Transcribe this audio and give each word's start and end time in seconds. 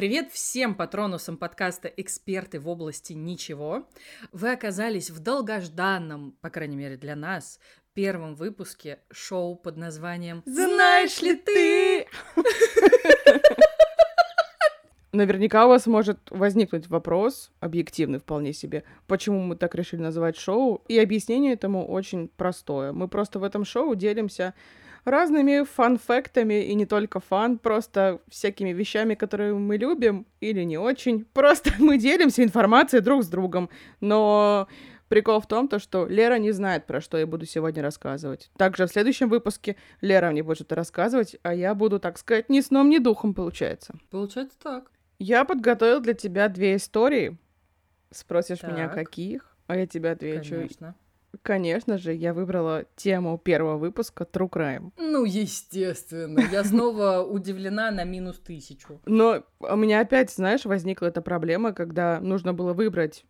Привет 0.00 0.32
всем 0.32 0.74
патронусам 0.76 1.36
подкаста 1.36 1.86
«Эксперты 1.88 2.58
в 2.58 2.66
области 2.70 3.12
ничего». 3.12 3.86
Вы 4.32 4.50
оказались 4.52 5.10
в 5.10 5.18
долгожданном, 5.18 6.38
по 6.40 6.48
крайней 6.48 6.76
мере 6.76 6.96
для 6.96 7.14
нас, 7.14 7.60
первом 7.92 8.34
выпуске 8.34 9.00
шоу 9.10 9.56
под 9.56 9.76
названием 9.76 10.42
«Знаешь 10.46 11.20
ли 11.20 11.34
ты?» 11.34 12.06
Наверняка 15.12 15.66
у 15.66 15.68
вас 15.68 15.86
может 15.86 16.18
возникнуть 16.30 16.88
вопрос, 16.88 17.52
объективный 17.60 18.20
вполне 18.20 18.54
себе, 18.54 18.84
почему 19.06 19.40
мы 19.40 19.54
так 19.54 19.74
решили 19.74 20.00
называть 20.00 20.38
шоу, 20.38 20.82
и 20.88 20.98
объяснение 20.98 21.52
этому 21.52 21.86
очень 21.86 22.28
простое. 22.28 22.92
Мы 22.92 23.06
просто 23.06 23.38
в 23.38 23.44
этом 23.44 23.66
шоу 23.66 23.94
делимся 23.94 24.54
разными 25.04 25.64
фан-фактами, 25.64 26.64
и 26.64 26.74
не 26.74 26.86
только 26.86 27.20
фан, 27.20 27.58
просто 27.58 28.20
всякими 28.28 28.70
вещами, 28.70 29.14
которые 29.14 29.54
мы 29.54 29.76
любим 29.76 30.26
или 30.40 30.62
не 30.62 30.78
очень. 30.78 31.24
Просто 31.32 31.72
мы 31.78 31.98
делимся 31.98 32.42
информацией 32.42 33.02
друг 33.02 33.24
с 33.24 33.28
другом. 33.28 33.70
Но 34.00 34.68
прикол 35.08 35.40
в 35.40 35.46
том, 35.46 35.68
то, 35.68 35.78
что 35.78 36.06
Лера 36.06 36.38
не 36.38 36.52
знает, 36.52 36.86
про 36.86 37.00
что 37.00 37.18
я 37.18 37.26
буду 37.26 37.46
сегодня 37.46 37.82
рассказывать. 37.82 38.50
Также 38.56 38.86
в 38.86 38.90
следующем 38.90 39.28
выпуске 39.28 39.76
Лера 40.00 40.30
мне 40.30 40.42
будет 40.42 40.72
рассказывать, 40.72 41.36
а 41.42 41.54
я 41.54 41.74
буду, 41.74 41.98
так 41.98 42.18
сказать, 42.18 42.48
ни 42.48 42.60
сном, 42.60 42.88
ни 42.88 42.98
духом, 42.98 43.34
получается. 43.34 43.94
Получается 44.10 44.56
так. 44.62 44.90
Я 45.18 45.44
подготовил 45.44 46.00
для 46.00 46.14
тебя 46.14 46.48
две 46.48 46.76
истории. 46.76 47.36
Спросишь 48.10 48.60
так. 48.60 48.72
меня, 48.72 48.88
каких? 48.88 49.54
А 49.66 49.76
я 49.76 49.86
тебе 49.86 50.10
отвечу. 50.10 50.54
Конечно. 50.54 50.94
Конечно 51.42 51.96
же, 51.96 52.12
я 52.12 52.34
выбрала 52.34 52.84
тему 52.96 53.38
первого 53.38 53.78
выпуска 53.78 54.26
True 54.30 54.50
Crime. 54.50 54.92
Ну, 54.98 55.24
естественно. 55.24 56.40
Я 56.52 56.64
снова 56.64 57.22
удивлена 57.22 57.90
на 57.90 58.04
минус 58.04 58.38
тысячу. 58.38 59.00
Но 59.06 59.44
у 59.60 59.76
меня 59.76 60.00
опять, 60.00 60.30
знаешь, 60.30 60.64
возникла 60.64 61.06
эта 61.06 61.22
проблема, 61.22 61.72
когда 61.72 62.20
нужно 62.20 62.52
было 62.52 62.72
выбрать 62.72 63.24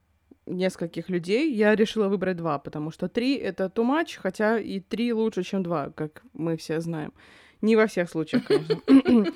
нескольких 0.46 1.08
людей, 1.08 1.52
я 1.52 1.74
решила 1.74 2.08
выбрать 2.08 2.36
два, 2.36 2.58
потому 2.58 2.90
что 2.90 3.08
три— 3.08 3.36
это 3.36 3.70
too 3.74 3.84
much, 3.84 4.18
хотя 4.18 4.58
и 4.58 4.80
три 4.80 5.12
лучше, 5.12 5.42
чем 5.42 5.62
два, 5.62 5.90
как 5.90 6.22
мы 6.32 6.56
все 6.56 6.80
знаем. 6.80 7.12
Не 7.60 7.76
во 7.76 7.86
всех 7.86 8.10
случаях, 8.10 8.46
конечно. 8.46 8.80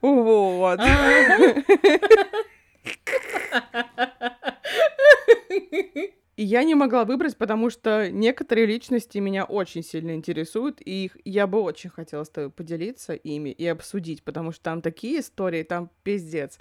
Вот. 0.00 0.80
И 6.40 6.44
я 6.44 6.64
не 6.64 6.74
могла 6.74 7.04
выбрать, 7.04 7.36
потому 7.36 7.68
что 7.68 8.10
некоторые 8.10 8.66
личности 8.66 9.18
меня 9.18 9.44
очень 9.44 9.82
сильно 9.82 10.14
интересуют, 10.14 10.80
и 10.82 11.04
их, 11.04 11.18
я 11.26 11.46
бы 11.46 11.60
очень 11.60 11.90
хотела 11.90 12.24
с 12.24 12.30
тобой 12.30 12.48
поделиться 12.48 13.12
ими 13.12 13.50
и 13.50 13.66
обсудить, 13.66 14.22
потому 14.22 14.50
что 14.50 14.62
там 14.62 14.80
такие 14.80 15.20
истории, 15.20 15.64
там 15.64 15.90
пиздец. 16.02 16.58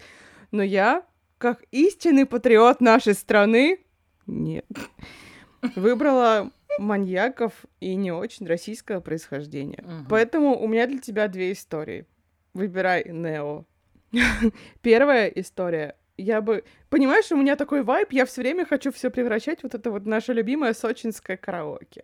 Но 0.52 0.64
я, 0.64 1.06
как 1.38 1.64
истинный 1.72 2.26
патриот 2.26 2.82
нашей 2.82 3.14
страны, 3.14 3.80
нет, 4.28 4.66
выбрала 5.78 6.52
маньяков 6.78 7.54
и 7.80 7.96
не 7.96 8.12
очень 8.12 8.48
российского 8.48 9.00
происхождения. 9.00 9.82
Угу. 9.82 10.08
Поэтому 10.10 10.62
у 10.62 10.68
меня 10.68 10.88
для 10.88 11.00
тебя 11.00 11.30
две 11.30 11.54
истории. 11.54 12.06
Выбирай 12.54 13.06
Нео. 13.10 13.64
Первая 14.82 15.30
история 15.30 15.96
я 16.20 16.42
бы... 16.42 16.64
Понимаешь, 16.90 17.32
у 17.32 17.38
меня 17.38 17.56
такой 17.56 17.84
вайб, 17.84 18.12
я 18.12 18.26
все 18.26 18.42
время 18.42 18.66
хочу 18.66 18.92
все 18.92 19.10
превращать 19.10 19.64
вот 19.64 19.74
это 19.76 19.92
вот 19.92 20.06
наше 20.06 20.34
любимое 20.34 20.74
сочинское 20.74 21.38
караоке. 21.38 22.04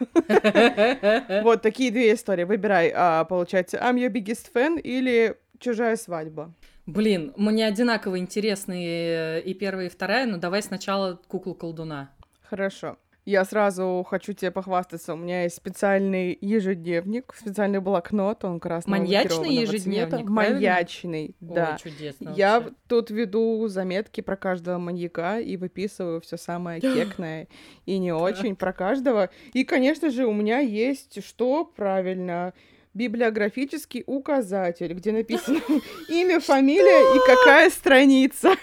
Вот 1.44 1.62
такие 1.62 1.92
две 1.92 2.14
истории. 2.14 2.42
Выбирай, 2.42 2.92
а, 2.94 3.24
получается, 3.24 3.76
I'm 3.76 3.94
your 3.94 4.10
biggest 4.10 4.50
fan 4.52 4.80
или 4.80 5.36
чужая 5.60 5.96
свадьба. 5.96 6.52
Блин, 6.86 7.32
мне 7.36 7.66
одинаково 7.66 8.18
интересны 8.18 9.40
и 9.40 9.54
первая, 9.54 9.86
и 9.86 9.88
вторая, 9.88 10.26
но 10.26 10.36
давай 10.36 10.62
сначала 10.62 11.20
куклу-колдуна. 11.28 12.10
Хорошо. 12.42 12.96
Я 13.24 13.44
сразу 13.44 14.04
хочу 14.08 14.32
тебе 14.32 14.50
похвастаться. 14.50 15.14
У 15.14 15.16
меня 15.16 15.42
есть 15.42 15.56
специальный 15.56 16.36
ежедневник, 16.40 17.34
специальный 17.36 17.80
блокнот, 17.80 18.44
он 18.44 18.60
красного 18.60 18.98
Маньячный 18.98 19.54
ежедневник, 19.54 20.08
цвета. 20.08 20.24
Маньячный, 20.30 21.36
да. 21.40 21.72
Ой, 21.72 21.90
чудесно 21.90 22.30
Я 22.30 22.60
вообще. 22.60 22.74
тут 22.88 23.10
веду 23.10 23.68
заметки 23.68 24.20
про 24.20 24.36
каждого 24.36 24.78
маньяка 24.78 25.38
и 25.38 25.56
выписываю 25.56 26.20
все 26.20 26.36
самое 26.36 26.80
кекное 26.80 27.48
и 27.86 27.98
не 27.98 28.12
очень 28.12 28.56
про 28.56 28.72
каждого. 28.72 29.30
И, 29.52 29.64
конечно 29.64 30.10
же, 30.10 30.26
у 30.26 30.32
меня 30.32 30.58
есть 30.58 31.22
что 31.24 31.64
правильно 31.64 32.54
библиографический 32.94 34.02
указатель, 34.06 34.92
где 34.94 35.12
написано 35.12 35.60
имя, 36.08 36.40
фамилия 36.40 37.16
и 37.16 37.18
какая 37.26 37.70
страница. 37.70 38.52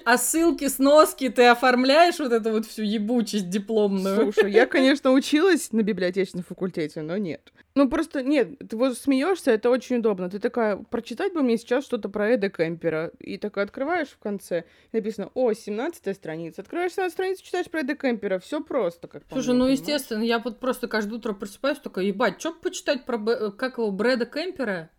А 0.04 0.18
ссылки, 0.18 0.68
сноски 0.68 1.28
ты 1.28 1.46
оформляешь 1.46 2.18
вот 2.18 2.32
эту 2.32 2.50
вот 2.50 2.66
всю 2.66 2.82
ебучесть 2.82 3.48
дипломную? 3.48 4.32
Слушай, 4.32 4.52
я, 4.52 4.66
конечно, 4.74 5.12
училась 5.12 5.72
на 5.72 5.82
библиотечном 5.82 6.42
факультете, 6.42 7.02
но 7.02 7.16
нет. 7.16 7.52
Ну, 7.74 7.88
просто 7.88 8.22
нет, 8.22 8.58
ты 8.68 8.76
вот 8.76 8.96
смеешься, 8.96 9.50
это 9.50 9.68
очень 9.70 9.96
удобно. 9.96 10.30
Ты 10.30 10.38
такая, 10.38 10.76
прочитать 10.76 11.32
бы 11.32 11.42
мне 11.42 11.58
сейчас 11.58 11.84
что-то 11.84 12.08
про 12.08 12.30
Эда 12.30 12.48
Кемпера. 12.48 13.10
И 13.18 13.36
такая 13.36 13.64
открываешь 13.64 14.08
в 14.08 14.18
конце, 14.18 14.64
написано, 14.92 15.30
о, 15.34 15.52
17 15.52 16.14
страница. 16.14 16.62
Открываешь 16.62 16.92
17 16.92 17.12
страницу, 17.12 17.44
читаешь 17.44 17.66
про 17.66 17.80
Эда 17.80 17.96
Кемпера. 17.96 18.38
Все 18.38 18.62
просто, 18.62 19.08
как 19.08 19.24
Слушай, 19.30 19.54
ну, 19.54 19.66
естественно, 19.66 20.22
я 20.22 20.38
вот 20.38 20.60
просто 20.60 20.86
каждое 20.86 21.16
утро 21.16 21.32
просыпаюсь, 21.32 21.78
такая, 21.78 22.04
ебать, 22.04 22.38
что 22.38 22.52
почитать 22.52 23.04
про, 23.04 23.50
как 23.50 23.78
его, 23.78 23.90
Брэда 23.90 24.26
Кемпера? 24.26 24.90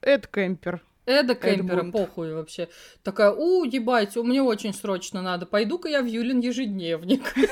Эд 0.00 0.26
Кемпер. 0.26 0.82
Эда 1.06 1.34
Кемпера, 1.34 1.84
похуй 1.90 2.34
вообще. 2.34 2.68
Такая, 3.02 3.30
у, 3.30 3.64
ебать, 3.64 4.16
мне 4.16 4.42
очень 4.42 4.72
срочно 4.72 5.20
надо. 5.22 5.46
Пойду-ка 5.46 5.88
я 5.88 6.02
в 6.02 6.06
Юлин 6.06 6.40
ежедневник. 6.40 7.34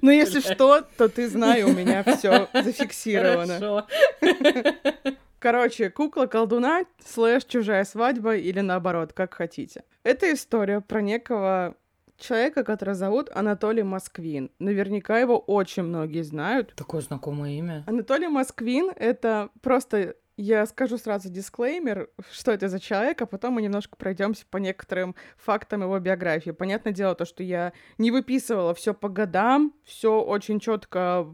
Ну, 0.00 0.12
если 0.12 0.40
что, 0.40 0.82
то 0.96 1.08
ты 1.08 1.28
знай, 1.28 1.64
у 1.64 1.72
меня 1.72 2.04
все 2.04 2.48
зафиксировано. 2.54 3.86
Короче, 5.40 5.90
кукла 5.90 6.26
колдуна 6.26 6.84
слэш 7.04 7.44
чужая 7.44 7.84
свадьба 7.84 8.36
или 8.36 8.60
наоборот, 8.60 9.12
как 9.12 9.34
хотите. 9.34 9.82
Это 10.04 10.32
история 10.32 10.80
про 10.80 11.02
некого 11.02 11.74
человека, 12.16 12.64
который 12.64 12.94
зовут 12.94 13.30
Анатолий 13.34 13.82
Москвин. 13.82 14.50
Наверняка 14.58 15.18
его 15.18 15.38
очень 15.38 15.84
многие 15.84 16.22
знают. 16.22 16.74
Такое 16.74 17.00
знакомое 17.00 17.52
имя. 17.52 17.84
Анатолий 17.86 18.28
Москвин— 18.28 18.90
это 18.96 19.50
просто 19.62 20.16
я 20.38 20.64
скажу 20.66 20.98
сразу 20.98 21.28
дисклеймер, 21.28 22.08
что 22.30 22.52
это 22.52 22.68
за 22.68 22.78
человек, 22.78 23.20
а 23.20 23.26
потом 23.26 23.54
мы 23.54 23.62
немножко 23.62 23.96
пройдемся 23.96 24.46
по 24.48 24.56
некоторым 24.58 25.16
фактам 25.36 25.82
его 25.82 25.98
биографии. 25.98 26.52
Понятное 26.52 26.92
дело, 26.92 27.16
то, 27.16 27.24
что 27.24 27.42
я 27.42 27.72
не 27.98 28.12
выписывала 28.12 28.72
все 28.72 28.94
по 28.94 29.08
годам, 29.08 29.74
все 29.84 30.20
очень 30.20 30.60
четко 30.60 31.26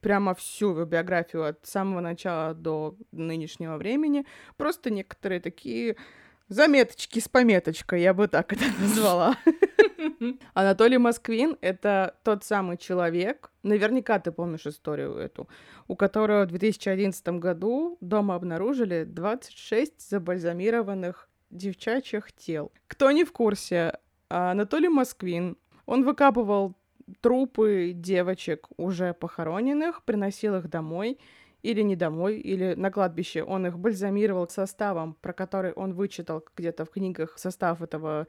прямо 0.00 0.34
всю 0.34 0.70
его 0.70 0.84
биографию 0.86 1.44
от 1.44 1.66
самого 1.66 2.00
начала 2.00 2.54
до 2.54 2.96
нынешнего 3.12 3.76
времени. 3.76 4.24
Просто 4.56 4.90
некоторые 4.90 5.40
такие 5.40 5.96
заметочки 6.48 7.18
с 7.18 7.28
пометочкой, 7.28 8.00
я 8.00 8.14
бы 8.14 8.28
так 8.28 8.54
это 8.54 8.64
назвала. 8.80 9.36
Анатолий 10.54 10.98
Москвин— 10.98 11.56
это 11.60 12.16
тот 12.22 12.44
самый 12.44 12.76
человек, 12.76 13.50
наверняка 13.62 14.18
ты 14.18 14.32
помнишь 14.32 14.66
историю 14.66 15.14
эту, 15.16 15.48
у 15.86 15.96
которого 15.96 16.44
в 16.44 16.48
2011 16.48 17.28
году 17.40 17.98
дома 18.00 18.34
обнаружили 18.34 19.04
26 19.04 20.08
забальзамированных 20.10 21.28
девчачьих 21.50 22.32
тел. 22.32 22.72
Кто 22.86 23.10
не 23.10 23.24
в 23.24 23.32
курсе, 23.32 23.98
Анатолий 24.28 24.88
Москвин, 24.88 25.56
он 25.86 26.04
выкапывал 26.04 26.76
трупы 27.20 27.92
девочек 27.94 28.68
уже 28.76 29.14
похороненных, 29.14 30.02
приносил 30.04 30.56
их 30.56 30.68
домой 30.68 31.18
или 31.62 31.82
не 31.82 31.96
домой, 31.96 32.38
или 32.38 32.74
на 32.74 32.90
кладбище. 32.90 33.42
Он 33.42 33.66
их 33.66 33.78
бальзамировал 33.78 34.48
составом, 34.48 35.14
про 35.20 35.32
который 35.32 35.72
он 35.72 35.94
вычитал 35.94 36.44
где-то 36.56 36.84
в 36.84 36.90
книгах 36.90 37.38
состав 37.38 37.82
этого 37.82 38.26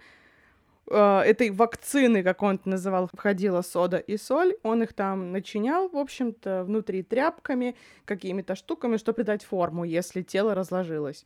э, 0.90 1.22
этой 1.26 1.50
вакцины, 1.52 2.24
как 2.24 2.42
он 2.44 2.56
это 2.56 2.70
называл, 2.70 3.10
входила 3.14 3.62
сода 3.62 3.98
и 3.98 4.18
соль. 4.18 4.56
Он 4.64 4.84
их 4.84 4.94
там 4.94 5.32
начинял, 5.32 5.90
в 5.90 5.98
общем-то, 5.98 6.64
внутри 6.64 7.04
тряпками, 7.04 7.76
какими-то 8.06 8.56
штуками, 8.56 8.98
чтобы 8.98 9.18
придать 9.18 9.44
форму, 9.44 9.84
если 9.84 10.22
тело 10.22 10.56
разложилось. 10.56 11.26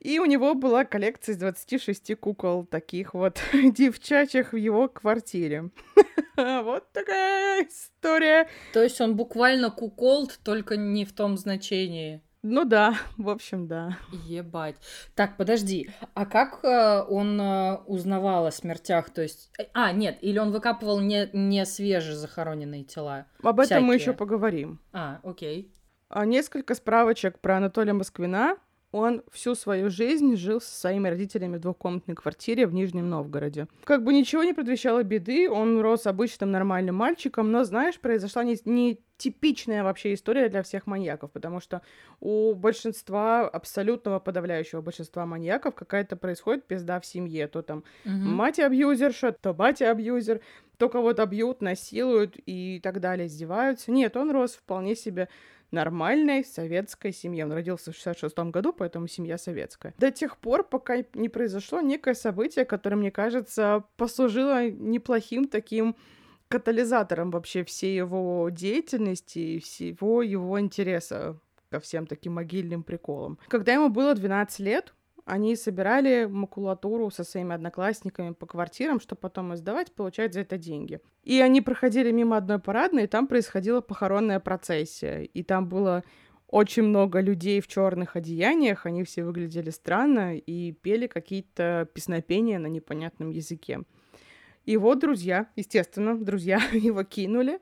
И 0.00 0.18
у 0.18 0.26
него 0.26 0.54
была 0.54 0.84
коллекция 0.84 1.32
из 1.32 1.38
26 1.38 2.14
кукол, 2.16 2.66
таких 2.66 3.14
вот 3.14 3.40
девчачьих 3.52 4.52
в 4.52 4.56
его 4.56 4.88
квартире. 4.88 5.70
Вот 6.36 6.90
такая 6.92 7.64
история. 7.64 8.48
То 8.72 8.82
есть 8.82 9.00
он 9.00 9.14
буквально 9.14 9.70
куколд, 9.70 10.40
только 10.42 10.76
не 10.76 11.04
в 11.04 11.12
том 11.12 11.36
значении. 11.36 12.22
Ну 12.46 12.66
да, 12.66 12.98
в 13.16 13.30
общем, 13.30 13.66
да. 13.66 13.96
Ебать. 14.26 14.76
Так, 15.14 15.38
подожди, 15.38 15.90
а 16.12 16.26
как 16.26 16.62
э, 16.62 17.02
он 17.08 17.40
э, 17.40 17.76
узнавал 17.86 18.44
о 18.44 18.50
смертях? 18.50 19.08
То 19.08 19.22
есть, 19.22 19.50
э, 19.58 19.64
а, 19.72 19.92
нет, 19.92 20.18
или 20.20 20.38
он 20.38 20.52
выкапывал 20.52 21.00
не, 21.00 21.30
не 21.32 21.64
свежезахороненные 21.64 22.84
тела? 22.84 23.26
Об 23.42 23.60
этом 23.60 23.64
всякие? 23.64 23.86
мы 23.86 23.94
еще 23.94 24.12
поговорим. 24.12 24.78
А, 24.92 25.20
окей. 25.22 25.72
А 26.10 26.26
несколько 26.26 26.74
справочек 26.74 27.40
про 27.40 27.56
Анатолия 27.56 27.94
Москвина 27.94 28.58
он 28.94 29.24
всю 29.32 29.56
свою 29.56 29.90
жизнь 29.90 30.36
жил 30.36 30.60
со 30.60 30.72
своими 30.72 31.08
родителями 31.08 31.56
в 31.56 31.60
двухкомнатной 31.60 32.14
квартире 32.14 32.68
в 32.68 32.72
Нижнем 32.72 33.10
Новгороде. 33.10 33.66
Как 33.82 34.04
бы 34.04 34.12
ничего 34.12 34.44
не 34.44 34.52
предвещало 34.52 35.02
беды, 35.02 35.50
он 35.50 35.80
рос 35.80 36.06
обычным 36.06 36.52
нормальным 36.52 36.94
мальчиком, 36.94 37.50
но, 37.50 37.64
знаешь, 37.64 37.98
произошла 37.98 38.44
не, 38.44 38.56
не 38.64 39.00
типичная 39.16 39.82
вообще 39.82 40.14
история 40.14 40.48
для 40.48 40.62
всех 40.62 40.86
маньяков, 40.86 41.32
потому 41.32 41.58
что 41.58 41.82
у 42.20 42.54
большинства, 42.54 43.48
абсолютного 43.48 44.20
подавляющего 44.20 44.80
большинства 44.80 45.26
маньяков 45.26 45.74
какая-то 45.74 46.16
происходит 46.16 46.64
пизда 46.64 47.00
в 47.00 47.06
семье. 47.06 47.48
То 47.48 47.62
там 47.62 47.82
угу. 48.04 48.12
мать 48.12 48.60
абьюзерша, 48.60 49.32
то 49.32 49.52
батя 49.52 49.90
абьюзер, 49.90 50.40
то 50.78 50.88
кого-то 50.88 51.26
бьют, 51.26 51.62
насилуют 51.62 52.36
и 52.46 52.78
так 52.80 53.00
далее, 53.00 53.26
издеваются. 53.26 53.90
Нет, 53.90 54.16
он 54.16 54.30
рос 54.30 54.52
вполне 54.52 54.94
себе 54.94 55.28
нормальной 55.74 56.44
советской 56.44 57.12
семье. 57.12 57.44
Он 57.44 57.52
родился 57.52 57.92
в 57.92 57.96
66 57.96 58.38
году, 58.50 58.72
поэтому 58.72 59.08
семья 59.08 59.36
советская. 59.38 59.94
До 59.98 60.10
тех 60.10 60.38
пор, 60.38 60.64
пока 60.64 61.04
не 61.14 61.28
произошло 61.28 61.80
некое 61.80 62.14
событие, 62.14 62.64
которое, 62.64 62.96
мне 62.96 63.10
кажется, 63.10 63.84
послужило 63.96 64.70
неплохим 64.70 65.46
таким 65.48 65.96
катализатором 66.48 67.30
вообще 67.30 67.64
всей 67.64 67.96
его 67.96 68.48
деятельности 68.50 69.38
и 69.38 69.58
всего 69.58 70.22
его 70.22 70.60
интереса 70.60 71.38
ко 71.70 71.80
всем 71.80 72.06
таким 72.06 72.34
могильным 72.34 72.82
приколам. 72.84 73.38
Когда 73.48 73.72
ему 73.72 73.88
было 73.88 74.14
12 74.14 74.60
лет, 74.60 74.94
они 75.24 75.56
собирали 75.56 76.26
макулатуру 76.26 77.10
со 77.10 77.24
своими 77.24 77.54
одноклассниками 77.54 78.32
по 78.32 78.46
квартирам, 78.46 79.00
чтобы 79.00 79.20
потом 79.20 79.54
издавать, 79.54 79.92
получать 79.92 80.34
за 80.34 80.40
это 80.40 80.58
деньги. 80.58 81.00
И 81.22 81.40
они 81.40 81.62
проходили 81.62 82.10
мимо 82.10 82.36
одной 82.36 82.58
парадной, 82.58 83.04
и 83.04 83.06
там 83.06 83.26
происходила 83.26 83.80
похоронная 83.80 84.40
процессия. 84.40 85.22
И 85.22 85.42
там 85.42 85.68
было 85.68 86.04
очень 86.48 86.82
много 86.82 87.20
людей 87.20 87.60
в 87.60 87.66
черных 87.66 88.16
одеяниях, 88.16 88.86
они 88.86 89.02
все 89.02 89.24
выглядели 89.24 89.70
странно 89.70 90.36
и 90.36 90.72
пели 90.72 91.06
какие-то 91.06 91.88
песнопения 91.94 92.58
на 92.58 92.66
непонятном 92.66 93.30
языке. 93.30 93.80
Вот 94.66 94.98
друзья, 94.98 95.48
естественно, 95.56 96.16
друзья 96.16 96.60
его 96.72 97.02
кинули, 97.02 97.60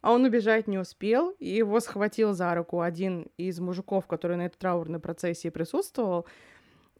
а 0.00 0.12
он 0.12 0.24
убежать 0.24 0.66
не 0.66 0.78
успел, 0.78 1.30
и 1.38 1.48
его 1.48 1.78
схватил 1.80 2.32
за 2.32 2.54
руку 2.54 2.80
один 2.80 3.28
из 3.36 3.60
мужиков, 3.60 4.06
который 4.06 4.36
на 4.36 4.46
этой 4.46 4.56
траурной 4.56 4.98
процессии 4.98 5.48
присутствовал, 5.48 6.26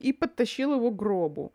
и 0.03 0.13
подтащил 0.13 0.75
его 0.75 0.91
к 0.91 0.97
гробу. 0.97 1.53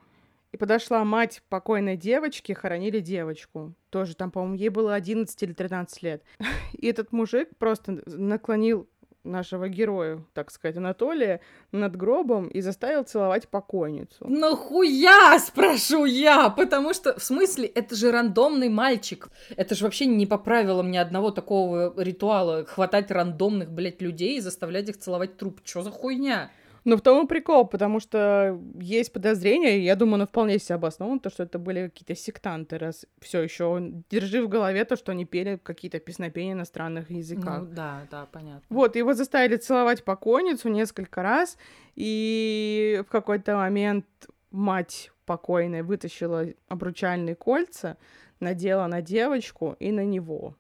И 0.54 0.58
подошла 0.58 1.04
мать 1.04 1.44
покойной 1.50 1.98
девочки, 1.98 2.54
хоронили 2.54 3.00
девочку. 3.00 3.74
Тоже 3.90 4.16
там, 4.16 4.32
по-моему, 4.32 4.56
ей 4.56 4.70
было 4.70 4.96
11 4.96 5.44
или 5.44 5.54
13 5.54 6.04
лет. 6.04 6.24
И 6.74 6.88
этот 6.88 7.12
мужик 7.12 7.50
просто 7.58 8.02
наклонил 8.06 8.88
нашего 9.28 9.70
героя, 9.70 10.24
так 10.34 10.52
сказать, 10.52 10.78
Анатолия, 10.78 11.42
над 11.72 11.96
гробом 11.96 12.48
и 12.48 12.62
заставил 12.62 13.04
целовать 13.04 13.50
покойницу. 13.50 14.26
Нахуя, 14.28 15.38
спрошу 15.40 16.06
я? 16.06 16.50
Потому 16.50 16.94
что, 16.94 17.20
в 17.20 17.24
смысле, 17.24 17.68
это 17.68 17.96
же 17.96 18.12
рандомный 18.12 18.70
мальчик. 18.70 19.30
Это 19.56 19.76
же 19.76 19.84
вообще 19.84 20.06
не 20.06 20.26
по 20.26 20.38
правилам 20.38 20.90
ни 20.92 20.98
одного 20.98 21.32
такого 21.32 21.94
ритуала. 22.02 22.66
Хватать 22.66 23.12
рандомных, 23.12 23.70
блядь, 23.70 24.02
людей 24.02 24.38
и 24.38 24.42
заставлять 24.42 24.90
их 24.90 24.98
целовать 24.98 25.38
труп. 25.38 25.62
Чё 25.64 25.82
за 25.82 25.92
хуйня? 25.92 26.52
Ну, 26.88 26.96
в 26.96 27.02
том 27.02 27.26
и 27.26 27.28
прикол, 27.28 27.68
потому 27.68 28.00
что 28.00 28.58
есть 28.80 29.12
подозрения, 29.12 29.78
и 29.78 29.82
я 29.82 29.98
думаю, 29.98 30.16
оно 30.16 30.26
вполне 30.26 30.58
себе 30.58 30.76
обосновано, 30.76 31.20
то, 31.20 31.30
что 31.30 31.44
это 31.44 31.60
были 31.60 31.90
какие-то 31.90 32.16
сектанты, 32.16 32.78
раз 32.78 33.06
все 33.20 33.42
еще 33.42 33.92
держи 34.10 34.42
в 34.42 34.48
голове 34.48 34.86
то, 34.86 34.96
что 34.96 35.12
они 35.12 35.26
пели 35.26 35.60
какие-то 35.62 36.00
песнопения 36.00 36.56
на 36.56 36.64
странных 36.64 37.12
языках. 37.12 37.64
Ну, 37.64 37.76
да, 37.76 38.04
да, 38.10 38.26
понятно. 38.32 38.62
Вот, 38.70 38.96
его 38.96 39.14
заставили 39.14 39.58
целовать 39.58 40.06
покойницу 40.06 40.70
несколько 40.70 41.22
раз, 41.22 41.58
и 41.96 43.04
в 43.06 43.12
какой-то 43.12 43.58
момент 43.58 44.06
мать 44.52 45.12
покойная 45.26 45.84
вытащила 45.84 46.46
обручальные 46.70 47.36
кольца, 47.36 47.98
надела 48.40 48.88
на 48.88 49.02
девочку 49.02 49.76
и 49.82 49.92
на 49.92 50.06
него. 50.06 50.56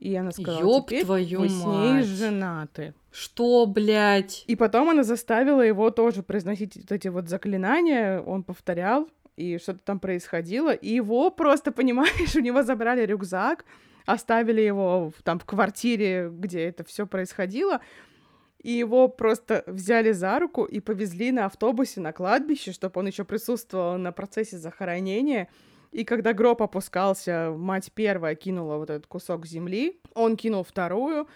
И 0.00 0.16
она 0.16 0.32
сказала, 0.32 0.60
Ёб 0.60 0.86
теперь 0.86 1.04
твою 1.04 1.40
вы 1.40 1.48
мать. 1.48 1.52
с 1.52 1.64
ней 1.64 2.02
женаты. 2.02 2.94
Что, 3.12 3.66
блядь? 3.66 4.44
И 4.46 4.56
потом 4.56 4.88
она 4.88 5.02
заставила 5.02 5.60
его 5.60 5.90
тоже 5.90 6.22
произносить 6.22 6.76
вот 6.76 6.90
эти 6.90 7.08
вот 7.08 7.28
заклинания, 7.28 8.20
он 8.20 8.42
повторял, 8.42 9.08
и 9.36 9.58
что-то 9.58 9.80
там 9.80 10.00
происходило, 10.00 10.72
и 10.72 10.88
его 10.94 11.30
просто, 11.30 11.70
понимаешь, 11.72 12.34
у 12.34 12.40
него 12.40 12.62
забрали 12.62 13.04
рюкзак, 13.04 13.66
оставили 14.06 14.62
его 14.62 15.12
там 15.22 15.38
в 15.38 15.44
квартире, 15.44 16.30
где 16.32 16.60
это 16.62 16.82
все 16.84 17.06
происходило, 17.06 17.80
и 18.62 18.72
его 18.72 19.08
просто 19.08 19.64
взяли 19.66 20.12
за 20.12 20.38
руку 20.38 20.64
и 20.64 20.80
повезли 20.80 21.30
на 21.30 21.46
автобусе 21.46 22.00
на 22.00 22.12
кладбище, 22.12 22.72
чтобы 22.72 23.00
он 23.00 23.06
еще 23.06 23.24
присутствовал 23.24 23.98
на 23.98 24.12
процессе 24.12 24.56
захоронения. 24.58 25.48
И 25.92 26.04
когда 26.04 26.32
гроб 26.32 26.62
опускался, 26.62 27.52
мать 27.56 27.90
первая 27.92 28.34
кинула 28.34 28.76
вот 28.76 28.90
этот 28.90 29.06
кусок 29.06 29.46
земли, 29.46 30.00
он 30.14 30.36
кинул 30.36 30.62
вторую, 30.62 31.28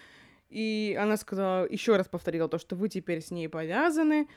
и 0.49 0.97
она 0.99 1.17
сказала, 1.17 1.67
еще 1.67 1.97
раз 1.97 2.07
повторила 2.07 2.47
то, 2.47 2.57
что 2.57 2.75
вы 2.75 2.87
теперь 2.87 3.21
с 3.21 3.31
ней 3.31 3.49
повязаны. 3.49 4.27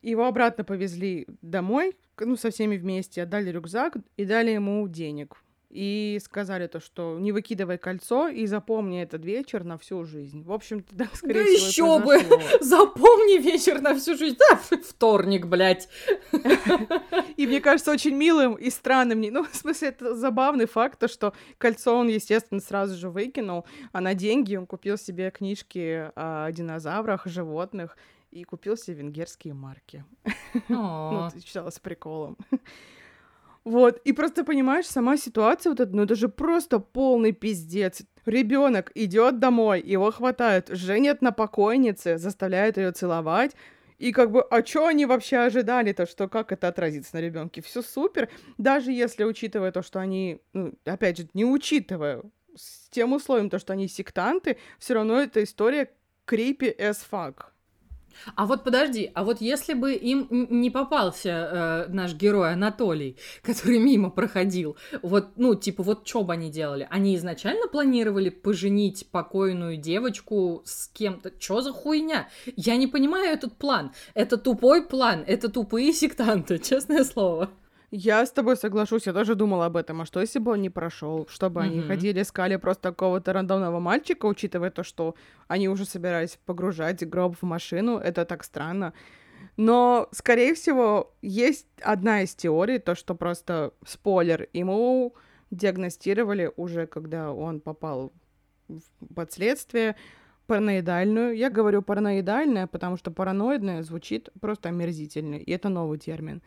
Его 0.00 0.26
обратно 0.26 0.64
повезли 0.64 1.26
домой, 1.42 1.96
ну, 2.18 2.36
со 2.36 2.50
всеми 2.50 2.76
вместе, 2.76 3.22
отдали 3.22 3.50
рюкзак 3.50 3.96
и 4.16 4.24
дали 4.24 4.50
ему 4.50 4.86
денег. 4.88 5.36
И 5.70 6.18
сказали 6.24 6.66
то, 6.66 6.80
что 6.80 7.18
не 7.18 7.30
выкидывай 7.30 7.76
кольцо 7.76 8.28
и 8.28 8.46
запомни 8.46 9.02
этот 9.02 9.22
вечер 9.22 9.64
на 9.64 9.76
всю 9.76 10.04
жизнь. 10.04 10.42
В 10.42 10.52
общем-то, 10.52 10.96
да, 10.96 11.08
скорее 11.14 11.44
да 11.44 11.44
всего, 11.44 11.96
еще 11.96 12.04
бы! 12.04 12.18
Запомни 12.64 13.38
вечер 13.38 13.82
на 13.82 13.94
всю 13.94 14.16
жизнь. 14.16 14.36
Да, 14.38 14.56
вторник, 14.56 15.46
блядь. 15.46 15.88
И 17.36 17.46
мне 17.46 17.60
кажется, 17.60 17.90
очень 17.92 18.14
милым 18.14 18.54
и 18.54 18.70
странным. 18.70 19.20
Ну, 19.20 19.44
в 19.44 19.54
смысле, 19.54 19.88
это 19.88 20.14
забавный 20.14 20.66
факт, 20.66 20.98
то, 20.98 21.06
что 21.06 21.34
кольцо 21.58 21.96
он, 21.96 22.08
естественно, 22.08 22.60
сразу 22.60 22.96
же 22.96 23.10
выкинул, 23.10 23.66
а 23.92 24.00
на 24.00 24.14
деньги 24.14 24.56
он 24.56 24.66
купил 24.66 24.96
себе 24.96 25.30
книжки 25.30 26.10
о 26.16 26.50
динозаврах, 26.50 27.26
животных 27.26 27.96
и 28.30 28.42
купил 28.44 28.76
себе 28.76 28.96
венгерские 28.96 29.54
марки. 29.54 30.04
Ну, 30.68 31.28
читала 31.44 31.70
с 31.70 31.78
приколом. 31.78 32.36
Вот, 33.68 34.00
и 34.02 34.14
просто 34.14 34.44
понимаешь, 34.44 34.86
сама 34.86 35.18
ситуация 35.18 35.68
вот 35.68 35.80
эта, 35.80 35.94
ну 35.94 36.04
это 36.04 36.14
же 36.14 36.30
просто 36.30 36.78
полный 36.78 37.32
пиздец. 37.32 38.00
Ребенок 38.24 38.90
идет 38.94 39.40
домой, 39.40 39.82
его 39.82 40.10
хватают, 40.10 40.68
женят 40.70 41.20
на 41.20 41.32
покойнице, 41.32 42.16
заставляют 42.16 42.78
ее 42.78 42.92
целовать. 42.92 43.54
И 43.98 44.10
как 44.12 44.30
бы, 44.30 44.40
а 44.40 44.64
что 44.64 44.86
они 44.86 45.04
вообще 45.04 45.36
ожидали-то, 45.36 46.06
что 46.06 46.28
как 46.28 46.50
это 46.50 46.68
отразится 46.68 47.16
на 47.16 47.20
ребенке? 47.20 47.60
Все 47.60 47.82
супер, 47.82 48.30
даже 48.56 48.90
если 48.90 49.24
учитывая 49.24 49.70
то, 49.70 49.82
что 49.82 50.00
они, 50.00 50.40
ну, 50.54 50.72
опять 50.86 51.18
же, 51.18 51.28
не 51.34 51.44
учитывая 51.44 52.22
с 52.56 52.88
тем 52.88 53.12
условием, 53.12 53.50
то, 53.50 53.58
что 53.58 53.74
они 53.74 53.86
сектанты, 53.86 54.56
все 54.78 54.94
равно 54.94 55.20
эта 55.20 55.44
история 55.44 55.90
creepy 56.26 56.74
as 56.74 57.00
fuck. 57.10 57.48
А 58.34 58.46
вот 58.46 58.64
подожди, 58.64 59.10
а 59.14 59.24
вот 59.24 59.40
если 59.40 59.74
бы 59.74 59.94
им 59.94 60.26
не 60.30 60.70
попался 60.70 61.28
э, 61.28 61.92
наш 61.92 62.14
герой 62.14 62.52
Анатолий, 62.52 63.16
который 63.42 63.78
мимо 63.78 64.10
проходил, 64.10 64.76
вот, 65.02 65.30
ну, 65.36 65.54
типа, 65.54 65.82
вот 65.82 66.06
что 66.06 66.22
бы 66.22 66.32
они 66.32 66.50
делали? 66.50 66.86
Они 66.90 67.16
изначально 67.16 67.68
планировали 67.68 68.28
поженить 68.30 69.06
покойную 69.10 69.76
девочку 69.76 70.62
с 70.64 70.88
кем-то? 70.88 71.32
Что 71.38 71.60
за 71.60 71.72
хуйня? 71.72 72.28
Я 72.56 72.76
не 72.76 72.86
понимаю 72.86 73.32
этот 73.32 73.56
план. 73.56 73.92
Это 74.14 74.36
тупой 74.36 74.86
план, 74.86 75.24
это 75.26 75.48
тупые 75.48 75.92
сектанты, 75.92 76.58
честное 76.68 77.04
слово. 77.04 77.50
Я 77.90 78.26
с 78.26 78.30
тобой 78.30 78.56
соглашусь, 78.56 79.06
я 79.06 79.14
тоже 79.14 79.34
думала 79.34 79.66
об 79.66 79.76
этом. 79.76 80.02
А 80.02 80.06
что, 80.06 80.20
если 80.20 80.38
бы 80.38 80.52
он 80.52 80.60
не 80.60 80.68
прошел? 80.68 81.26
Чтобы 81.30 81.60
mm-hmm. 81.60 81.64
они 81.64 81.80
ходили, 81.82 82.22
искали 82.22 82.56
просто 82.56 82.90
какого-то 82.90 83.32
рандомного 83.32 83.80
мальчика, 83.80 84.26
учитывая 84.26 84.70
то, 84.70 84.82
что 84.82 85.14
они 85.46 85.68
уже 85.68 85.86
собирались 85.86 86.38
погружать 86.44 87.08
гроб 87.08 87.36
в 87.40 87.44
машину. 87.44 87.96
Это 87.96 88.26
так 88.26 88.44
странно. 88.44 88.92
Но, 89.56 90.08
скорее 90.12 90.54
всего, 90.54 91.14
есть 91.22 91.66
одна 91.80 92.22
из 92.22 92.34
теорий, 92.34 92.78
то, 92.78 92.94
что 92.94 93.14
просто 93.14 93.72
спойлер, 93.86 94.48
ему 94.52 95.14
диагностировали 95.50 96.52
уже, 96.56 96.86
когда 96.86 97.32
он 97.32 97.60
попал 97.60 98.12
в 98.68 99.14
последствие, 99.14 99.96
параноидальную. 100.46 101.36
Я 101.36 101.50
говорю 101.50 101.82
параноидальная, 101.82 102.66
потому 102.66 102.96
что 102.98 103.10
параноидная 103.10 103.82
звучит 103.82 104.28
просто 104.40 104.68
омерзительно, 104.68 105.36
и 105.36 105.50
это 105.50 105.70
новый 105.70 105.98
термин. 105.98 106.42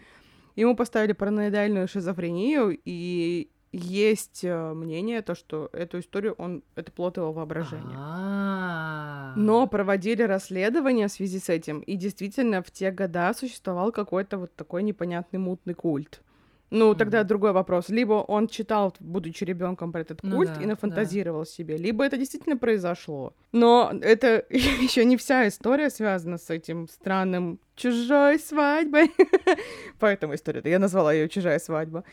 Ему 0.56 0.76
поставили 0.76 1.14
параноидальную 1.14 1.88
шизофрению, 1.88 2.78
и 2.84 3.50
есть 3.72 4.44
э, 4.44 4.74
мнение, 4.74 5.22
то, 5.22 5.34
что 5.34 5.70
эту 5.72 6.00
историю 6.00 6.36
он 6.38 6.64
это 6.76 6.92
плод 6.92 7.18
его 7.18 7.32
воображения. 7.32 7.96
А. 7.96 9.34
Но 9.38 9.66
проводили 9.66 10.24
расследование 10.24 11.08
в 11.08 11.12
связи 11.12 11.40
с 11.40 11.48
этим, 11.50 11.80
и 11.80 11.96
действительно 11.96 12.62
в 12.62 12.72
те 12.72 12.92
года 12.92 13.34
существовал 13.34 13.92
какой-то 13.92 14.38
вот 14.38 14.56
такой 14.56 14.84
непонятный 14.84 15.40
мутный 15.40 15.74
культ. 15.74 16.22
Ну, 16.72 16.96
тогда 16.96 17.20
mm-hmm. 17.20 17.26
другой 17.26 17.52
вопрос. 17.52 17.90
Либо 17.90 18.14
он 18.14 18.48
читал, 18.48 18.96
будучи 19.02 19.44
ребенком, 19.44 19.92
про 19.92 20.02
этот 20.02 20.24
ну 20.24 20.38
культ 20.38 20.52
ну, 20.52 20.56
да, 20.56 20.62
и 20.62 20.66
нафантазировал 20.66 21.42
да. 21.42 21.46
себе, 21.46 21.76
либо 21.76 22.06
это 22.06 22.16
действительно 22.16 22.56
произошло. 22.56 23.34
Но 23.52 23.92
это 24.02 24.46
еще 24.50 25.04
не 25.04 25.18
вся 25.18 25.50
история 25.50 25.90
связана 25.90 26.38
с 26.38 26.50
этим 26.50 26.88
странным 26.88 27.60
чужой 27.76 28.40
свадьбой. 28.40 29.12
Поэтому 30.00 30.34
история 30.34 30.62
я 30.64 30.80
назвала 30.80 31.12
ее 31.12 31.28
чужая 31.28 31.60
свадьба. 31.60 32.06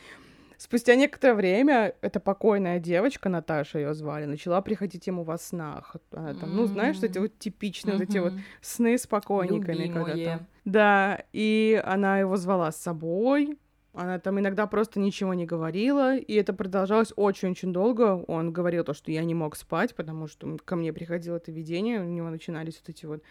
Спустя 0.57 0.97
некоторое 0.97 1.35
время 1.35 1.95
эта 2.01 2.19
покойная 2.19 2.81
девочка, 2.81 3.29
Наташа 3.29 3.79
ее 3.79 3.95
звали, 3.95 4.25
начала 4.25 4.61
приходить 4.61 5.07
ему 5.07 5.23
во 5.23 5.39
снах. 5.39 5.95
Она 6.11 6.35
там, 6.35 6.57
ну, 6.57 6.67
знаешь, 6.67 7.01
эти 7.01 7.19
вот 7.19 7.39
типичные 7.39 7.95
mm-hmm. 7.95 7.99
вот 7.99 8.09
эти 8.09 8.19
вот 8.19 8.33
сны 8.61 8.99
с 8.99 9.07
покойниками. 9.07 9.87
Когда-то. 9.87 10.47
Да, 10.65 11.23
и 11.33 11.81
она 11.87 12.19
его 12.19 12.37
звала 12.37 12.73
с 12.73 12.77
собой, 12.77 13.57
она 13.99 14.21
там 14.21 14.39
иногда 14.39 14.69
просто 14.69 15.01
ничего 15.01 15.35
не 15.35 15.45
говорила, 15.45 16.17
и 16.17 16.35
это 16.35 16.53
продолжалось 16.53 17.13
очень-очень 17.17 17.73
долго. 17.73 18.25
Он 18.29 18.53
говорил 18.53 18.85
то, 18.85 18.95
что 18.95 19.11
я 19.11 19.25
не 19.25 19.35
мог 19.35 19.57
спать, 19.57 19.95
потому 19.97 20.29
что 20.29 20.57
ко 20.65 20.77
мне 20.77 20.93
приходило 20.93 21.37
это 21.37 21.51
видение, 21.51 22.01
у 22.01 22.05
него 22.05 22.31
начинались 22.31 22.79
вот 22.79 22.89
эти 22.91 23.07
вот 23.07 23.23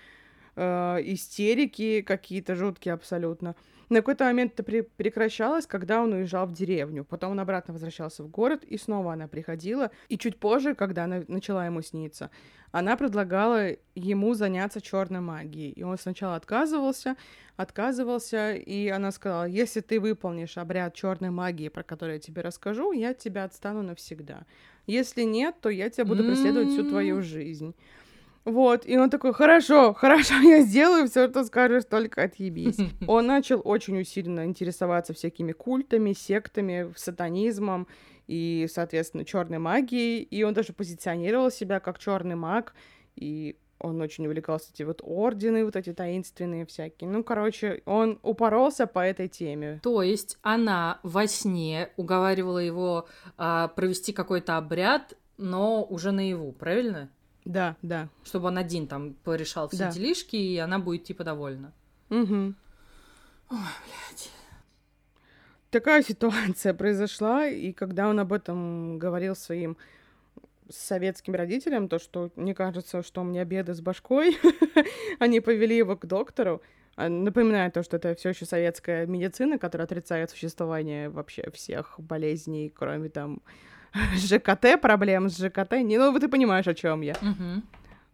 э, 0.57 0.97
истерики 1.03 2.01
какие-то 2.01 2.55
жуткие 2.55 2.95
абсолютно. 2.95 3.55
На 3.89 3.99
какой-то 3.99 4.25
момент 4.25 4.59
это 4.59 4.63
прекращалось, 4.63 5.65
когда 5.65 6.01
он 6.01 6.11
уезжал 6.11 6.45
в 6.45 6.51
деревню. 6.51 7.05
Потом 7.05 7.31
он 7.31 7.39
обратно 7.39 7.73
возвращался 7.73 8.23
в 8.23 8.27
город, 8.27 8.63
и 8.63 8.77
снова 8.77 9.13
она 9.13 9.27
приходила. 9.27 9.91
И 10.09 10.17
чуть 10.17 10.37
позже, 10.37 10.75
когда 10.75 11.05
она 11.05 11.23
начала 11.27 11.65
ему 11.65 11.81
сниться, 11.81 12.29
она 12.71 12.97
предлагала 12.97 13.69
ему 13.95 14.33
заняться 14.33 14.81
черной 14.81 15.21
магией. 15.21 15.71
И 15.71 15.83
он 15.83 15.97
сначала 15.97 16.35
отказывался, 16.35 17.15
отказывался, 17.55 18.53
и 18.53 18.89
она 18.89 19.11
сказала, 19.11 19.45
если 19.45 19.79
ты 19.79 20.01
выполнишь 20.01 20.57
обряд 20.57 20.93
черной 20.93 21.29
магии, 21.29 21.69
про 21.69 21.83
который 21.83 22.15
я 22.15 22.19
тебе 22.19 22.41
расскажу, 22.41 22.91
я 22.91 23.11
от 23.11 23.19
тебя 23.19 23.45
отстану 23.45 23.83
навсегда. 23.83 24.45
Если 24.85 25.23
нет, 25.23 25.55
то 25.61 25.69
я 25.69 25.89
тебя 25.89 26.05
буду 26.05 26.23
преследовать 26.25 26.69
всю 26.69 26.89
твою 26.89 27.21
жизнь. 27.21 27.73
Вот, 28.47 28.85
и 28.85 28.97
он 28.97 29.09
такой, 29.09 29.33
хорошо, 29.33 29.93
хорошо, 29.93 30.35
я 30.41 30.61
сделаю 30.61 31.09
все, 31.09 31.27
что 31.27 31.43
скажешь, 31.43 31.83
только 31.83 32.23
отъебись. 32.23 32.77
Он 33.07 33.27
начал 33.27 33.61
очень 33.61 33.99
усиленно 33.99 34.45
интересоваться 34.45 35.13
всякими 35.13 35.51
культами, 35.51 36.13
сектами, 36.13 36.93
сатанизмом 36.95 37.87
и, 38.25 38.69
соответственно, 38.71 39.25
черной 39.25 39.57
магией, 39.57 40.21
и 40.21 40.43
он 40.43 40.53
даже 40.53 40.71
позиционировал 40.71 41.51
себя 41.51 41.81
как 41.81 41.99
черный 41.99 42.35
маг, 42.35 42.73
и 43.17 43.57
он 43.79 43.99
очень 43.99 44.25
увлекался 44.25 44.71
эти 44.73 44.83
вот 44.83 45.01
ордены, 45.03 45.65
вот 45.65 45.75
эти 45.75 45.91
таинственные 45.91 46.65
всякие. 46.65 47.09
Ну, 47.09 47.25
короче, 47.25 47.81
он 47.85 48.17
упоролся 48.23 48.87
по 48.87 48.99
этой 48.99 49.27
теме. 49.27 49.81
То 49.83 50.01
есть 50.01 50.37
она 50.41 51.01
во 51.03 51.27
сне 51.27 51.89
уговаривала 51.97 52.59
его 52.59 53.09
а, 53.37 53.67
провести 53.67 54.13
какой-то 54.13 54.55
обряд, 54.55 55.15
но 55.37 55.83
уже 55.83 56.11
наяву, 56.11 56.53
правильно? 56.53 57.09
Да, 57.47 57.77
да. 57.81 58.09
Чтобы 58.25 58.47
он 58.47 58.57
один 58.57 58.87
там 58.87 59.13
порешал 59.23 59.69
все 59.69 59.77
да. 59.77 59.91
делишки, 59.91 60.35
и 60.35 60.57
она 60.57 60.79
будет 60.79 61.05
типа 61.05 61.23
довольна. 61.23 61.71
Угу. 62.09 62.35
Ой, 62.35 62.53
блядь. 63.49 64.31
Такая 65.69 66.03
ситуация 66.03 66.73
произошла, 66.73 67.47
и 67.47 67.71
когда 67.71 68.09
он 68.09 68.19
об 68.19 68.33
этом 68.33 68.99
говорил 68.99 69.35
своим 69.35 69.77
советским 70.69 71.35
родителям, 71.35 71.87
то, 71.87 71.99
что 71.99 72.31
мне 72.35 72.53
кажется, 72.53 73.01
что 73.01 73.21
у 73.21 73.23
меня 73.23 73.45
беды 73.45 73.73
с 73.73 73.79
башкой, 73.79 74.37
они 75.19 75.39
повели 75.39 75.77
его 75.77 75.95
к 75.95 76.05
доктору, 76.05 76.61
а, 76.97 77.07
напоминаю 77.07 77.71
то, 77.71 77.81
что 77.81 77.95
это 77.95 78.13
все 78.15 78.29
еще 78.29 78.45
советская 78.45 79.05
медицина, 79.05 79.57
которая 79.57 79.85
отрицает 79.85 80.31
существование 80.31 81.09
вообще 81.09 81.49
всех 81.51 81.95
болезней, 81.97 82.69
кроме 82.75 83.07
там 83.07 83.41
ЖКТ, 84.15 84.79
проблем 84.81 85.29
с 85.29 85.37
ЖКТ. 85.37 85.73
Не, 85.83 85.97
ну, 85.97 86.17
ты 86.19 86.27
понимаешь, 86.27 86.67
о 86.67 86.73
чем 86.73 87.01
я. 87.01 87.13
Угу. 87.13 87.63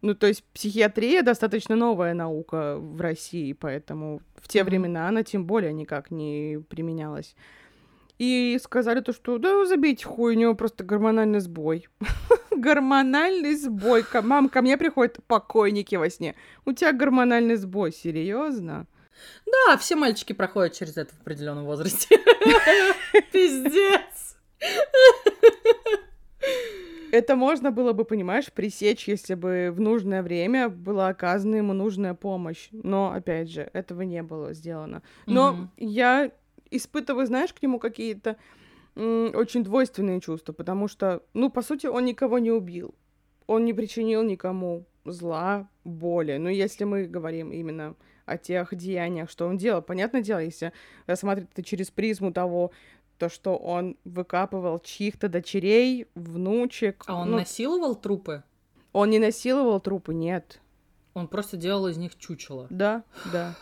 Ну, 0.02 0.14
то 0.14 0.26
есть 0.26 0.44
психиатрия 0.52 1.22
достаточно 1.22 1.76
новая 1.76 2.12
наука 2.12 2.76
в 2.78 3.00
России, 3.00 3.54
поэтому 3.54 4.20
в 4.36 4.48
те 4.48 4.62
времена 4.62 5.08
она 5.08 5.22
тем 5.22 5.46
более 5.46 5.72
никак 5.72 6.10
не 6.10 6.58
применялась. 6.68 7.34
И 8.18 8.58
сказали 8.62 9.00
то, 9.00 9.12
что 9.12 9.38
да, 9.38 9.64
забейте 9.64 10.04
хуй, 10.04 10.36
у 10.36 10.38
него 10.38 10.54
просто 10.54 10.84
гормональный 10.84 11.40
сбой. 11.40 11.88
гормональный 12.50 13.56
сбой. 13.56 14.04
Мам, 14.22 14.48
ко 14.48 14.62
мне 14.62 14.76
приходят 14.76 15.18
покойники 15.26 15.96
во 15.96 16.08
сне. 16.10 16.34
У 16.64 16.72
тебя 16.72 16.92
гормональный 16.92 17.56
сбой, 17.56 17.92
серьезно? 17.92 18.86
Да, 19.46 19.76
все 19.78 19.96
мальчики 19.96 20.32
проходят 20.32 20.74
через 20.74 20.96
это 20.96 21.14
в 21.14 21.20
определенном 21.22 21.64
возрасте. 21.64 22.18
Пиздец. 23.32 24.23
Это 27.12 27.36
можно 27.36 27.70
было 27.70 27.92
бы, 27.92 28.04
понимаешь, 28.04 28.52
пресечь, 28.52 29.06
если 29.06 29.34
бы 29.34 29.70
в 29.70 29.80
нужное 29.80 30.20
время 30.20 30.68
была 30.68 31.08
оказана 31.08 31.56
ему 31.56 31.72
нужная 31.72 32.14
помощь. 32.14 32.68
Но, 32.72 33.12
опять 33.12 33.50
же, 33.50 33.70
этого 33.72 34.02
не 34.02 34.22
было 34.22 34.52
сделано. 34.52 35.02
Но 35.26 35.52
mm-hmm. 35.52 35.68
я 35.76 36.32
испытываю, 36.72 37.26
знаешь, 37.26 37.52
к 37.52 37.62
нему 37.62 37.78
какие-то 37.78 38.36
очень 38.96 39.62
двойственные 39.62 40.20
чувства, 40.20 40.52
потому 40.52 40.88
что, 40.88 41.22
ну, 41.34 41.50
по 41.50 41.62
сути, 41.62 41.86
он 41.86 42.04
никого 42.04 42.38
не 42.40 42.50
убил. 42.50 42.94
Он 43.46 43.64
не 43.64 43.72
причинил 43.72 44.22
никому 44.22 44.84
зла, 45.04 45.68
боли. 45.84 46.36
Но 46.36 46.48
если 46.48 46.84
мы 46.84 47.04
говорим 47.04 47.52
именно 47.52 47.94
о 48.24 48.38
тех 48.38 48.74
деяниях, 48.74 49.30
что 49.30 49.46
он 49.46 49.56
делал, 49.56 49.82
понятное 49.82 50.22
дело, 50.22 50.38
если 50.38 50.72
рассматривать 51.06 51.50
это 51.52 51.62
через 51.62 51.90
призму 51.90 52.32
того, 52.32 52.72
то, 53.24 53.30
что 53.30 53.56
он 53.56 53.96
выкапывал 54.04 54.78
чьих-то 54.80 55.28
дочерей, 55.28 56.08
внучек. 56.14 57.04
А 57.06 57.16
он 57.16 57.30
ну, 57.30 57.38
насиловал 57.38 57.94
трупы? 57.94 58.42
Он 58.92 59.08
не 59.08 59.18
насиловал 59.18 59.80
трупы, 59.80 60.12
нет. 60.12 60.60
Он 61.14 61.26
просто 61.26 61.56
делал 61.56 61.86
из 61.86 61.96
них 61.96 62.18
чучело. 62.18 62.66
Да, 62.68 63.02
да. 63.32 63.54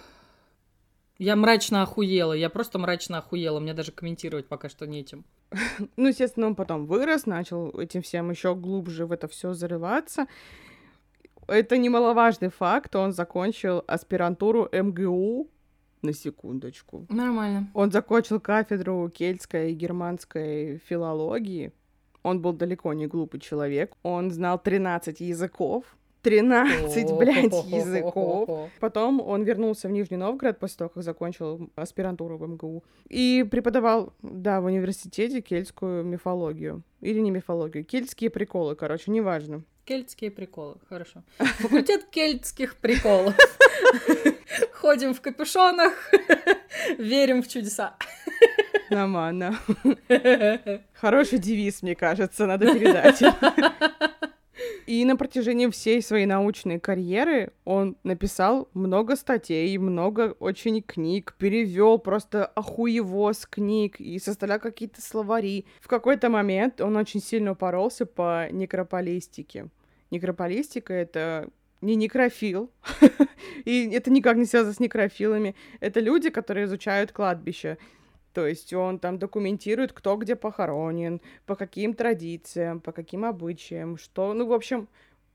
Я 1.19 1.37
мрачно 1.37 1.83
охуела, 1.83 2.33
я 2.33 2.51
просто 2.51 2.81
мрачно 2.81 3.19
охуела, 3.19 3.61
мне 3.61 3.73
даже 3.73 3.93
комментировать 3.93 4.49
пока 4.49 4.69
что 4.69 4.87
нечем. 4.87 5.25
Ну, 5.97 6.09
естественно, 6.09 6.49
он 6.49 6.57
потом 6.57 6.87
вырос, 6.87 7.27
начал 7.27 7.69
этим 7.79 8.03
всем 8.03 8.31
еще 8.31 8.57
глубже 8.57 9.07
в 9.07 9.13
это 9.13 9.29
все 9.29 9.53
зарываться. 9.53 10.27
Это 11.47 11.79
немаловажный 11.79 12.51
факт, 12.51 12.97
он 12.97 13.13
закончил 13.13 13.85
аспирантуру 13.87 14.69
МГУ 14.73 15.49
на 16.03 16.13
секундочку. 16.13 17.07
Нормально. 17.09 17.71
Он 17.75 17.91
закончил 17.91 18.41
кафедру 18.41 19.09
кельтской 19.09 19.73
и 19.73 19.75
германской 19.75 20.79
филологии. 20.89 21.73
Он 22.23 22.41
был 22.41 22.53
далеко 22.53 22.93
не 22.93 23.07
глупый 23.07 23.41
человек. 23.41 23.95
Он 24.03 24.31
знал 24.31 24.59
13 24.59 25.21
языков. 25.21 25.85
13, 26.23 27.13
блядь, 27.19 27.67
языков. 27.67 28.71
Потом 28.79 29.21
он 29.21 29.43
вернулся 29.43 29.89
в 29.89 29.91
Нижний 29.91 30.17
Новгород 30.17 30.61
после 30.61 30.79
того, 30.79 30.91
как 30.91 31.03
закончил 31.03 31.69
аспирантуру 31.75 32.39
в 32.39 32.47
МГУ. 32.47 32.85
И 33.09 33.45
преподавал, 33.51 34.13
да, 34.23 34.61
в 34.61 34.67
университете 34.67 35.41
кельтскую 35.41 36.05
мифологию. 36.05 36.85
Или 37.01 37.19
не 37.19 37.33
мифологию, 37.33 37.85
кельтские 37.85 38.31
приколы, 38.31 38.77
короче, 38.77 39.11
неважно. 39.11 39.65
Кельтские 39.85 40.31
приколы, 40.31 40.77
хорошо. 40.89 41.25
Факультет 41.39 42.05
кельтских 42.05 42.77
приколов. 42.77 43.35
Ходим 44.83 45.15
в 45.15 45.21
капюшонах, 45.21 45.93
верим 46.99 47.41
в 47.45 47.47
чудеса. 47.47 47.95
Нормально. 48.91 49.57
Хороший 50.95 51.39
девиз, 51.39 51.83
мне 51.83 51.95
кажется, 51.95 52.47
надо 52.47 52.67
передать. 52.75 53.23
И 54.87 55.05
на 55.05 55.17
протяжении 55.17 55.69
всей 55.69 56.03
своей 56.03 56.27
научной 56.27 56.81
карьеры 56.81 57.53
он 57.65 57.97
написал 58.03 58.69
много 58.75 59.15
статей, 59.15 59.79
много 59.79 60.35
очень 60.41 60.83
книг, 60.83 61.37
перевел 61.39 61.99
просто 61.99 62.47
охуевоз 62.47 63.47
книг 63.47 64.01
и 64.01 64.19
составлял 64.19 64.59
какие-то 64.59 65.01
словари. 65.01 65.65
В 65.81 65.87
какой-то 65.87 66.29
момент 66.29 66.81
он 66.81 66.97
очень 66.97 67.23
сильно 67.23 67.53
упоролся 67.53 68.05
по 68.05 68.49
некрополистике. 68.51 69.69
Некрополистика— 70.11 70.93
это 70.95 71.49
не 71.83 71.97
некрофил, 71.97 72.71
и 73.65 73.91
это 73.91 74.11
никак 74.11 74.37
не 74.37 74.47
связано 74.47 74.73
с 74.73 74.81
некрофилами. 74.81 75.55
Это 75.81 76.01
люди, 76.01 76.31
которые 76.31 76.67
изучают 76.67 77.13
кладбища. 77.13 77.77
То 78.33 78.47
есть 78.47 78.73
он 78.73 78.99
там 78.99 79.19
документирует, 79.19 79.93
кто 79.93 80.17
где 80.17 80.37
похоронен, 80.37 81.21
по 81.45 81.55
каким 81.55 81.93
традициям, 81.93 82.81
по 82.81 82.93
каким 82.93 83.25
обычаям, 83.27 83.99
что... 83.99 84.33
Ну, 84.33 84.47
в 84.47 84.53
общем, 84.55 84.89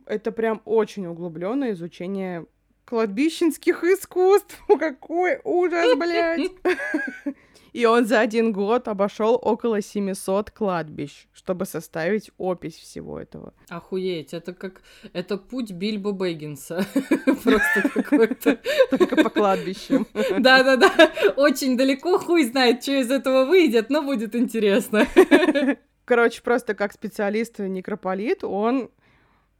это 0.07 0.31
прям 0.31 0.61
очень 0.65 1.05
углубленное 1.05 1.73
изучение 1.73 2.47
кладбищенских 2.85 3.83
искусств. 3.83 4.59
Какой 4.79 5.39
ужас, 5.43 5.95
блядь! 5.97 6.51
И 7.77 7.85
он 7.85 8.07
за 8.07 8.21
один 8.21 8.53
год 8.53 8.87
обошел 8.87 9.39
около 9.39 9.83
700 9.83 10.49
кладбищ, 10.49 11.27
чтобы 11.31 11.67
составить 11.67 12.31
опись 12.39 12.73
всего 12.73 13.19
этого. 13.19 13.53
Охуеть, 13.69 14.33
это 14.33 14.55
как... 14.55 14.81
Это 15.13 15.37
путь 15.37 15.69
Бильбо 15.69 16.11
Бэггинса. 16.11 16.83
Просто 17.43 17.89
какой-то... 17.93 18.57
Только 18.89 19.17
по 19.17 19.29
кладбищам. 19.29 20.07
Да-да-да, 20.39 20.89
очень 21.35 21.77
далеко, 21.77 22.17
хуй 22.17 22.45
знает, 22.45 22.81
что 22.81 22.93
из 22.93 23.11
этого 23.11 23.45
выйдет, 23.45 23.91
но 23.91 24.01
будет 24.01 24.35
интересно. 24.35 25.05
Короче, 26.05 26.41
просто 26.41 26.73
как 26.73 26.93
специалист 26.93 27.59
некрополит, 27.59 28.43
он 28.43 28.89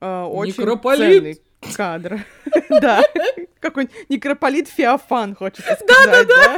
э, 0.02 0.22
очень 0.24 0.64
Некрополит? 0.64 1.22
ценный 1.22 1.42
кадр. 1.76 2.26
Да, 2.82 3.04
какой-нибудь 3.60 4.10
некрополит 4.10 4.68
Феофан, 4.70 5.36
хочется 5.36 5.76
сказать, 5.76 6.28
да? 6.28 6.58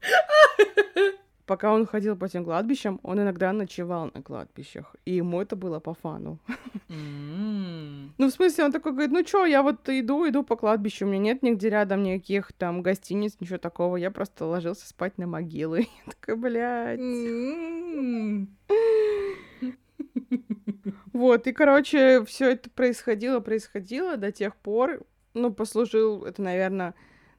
Пока 1.46 1.72
он 1.72 1.84
ходил 1.84 2.16
по 2.16 2.26
этим 2.26 2.44
кладбищам, 2.44 3.00
он 3.02 3.20
иногда 3.20 3.52
ночевал 3.52 4.10
на 4.14 4.22
кладбищах, 4.22 4.94
и 5.04 5.16
ему 5.16 5.40
это 5.40 5.56
было 5.56 5.80
по 5.80 5.94
фану. 5.94 6.38
Ну, 6.88 8.26
в 8.28 8.30
смысле, 8.30 8.66
он 8.66 8.72
такой 8.72 8.92
говорит, 8.92 9.10
ну 9.10 9.24
чё, 9.24 9.44
я 9.46 9.62
вот 9.62 9.88
иду, 9.88 10.28
иду 10.28 10.44
по 10.44 10.54
кладбищу, 10.54 11.06
у 11.06 11.08
меня 11.08 11.18
нет 11.18 11.42
нигде 11.42 11.68
рядом 11.70 12.04
никаких 12.04 12.52
там 12.52 12.82
гостиниц, 12.82 13.36
ничего 13.40 13.58
такого, 13.58 13.96
я 13.96 14.12
просто 14.12 14.46
ложился 14.46 14.86
спать 14.86 15.18
на 15.18 15.26
могилы. 15.26 15.88
Я 16.06 16.12
такой, 16.12 16.36
блядь. 16.36 17.00
Вот, 21.12 21.46
и, 21.46 21.52
короче, 21.52 22.24
все 22.24 22.52
это 22.52 22.70
происходило, 22.70 23.40
происходило 23.40 24.16
до 24.16 24.30
тех 24.30 24.54
пор, 24.54 25.00
ну, 25.34 25.52
послужил, 25.52 26.24
это, 26.24 26.40
наверное, 26.42 26.94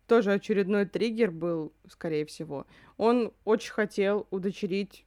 тоже 0.07 0.33
очередной 0.33 0.85
триггер 0.85 1.31
был, 1.31 1.73
скорее 1.89 2.25
всего. 2.25 2.65
Он 2.97 3.31
очень 3.45 3.71
хотел 3.71 4.27
удочерить 4.31 5.05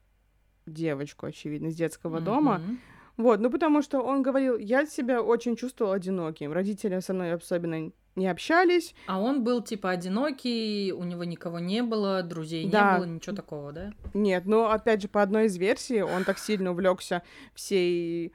девочку, 0.67 1.27
очевидно, 1.27 1.67
из 1.69 1.77
детского 1.77 2.21
дома. 2.21 2.59
Мгм. 2.59 2.81
Вот, 3.17 3.39
ну 3.41 3.51
потому 3.51 3.81
что 3.83 4.01
он 4.01 4.23
говорил, 4.23 4.57
я 4.59 4.87
себя 4.87 5.23
очень 5.23 5.55
чувствовал 5.57 5.93
одиноким. 5.93 6.53
Родители 6.53 6.99
со 6.99 7.15
мной 7.15 7.33
особенно 7.33 7.93
не 8.17 8.27
общались. 8.27 8.95
А 9.07 9.21
он 9.21 9.45
был 9.45 9.63
типа 9.63 9.91
одинокий, 9.91 10.93
у 10.93 11.05
него 11.05 11.23
никого 11.25 11.59
не 11.61 11.83
было, 11.83 12.23
друзей 12.23 12.69
Да. 12.69 12.95
не 12.95 12.99
было, 12.99 13.07
ничего 13.15 13.37
такого, 13.37 13.73
да? 13.73 13.93
Нет, 14.15 14.47
но 14.47 14.71
опять 14.71 15.03
же, 15.03 15.09
по 15.09 15.23
одной 15.23 15.47
из 15.47 15.57
версий, 15.57 16.03
он 16.03 16.25
так 16.25 16.39
сильно 16.39 16.73
увлекся 16.73 17.23
всей 17.55 18.33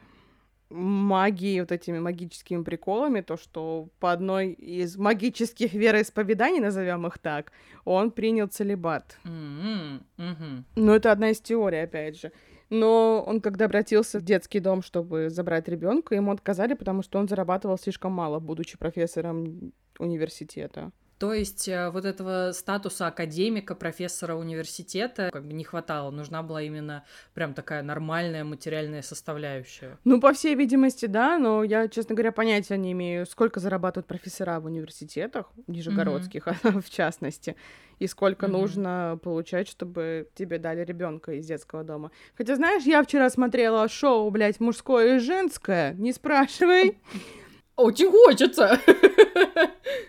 магией, 0.69 1.61
вот 1.61 1.71
этими 1.71 1.99
магическими 1.99 2.63
приколами, 2.63 3.21
то, 3.21 3.37
что 3.37 3.89
по 3.99 4.11
одной 4.11 4.51
из 4.51 4.97
магических 4.97 5.73
вероисповеданий, 5.73 6.59
назовем 6.59 7.07
их 7.07 7.17
так, 7.17 7.51
он 7.85 8.11
принял 8.11 8.47
целебат. 8.47 9.17
М, 9.25 10.05
мгм. 10.17 10.65
Ну, 10.75 10.93
это 10.93 11.11
одна 11.11 11.31
из 11.31 11.39
теорий, 11.41 11.83
опять 11.83 12.19
же. 12.19 12.31
Но 12.69 13.23
он, 13.25 13.41
когда 13.41 13.65
обратился 13.65 14.19
в 14.19 14.23
детский 14.23 14.59
дом, 14.59 14.83
чтобы 14.83 15.29
забрать 15.29 15.67
ребенка, 15.67 16.13
ему 16.13 16.31
отказали, 16.31 16.75
потому 16.75 17.01
что 17.01 17.17
он 17.17 17.27
зарабатывал 17.27 17.79
слишком 17.79 18.11
мало, 18.11 18.39
будучи 18.39 18.77
профессором 18.77 19.73
университета. 19.97 20.91
То 21.19 21.33
есть 21.33 21.67
э, 21.67 21.89
вот 21.89 22.05
этого 22.05 22.53
статуса 22.53 23.07
академика, 23.07 23.75
профессора 23.75 24.35
университета 24.35 25.29
как 25.33 25.45
бы 25.45 25.51
не 25.51 25.65
хватало. 25.65 26.11
Нужна 26.11 26.43
была 26.43 26.61
именно 26.61 27.03
прям 27.33 27.53
такая 27.53 27.83
нормальная 27.83 28.45
материальная 28.45 29.01
составляющая. 29.01 29.97
Ну, 30.05 30.21
по 30.21 30.31
всей 30.31 30.55
видимости, 30.55 31.07
да, 31.07 31.37
но 31.37 31.65
я, 31.65 31.89
честно 31.89 32.15
говоря, 32.15 32.31
понятия 32.31 32.77
не 32.77 32.93
имею, 32.93 33.25
сколько 33.25 33.59
зарабатывают 33.59 34.07
профессора 34.07 34.61
в 34.61 34.65
университетах, 34.65 35.51
нижегородских, 35.67 36.47
в 36.63 36.89
частности, 36.89 37.57
и 37.99 38.07
сколько 38.07 38.47
Мгм. 38.47 38.53
нужно 38.53 39.19
получать, 39.21 39.67
чтобы 39.67 40.29
тебе 40.35 40.57
дали 40.57 40.85
ребенка 40.85 41.33
из 41.33 41.45
детского 41.45 41.83
дома. 41.83 42.11
Хотя, 42.37 42.55
знаешь, 42.55 42.83
я 42.83 43.03
вчера 43.03 43.29
смотрела 43.29 43.89
шоу, 43.89 44.31
блядь, 44.31 44.61
мужское 44.61 45.17
и 45.17 45.19
женское, 45.19 45.93
не 45.95 46.13
спрашивай. 46.13 46.97
Очень 47.75 48.09
хочется! 48.09 48.79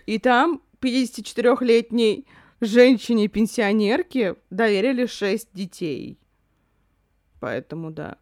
И 0.05 0.17
там 0.17 0.61
54-летней 0.81 2.25
женщине-пенсионерке 2.61 4.35
доверили 4.49 5.05
6 5.05 5.49
детей. 5.53 6.17
Поэтому 7.39 7.91
да. 7.91 8.17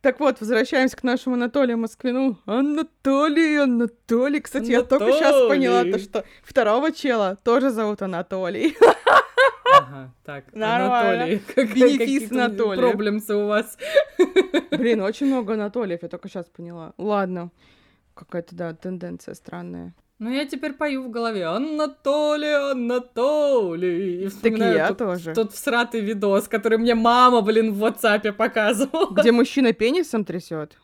Так 0.00 0.18
вот, 0.20 0.40
возвращаемся 0.40 0.96
к 0.96 1.02
нашему 1.02 1.34
Анатолию 1.34 1.76
Москвину. 1.76 2.38
Анатолий, 2.46 3.56
Анатолий. 3.62 4.40
Кстати, 4.40 4.70
я 4.70 4.82
только 4.82 5.12
сейчас 5.12 5.48
поняла, 5.48 5.80
то, 5.80 5.88
Анатолий. 5.88 6.04
что 6.04 6.24
второго 6.42 6.92
чела 6.92 7.36
тоже 7.44 7.70
зовут 7.70 8.00
Анатолий. 8.00 8.74
Ага, 9.74 10.14
так, 10.24 10.44
Нормально. 10.54 11.24
Анатолий. 11.24 11.38
как- 11.54 11.74
Бенефис 11.74 12.32
Анатолия. 12.32 12.78
Проблемсы 12.80 13.34
у 13.34 13.46
вас. 13.46 13.76
Блин, 14.70 15.02
очень 15.02 15.26
много 15.26 15.52
Анатолиев, 15.54 16.02
я 16.02 16.08
только 16.08 16.28
сейчас 16.28 16.46
поняла. 16.46 16.94
Ладно. 16.96 17.50
Какая-то, 18.14 18.54
да, 18.54 18.74
тенденция 18.74 19.34
странная. 19.34 19.94
Ну, 20.20 20.30
я 20.30 20.44
теперь 20.44 20.74
пою 20.74 21.04
в 21.04 21.10
голове 21.10 21.46
Анатолий, 21.46 22.72
Анатолий. 22.72 24.20
И 24.20 24.24
Так 24.24 24.32
вспоминаю 24.34 24.76
я 24.76 24.88
тот, 24.88 24.98
тоже. 24.98 25.32
тот 25.32 25.54
всратый 25.54 26.02
видос, 26.02 26.46
который 26.46 26.76
мне 26.76 26.94
мама, 26.94 27.40
блин, 27.40 27.72
в 27.72 27.82
WhatsApp 27.82 28.30
показывала. 28.32 29.14
Где 29.14 29.32
мужчина 29.32 29.72
пенисом 29.72 30.26
трясет. 30.26 30.76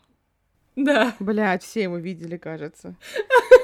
Да. 0.75 1.13
Блять, 1.19 1.61
все 1.63 1.83
его 1.83 1.97
видели, 1.97 2.37
кажется. 2.37 2.95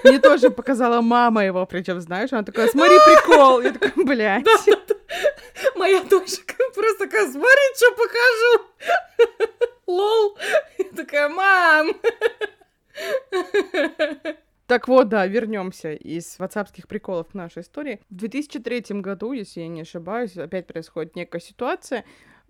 Мне 0.03 0.19
тоже 0.19 0.51
показала 0.51 1.01
мама 1.01 1.43
его, 1.43 1.65
причем, 1.65 1.99
знаешь, 2.01 2.31
она 2.33 2.43
такая, 2.43 2.67
смотри, 2.67 2.95
прикол. 3.05 3.61
Я 3.61 3.71
такая, 3.73 4.05
блядь. 4.05 4.45
Моя 5.75 6.01
тоже 6.01 6.37
просто 6.75 7.05
такая, 7.05 7.31
смотри, 7.31 7.75
что 7.75 7.91
покажу. 7.95 8.61
Лол. 9.87 10.37
Я 10.77 10.85
такая, 10.95 11.29
мам. 11.29 11.93
Так 14.67 14.87
вот, 14.87 15.09
да, 15.09 15.27
вернемся 15.27 15.93
из 15.93 16.39
ватсапских 16.39 16.87
приколов 16.87 17.29
к 17.29 17.33
нашей 17.33 17.63
истории. 17.63 17.99
В 18.09 18.15
2003 18.15 19.01
году, 19.01 19.33
если 19.33 19.61
я 19.61 19.67
не 19.67 19.81
ошибаюсь, 19.81 20.37
опять 20.37 20.67
происходит 20.67 21.15
некая 21.15 21.41
ситуация. 21.41 22.05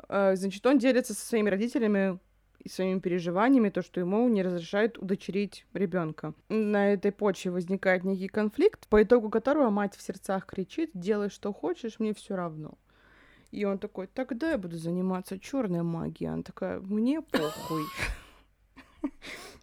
Э, 0.09 0.35
Значит, 0.35 0.65
он 0.65 0.77
делится 0.77 1.13
со 1.13 1.25
своими 1.25 1.49
родителями 1.49 2.19
и 2.59 2.69
своими 2.69 2.99
переживаниями, 2.99 3.69
то, 3.69 3.81
что 3.81 3.99
ему 3.99 4.27
не 4.29 4.43
разрешают 4.43 4.97
удочерить 4.97 5.65
ребенка. 5.73 6.33
На 6.49 6.93
этой 6.93 7.11
почве 7.11 7.51
возникает 7.51 8.03
некий 8.03 8.27
конфликт, 8.29 8.87
по 8.87 9.01
итогу 9.03 9.29
которого 9.29 9.69
мать 9.69 9.95
в 9.95 10.01
сердцах 10.01 10.45
кричит: 10.45 10.91
делай, 10.93 11.29
что 11.29 11.51
хочешь, 11.51 11.99
мне 11.99 12.13
все 12.13 12.35
равно. 12.35 12.77
И 13.51 13.65
он 13.65 13.77
такой, 13.77 14.07
тогда 14.07 14.51
я 14.51 14.57
буду 14.57 14.77
заниматься 14.77 15.39
черной 15.39 15.83
магией. 15.83 16.31
Она 16.31 16.43
такая, 16.43 16.79
мне 16.79 17.21
похуй. 17.21 17.83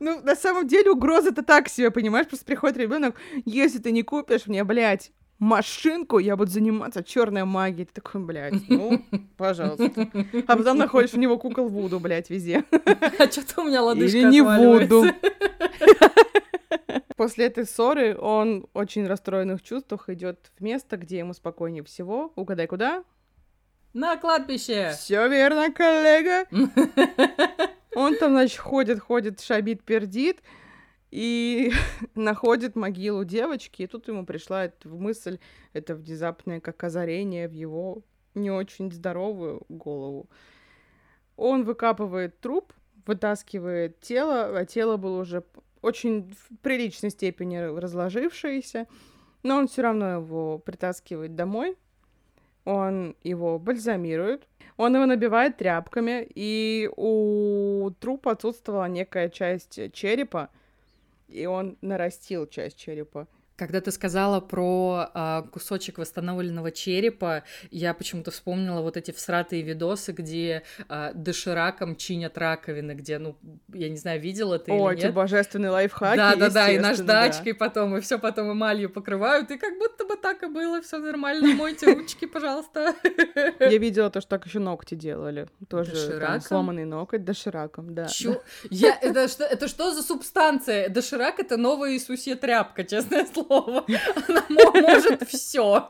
Ну, 0.03 0.19
на 0.23 0.35
самом 0.35 0.67
деле, 0.67 0.93
угроза-то 0.93 1.43
так 1.43 1.69
себе, 1.69 1.91
понимаешь? 1.91 2.27
Просто 2.27 2.47
приходит 2.47 2.79
ребенок, 2.79 3.17
если 3.45 3.79
ты 3.79 3.93
не 3.93 4.03
купишь 4.03 4.47
мне, 4.47 4.65
блядь, 4.65 5.13
машинку, 5.39 6.19
я 6.19 6.37
буду 6.37 6.51
заниматься 6.51 7.03
черной 7.05 7.45
магией. 7.45 7.87
Ты 7.87 8.01
такой, 8.01 8.23
блядь, 8.23 8.55
ну, 8.69 9.05
пожалуйста. 9.37 9.91
А 10.47 10.57
потом 10.57 10.79
находишь 10.79 11.13
в 11.13 11.19
него 11.19 11.37
кукол 11.39 11.69
Вуду, 11.69 12.01
блядь, 12.01 12.31
везде. 12.31 12.65
А 13.19 13.31
что-то 13.31 13.63
у 13.63 13.65
меня 13.65 13.83
лодыжка 13.83 14.19
Или 14.19 14.31
не. 14.31 14.41
Вуду. 14.41 15.05
После 17.17 17.47
этой 17.47 17.67
ссоры 17.67 18.17
он 18.17 18.67
очень 18.73 19.07
расстроенных 19.07 19.63
чувствах 19.63 20.09
идет 20.09 20.51
в 20.59 20.63
место, 20.63 20.97
где 20.97 21.19
ему 21.19 21.35
спокойнее 21.35 21.85
всего. 21.85 22.33
Угадай, 22.37 22.67
куда? 22.67 23.05
На 23.93 24.17
кладбище! 24.17 24.93
Все 24.97 25.29
верно, 25.29 25.71
коллега. 25.73 26.47
Он 27.95 28.17
там, 28.17 28.33
значит, 28.33 28.59
ходит, 28.59 29.01
ходит, 29.01 29.41
шабит, 29.41 29.83
пердит 29.83 30.43
и 31.11 31.73
находит 32.15 32.77
могилу 32.77 33.25
девочки, 33.25 33.83
и 33.83 33.87
тут 33.87 34.09
ему 34.09 34.25
пришла 34.25 34.67
эта 34.67 34.89
мысль, 34.89 35.39
это 35.73 35.95
внезапное 35.95 36.61
как 36.61 36.83
озарение 36.85 37.49
в 37.49 37.53
его 37.53 38.03
не 38.35 38.51
очень 38.51 38.93
здоровую 38.93 39.63
голову. 39.69 40.29
Он 41.37 41.65
выкапывает 41.65 42.39
труп, 42.41 42.73
вытаскивает 43.07 44.01
тело, 44.01 44.59
а 44.59 44.65
тело 44.65 44.97
было 44.97 45.21
уже 45.21 45.43
очень 45.83 46.33
в 46.33 46.59
приличной 46.59 47.11
степени 47.11 47.57
разложившееся, 47.57 48.87
но 49.43 49.57
он 49.57 49.69
все 49.69 49.83
равно 49.83 50.13
его 50.13 50.59
притаскивает 50.59 51.35
домой, 51.35 51.77
он 52.65 53.17
его 53.23 53.59
бальзамирует, 53.59 54.47
он 54.81 54.95
его 54.95 55.05
набивает 55.05 55.59
тряпками, 55.59 56.27
и 56.35 56.89
у 56.97 57.91
трупа 58.01 58.31
отсутствовала 58.31 58.87
некая 58.87 59.29
часть 59.29 59.93
черепа, 59.93 60.49
и 61.29 61.45
он 61.45 61.77
нарастил 61.83 62.47
часть 62.47 62.79
черепа. 62.79 63.29
Когда 63.61 63.83
ты 63.83 63.91
сказала 63.91 64.41
про 64.41 65.11
а, 65.13 65.43
кусочек 65.43 65.99
восстановленного 65.99 66.73
черепа, 66.73 67.43
я 67.71 67.93
почему-то 67.93 68.31
вспомнила 68.31 68.81
вот 68.81 68.97
эти 68.97 69.11
всратые 69.11 69.61
видосы, 69.61 70.13
где 70.13 70.63
а, 70.89 71.13
дошираком 71.13 71.95
чинят 71.97 72.39
раковины, 72.39 72.93
где, 72.93 73.19
ну, 73.19 73.37
я 73.75 73.91
не 73.91 73.99
знаю, 73.99 74.19
видела 74.19 74.59
ты 74.59 74.73
О, 74.73 74.89
или 74.89 74.97
эти 74.97 75.05
нет. 75.05 75.15
божественные 75.15 75.73
лайфхаки, 75.73 76.17
Да, 76.17 76.37
да, 76.37 76.49
да, 76.49 76.71
и 76.71 76.79
наждачкой 76.79 77.53
потом, 77.53 77.99
и 77.99 78.01
все 78.01 78.19
потом 78.19 78.51
эмалью 78.51 78.89
покрывают, 78.89 79.51
и 79.51 79.59
как 79.59 79.77
будто 79.77 80.07
бы 80.07 80.17
так 80.17 80.43
и 80.43 80.47
было, 80.47 80.81
все 80.81 80.97
нормально, 80.97 81.55
мойте 81.55 81.93
ручки, 81.93 82.25
пожалуйста. 82.25 82.95
да. 83.35 83.67
Я 83.67 83.77
видела 83.77 84.09
то, 84.09 84.23
что 84.23 84.31
так 84.31 84.47
еще 84.47 84.59
ногти 84.59 84.95
делали. 84.95 85.49
Тоже 85.69 86.19
там 86.19 86.41
сломанный 86.41 86.87
ноготь 86.87 87.27
дошираком, 87.27 87.95
да. 87.95 88.09
Я, 88.71 88.99
это, 89.03 89.29
что, 89.29 89.45
это 89.45 89.69
что 89.69 89.93
за 89.93 90.03
субстанция? 90.03 90.89
Доширак— 90.89 91.39
это 91.41 91.59
новая 91.59 91.93
Иисусья 91.93 92.37
тряпка, 92.37 92.85
честное 92.85 93.27
слово. 93.27 93.50
Она 93.51 94.45
мо- 94.49 94.81
может 94.81 95.29
все. 95.29 95.89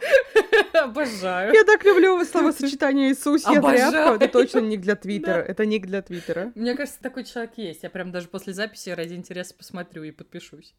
Обожаю. 0.72 1.52
Я 1.52 1.64
так 1.64 1.84
люблю 1.84 2.24
словосочетание 2.24 3.12
Иисус, 3.12 3.44
я 3.46 3.60
тряпка. 3.60 4.24
Это 4.24 4.28
точно 4.28 4.60
ник 4.60 4.80
для 4.80 4.96
Твиттера. 4.96 5.40
Это 5.40 5.66
ник 5.66 5.86
для 5.86 6.02
Твиттера. 6.02 6.52
Мне 6.54 6.74
кажется, 6.74 7.00
такой 7.02 7.24
человек 7.24 7.52
есть. 7.56 7.82
Я 7.82 7.90
прям 7.90 8.10
даже 8.12 8.28
после 8.28 8.52
записи 8.54 8.90
ради 8.90 9.14
интереса 9.14 9.54
посмотрю 9.54 10.02
и 10.04 10.10
подпишусь. 10.10 10.74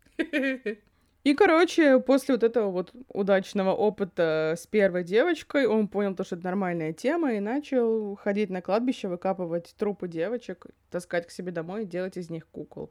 И, 1.24 1.36
короче, 1.36 2.00
после 2.00 2.34
вот 2.34 2.44
этого 2.44 2.72
вот 2.72 2.92
удачного 3.10 3.74
опыта 3.74 4.56
с 4.58 4.66
первой 4.66 5.04
девочкой, 5.04 5.68
он 5.68 5.88
понял 5.88 6.16
то, 6.16 6.24
что 6.24 6.36
это 6.36 6.46
нормальная 6.46 6.94
тема, 6.94 7.34
и 7.34 7.40
начал 7.40 8.16
ходить 8.16 8.50
на 8.50 8.64
кладбище, 8.64 9.08
выкапывать 9.08 9.76
трупы 9.78 10.08
девочек, 10.08 10.66
таскать 10.90 11.28
к 11.28 11.32
себе 11.32 11.52
домой 11.52 11.84
и 11.84 11.86
делать 11.86 12.18
из 12.18 12.32
них 12.32 12.48
кукол. 12.48 12.90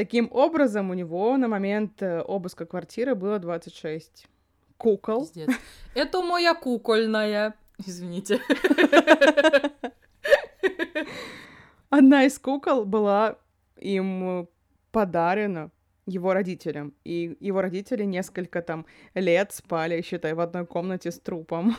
Таким 0.00 0.30
образом, 0.32 0.90
у 0.90 0.94
него 0.94 1.36
на 1.36 1.46
момент 1.46 2.00
э, 2.00 2.22
обыска 2.22 2.64
квартиры 2.64 3.14
было 3.14 3.38
26 3.38 4.28
кукол. 4.78 5.26
Пиздец. 5.26 5.50
Это 5.94 6.22
моя 6.22 6.54
кукольная. 6.54 7.54
Извините. 7.86 8.40
Одна 11.90 12.24
из 12.24 12.38
кукол 12.38 12.86
была 12.86 13.36
им 13.76 14.48
подарена 14.90 15.70
его 16.06 16.32
родителям. 16.32 16.94
И 17.04 17.36
его 17.38 17.60
родители 17.60 18.04
несколько 18.04 18.62
там 18.62 18.86
лет 19.12 19.52
спали, 19.52 20.00
считай, 20.00 20.32
в 20.32 20.40
одной 20.40 20.64
комнате 20.64 21.10
с 21.10 21.20
трупом. 21.20 21.76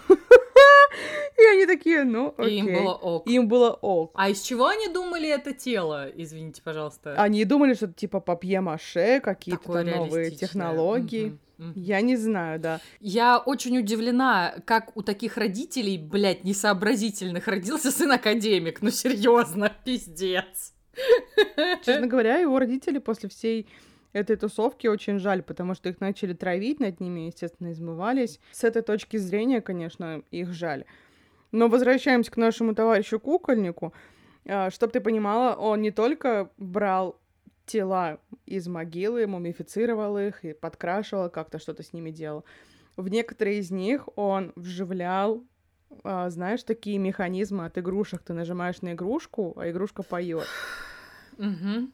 И 1.38 1.44
они 1.54 1.66
такие, 1.66 2.04
ну, 2.04 2.34
И 2.38 2.42
окей. 2.42 2.60
им 2.60 2.74
было 2.74 2.94
ок. 2.94 3.28
Им 3.28 3.48
было 3.48 3.72
ок. 3.82 4.12
А 4.16 4.30
из 4.30 4.42
чего 4.42 4.68
они 4.68 4.88
думали 4.88 5.30
это 5.30 5.54
тело? 5.54 6.08
Извините, 6.16 6.62
пожалуйста. 6.62 7.16
Они 7.18 7.44
думали, 7.46 7.74
что 7.74 7.86
это 7.86 7.96
типа 7.96 8.20
папье-маше, 8.20 9.20
какие-то 9.22 9.74
там 9.74 9.86
новые 9.88 10.32
технологии. 10.32 11.38
Мгм. 11.58 11.74
Я 11.76 12.02
не 12.02 12.16
знаю, 12.16 12.60
да. 12.60 12.80
Я 13.00 13.38
очень 13.38 13.78
удивлена, 13.78 14.56
как 14.66 14.98
у 14.98 15.04
таких 15.04 15.38
родителей, 15.38 15.98
блядь, 15.98 16.44
несообразительных 16.44 17.48
родился 17.48 17.92
сын-академик. 17.92 18.82
Ну, 18.82 18.90
серьезно, 18.90 19.72
пиздец. 19.86 20.74
Честно 21.86 22.08
говоря, 22.08 22.38
его 22.38 22.58
родители 22.60 22.98
после 22.98 23.30
всей 23.30 23.68
этой 24.14 24.36
тусовки 24.36 24.88
очень 24.88 25.20
жаль, 25.20 25.42
потому 25.44 25.74
что 25.74 25.90
их 25.90 26.02
начали 26.02 26.34
травить, 26.34 26.80
над 26.80 27.00
ними, 27.00 27.22
естественно, 27.22 27.72
измывались. 27.72 28.40
С 28.52 28.64
этой 28.64 28.82
точки 28.82 29.18
зрения, 29.18 29.62
конечно, 29.62 30.24
их 30.32 30.52
жаль. 30.54 30.86
Но 31.52 31.68
возвращаемся 31.68 32.32
к 32.32 32.38
нашему 32.38 32.76
товарищу 32.76 33.20
кукольнику. 33.20 33.94
Чтобы 34.70 34.94
ты 34.94 35.02
понимала, 35.02 35.56
он 35.56 35.82
не 35.82 35.92
только 35.92 36.50
брал 36.58 37.20
тела 37.66 38.20
из 38.46 38.68
могилы, 38.68 39.28
мумифицировал 39.28 40.18
их 40.18 40.44
и 40.44 40.54
подкрашивал, 40.54 41.30
как-то 41.30 41.60
что-то 41.60 41.84
с 41.84 41.94
ними 41.94 42.10
делал. 42.12 42.44
В 42.98 43.08
некоторые 43.08 43.60
из 43.60 43.72
них 43.72 44.10
он 44.18 44.52
вживлял, 44.56 45.44
а, 46.04 46.30
знаешь, 46.30 46.64
такие 46.64 46.98
механизмы 46.98 47.66
от 47.66 47.78
игрушек. 47.78 48.24
Ты 48.24 48.34
нажимаешь 48.34 48.82
на 48.82 48.94
игрушку, 48.94 49.54
а 49.58 49.70
игрушка 49.70 50.04
поет. 50.04 50.48
Мгм. 51.38 51.94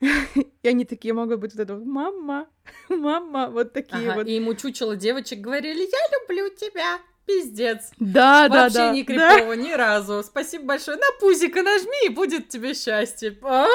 И 0.62 0.68
они 0.68 0.84
такие 0.84 1.14
могут 1.14 1.40
быть 1.40 1.54
вот 1.54 1.62
это 1.62 1.76
«мама, 1.76 2.48
мама», 2.88 3.48
вот 3.50 3.72
такие 3.72 4.10
Ага, 4.10 4.18
вот. 4.18 4.26
И 4.26 4.34
ему 4.34 4.54
чучело 4.54 4.96
девочек 4.96 5.40
говорили, 5.40 5.80
я 5.80 6.18
люблю 6.20 6.48
тебя. 6.54 6.98
Пиздец. 7.26 7.90
Да, 7.98 8.48
да, 8.48 8.62
Вообще 8.62 8.78
да. 8.78 8.92
не 8.92 9.02
да. 9.02 9.34
крипово 9.34 9.52
ни 9.54 9.72
разу. 9.72 10.22
Спасибо 10.22 10.66
большое. 10.66 10.96
На 10.96 11.06
пузико 11.18 11.60
нажми, 11.62 12.06
и 12.06 12.08
будет 12.08 12.48
тебе 12.48 12.72
счастье. 12.72 13.36
А, 13.42 13.66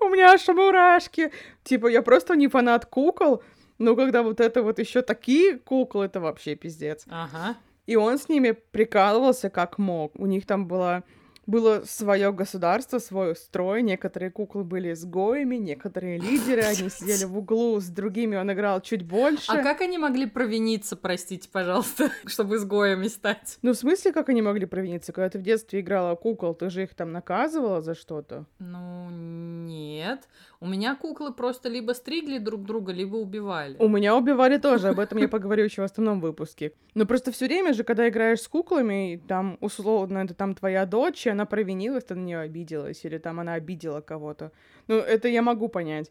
У 0.00 0.08
меня 0.08 0.32
аж 0.32 0.48
мурашки. 0.48 1.32
Типа, 1.64 1.88
я 1.88 2.00
просто 2.00 2.34
не 2.34 2.48
фанат 2.48 2.86
кукол, 2.86 3.42
но 3.76 3.94
когда 3.94 4.22
вот 4.22 4.40
это 4.40 4.62
вот 4.62 4.78
еще 4.78 5.02
такие 5.02 5.58
куклы, 5.58 6.06
это 6.06 6.20
вообще 6.20 6.54
пиздец. 6.54 7.04
Ага. 7.10 7.56
И 7.86 7.96
он 7.96 8.18
с 8.18 8.30
ними 8.30 8.52
прикалывался 8.52 9.50
как 9.50 9.76
мог. 9.76 10.18
У 10.18 10.24
них 10.24 10.46
там 10.46 10.66
было 10.66 11.04
было 11.46 11.82
свое 11.84 12.32
государство, 12.32 12.98
свой 12.98 13.34
строй. 13.36 13.82
Некоторые 13.82 14.30
куклы 14.30 14.64
были 14.64 14.92
изгоями, 14.92 15.56
некоторые 15.56 16.18
лидеры. 16.18 16.62
Они 16.62 16.88
сидели 16.88 17.24
в 17.24 17.36
углу, 17.36 17.80
с 17.80 17.88
другими 17.88 18.36
он 18.36 18.52
играл 18.52 18.80
чуть 18.80 19.02
больше. 19.02 19.50
А 19.50 19.62
как 19.62 19.80
они 19.80 19.98
могли 19.98 20.26
провиниться, 20.26 20.96
простите, 20.96 21.48
пожалуйста, 21.50 22.10
чтобы 22.26 22.56
изгоями 22.56 23.08
стать? 23.08 23.58
Ну, 23.62 23.72
в 23.72 23.76
смысле, 23.76 24.12
как 24.12 24.28
они 24.28 24.42
могли 24.42 24.66
провиниться? 24.66 25.12
Когда 25.12 25.30
ты 25.30 25.38
в 25.38 25.42
детстве 25.42 25.80
играла 25.80 26.14
кукол, 26.14 26.54
ты 26.54 26.70
же 26.70 26.84
их 26.84 26.94
там 26.94 27.12
наказывала 27.12 27.80
за 27.80 27.94
что-то? 27.94 28.46
Ну, 28.58 29.10
нет. 29.10 30.28
У 30.60 30.66
меня 30.66 30.94
куклы 30.94 31.32
просто 31.32 31.68
либо 31.68 31.92
стригли 31.92 32.38
друг 32.38 32.64
друга, 32.64 32.92
либо 32.92 33.16
убивали. 33.16 33.76
У 33.80 33.88
меня 33.88 34.16
убивали 34.16 34.58
тоже, 34.58 34.90
об 34.90 35.00
этом 35.00 35.18
я 35.18 35.28
поговорю 35.28 35.64
еще 35.64 35.82
в 35.82 35.86
основном 35.86 36.20
выпуске. 36.20 36.72
Но 36.94 37.04
просто 37.04 37.32
все 37.32 37.46
время 37.46 37.72
же, 37.72 37.82
когда 37.82 38.08
играешь 38.08 38.42
с 38.42 38.48
куклами, 38.48 39.20
там, 39.26 39.58
условно, 39.60 40.18
это 40.18 40.34
там 40.34 40.54
твоя 40.54 40.86
дочь, 40.86 41.26
она 41.32 41.46
провинилась, 41.46 42.04
ты 42.04 42.14
на 42.14 42.24
нее 42.24 42.38
обиделась, 42.38 43.04
или 43.04 43.18
там 43.18 43.40
она 43.40 43.54
обидела 43.54 44.00
кого-то. 44.00 44.52
Ну, 44.88 44.96
это 44.96 45.28
я 45.28 45.42
могу 45.42 45.68
понять. 45.68 46.10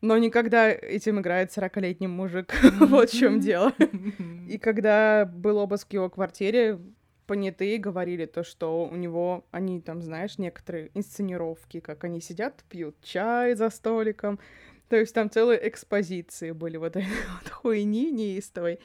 Но 0.00 0.16
никогда 0.16 0.70
этим 0.70 1.20
играет 1.20 1.56
40-летний 1.56 2.06
мужик. 2.06 2.54
вот 2.80 3.10
в 3.10 3.18
чем 3.18 3.40
дело. 3.40 3.72
И 4.48 4.58
когда 4.58 5.26
был 5.26 5.58
обыск 5.58 5.90
в 5.90 5.92
его 5.92 6.08
квартире, 6.08 6.78
понятые 7.26 7.78
говорили 7.78 8.26
то, 8.26 8.42
что 8.42 8.88
у 8.90 8.96
него, 8.96 9.44
они 9.50 9.80
там, 9.80 10.02
знаешь, 10.02 10.38
некоторые 10.38 10.90
инсценировки, 10.94 11.80
как 11.80 12.04
они 12.04 12.20
сидят, 12.20 12.64
пьют 12.68 12.96
чай 13.02 13.54
за 13.54 13.70
столиком. 13.70 14.40
То 14.88 14.96
есть 14.96 15.14
там 15.14 15.30
целые 15.30 15.68
экспозиции 15.68 16.50
были 16.50 16.76
вот 16.76 16.96
этой 16.96 17.04
вот 17.42 17.50
хуйни 17.50 18.10
неистовой. 18.10 18.80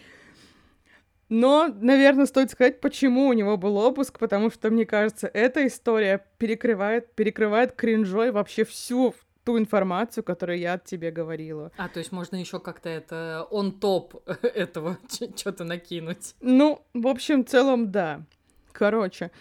Но, 1.30 1.68
наверное, 1.68 2.28
стоит 2.28 2.52
сказать, 2.52 2.82
почему 2.82 3.28
у 3.28 3.34
него 3.34 3.58
был 3.58 3.78
обыск, 3.78 4.20
потому 4.20 4.52
что, 4.52 4.70
мне 4.70 4.86
кажется, 4.86 5.28
эта 5.28 5.66
история 5.66 6.26
перекрывает, 6.38 7.14
перекрывает 7.16 7.74
кринжой 7.74 8.32
вообще 8.32 8.64
всю 8.64 9.16
ту 9.44 9.58
информацию, 9.58 10.24
которую 10.24 10.60
я 10.60 10.74
от 10.74 10.86
тебе 10.86 11.12
говорила. 11.12 11.72
А, 11.78 11.88
то 11.88 12.00
есть 12.00 12.12
можно 12.12 12.36
еще 12.36 12.60
как-то 12.60 12.90
это 12.90 13.48
он 13.52 13.80
топ 13.80 14.16
этого 14.42 14.98
что-то 15.36 15.64
накинуть. 15.64 16.36
Ну, 16.42 16.82
в 16.94 17.08
общем, 17.08 17.46
в 17.46 17.50
целом, 17.50 17.92
да. 17.92 18.24
Короче, 18.72 19.32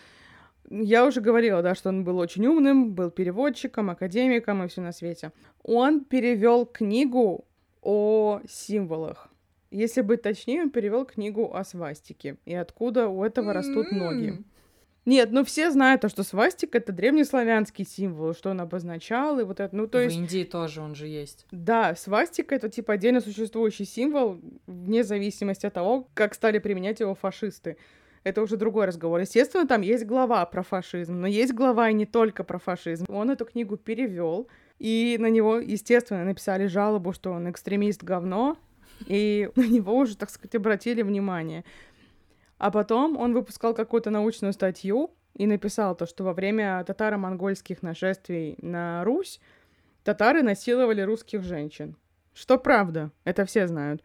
я 0.70 1.04
уже 1.04 1.20
говорила, 1.20 1.62
да, 1.62 1.74
что 1.74 1.88
он 1.88 2.04
был 2.04 2.18
очень 2.18 2.46
умным, 2.46 2.92
был 2.92 3.10
переводчиком, 3.10 3.90
академиком 3.90 4.62
и 4.62 4.68
все 4.68 4.80
на 4.80 4.92
свете. 4.92 5.32
Он 5.62 6.04
перевел 6.04 6.66
книгу 6.66 7.46
о 7.82 8.40
символах. 8.48 9.28
Если 9.74 10.02
быть 10.02 10.22
точнее, 10.22 10.62
он 10.62 10.70
перевел 10.70 11.04
книгу 11.04 11.52
о 11.52 11.64
свастике 11.64 12.36
и 12.44 12.54
откуда 12.54 13.08
у 13.08 13.24
этого 13.24 13.52
растут 13.52 13.90
ноги. 13.90 14.38
Нет, 15.04 15.32
ну 15.32 15.44
все 15.44 15.70
знают 15.72 16.02
то, 16.02 16.08
что 16.08 16.22
свастик 16.22 16.76
это 16.76 16.92
древнеславянский 16.92 17.84
символ, 17.84 18.34
что 18.34 18.50
он 18.50 18.60
обозначал, 18.60 19.40
и 19.40 19.42
вот 19.42 19.58
это, 19.58 19.74
ну 19.74 19.88
то 19.88 19.98
в 19.98 20.02
есть... 20.02 20.16
Индии 20.16 20.44
тоже 20.44 20.80
он 20.80 20.94
же 20.94 21.08
есть. 21.08 21.46
Да, 21.50 21.96
свастика 21.96 22.54
это 22.54 22.68
типа 22.68 22.94
отдельно 22.94 23.20
существующий 23.20 23.84
символ, 23.84 24.40
вне 24.68 25.02
зависимости 25.02 25.66
от 25.66 25.74
того, 25.74 26.08
как 26.14 26.34
стали 26.34 26.60
применять 26.60 27.00
его 27.00 27.16
фашисты. 27.16 27.76
Это 28.22 28.42
уже 28.42 28.56
другой 28.56 28.86
разговор. 28.86 29.20
Естественно, 29.20 29.66
там 29.66 29.82
есть 29.82 30.06
глава 30.06 30.46
про 30.46 30.62
фашизм, 30.62 31.20
но 31.20 31.26
есть 31.26 31.52
глава 31.52 31.90
и 31.90 31.94
не 31.94 32.06
только 32.06 32.44
про 32.44 32.58
фашизм. 32.58 33.06
Он 33.08 33.28
эту 33.30 33.44
книгу 33.44 33.76
перевел, 33.76 34.46
и 34.78 35.16
на 35.18 35.30
него, 35.30 35.58
естественно, 35.58 36.24
написали 36.24 36.66
жалобу, 36.66 37.12
что 37.12 37.32
он 37.32 37.50
экстремист 37.50 38.04
говно, 38.04 38.56
и 39.06 39.50
на 39.56 39.66
него 39.66 39.96
уже, 39.96 40.16
так 40.16 40.30
сказать, 40.30 40.54
обратили 40.54 41.02
внимание. 41.02 41.64
А 42.58 42.70
потом 42.70 43.16
он 43.16 43.32
выпускал 43.34 43.74
какую-то 43.74 44.10
научную 44.10 44.52
статью 44.52 45.10
и 45.34 45.46
написал 45.46 45.96
то, 45.96 46.06
что 46.06 46.24
во 46.24 46.32
время 46.32 46.82
татаро-монгольских 46.84 47.82
нашествий 47.82 48.56
на 48.62 49.04
Русь 49.04 49.40
татары 50.04 50.42
насиловали 50.42 51.00
русских 51.00 51.42
женщин. 51.42 51.96
Что 52.32 52.58
правда, 52.58 53.10
это 53.24 53.44
все 53.44 53.66
знают. 53.66 54.02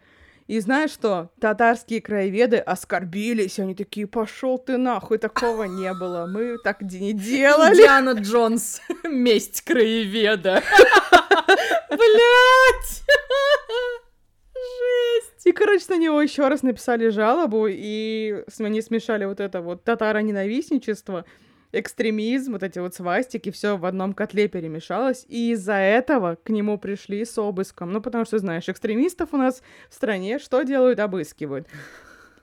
И 0.50 0.60
знаешь 0.62 0.90
что? 0.90 1.30
Татарские 1.40 2.02
краеведы 2.02 2.58
оскорбились, 2.58 3.60
они 3.60 3.76
такие, 3.76 4.08
пошел 4.08 4.58
ты 4.58 4.78
нахуй, 4.78 5.20
такого 5.20 5.66
не 5.66 5.94
было, 5.94 6.26
мы 6.26 6.58
так 6.64 6.82
не 6.82 7.14
делали. 7.14 7.76
Диана 7.76 8.14
Джонс. 8.20 8.82
Месть 9.04 9.62
краеведа. 9.62 10.64
Блять! 11.90 13.04
И, 15.50 15.52
короче, 15.52 15.86
на 15.90 15.98
него 15.98 16.22
еще 16.22 16.48
раз 16.48 16.62
написали 16.62 17.10
жалобу, 17.10 17.66
и 17.68 18.44
они 18.60 18.84
смешали 18.84 19.26
вот 19.26 19.40
это 19.40 19.62
вот 19.62 19.84
татаро-ненавистничество, 19.84 21.26
экстремизм, 21.72 22.52
вот 22.52 22.62
эти 22.62 22.78
вот 22.78 22.94
свастики, 22.94 23.50
все 23.50 23.76
в 23.76 23.86
одном 23.86 24.14
котле 24.14 24.48
перемешалось, 24.48 25.26
и 25.28 25.54
из-за 25.54 25.74
этого 25.74 26.38
к 26.44 26.52
нему 26.52 26.78
пришли 26.78 27.26
с 27.26 27.36
обыском. 27.40 27.92
Ну, 27.92 28.00
потому 28.00 28.26
что, 28.26 28.38
знаешь, 28.38 28.70
экстремистов 28.70 29.30
у 29.32 29.38
нас 29.38 29.64
в 29.90 29.96
стране 29.96 30.38
что 30.38 30.62
делают? 30.62 31.00
Обыскивают. 31.00 31.68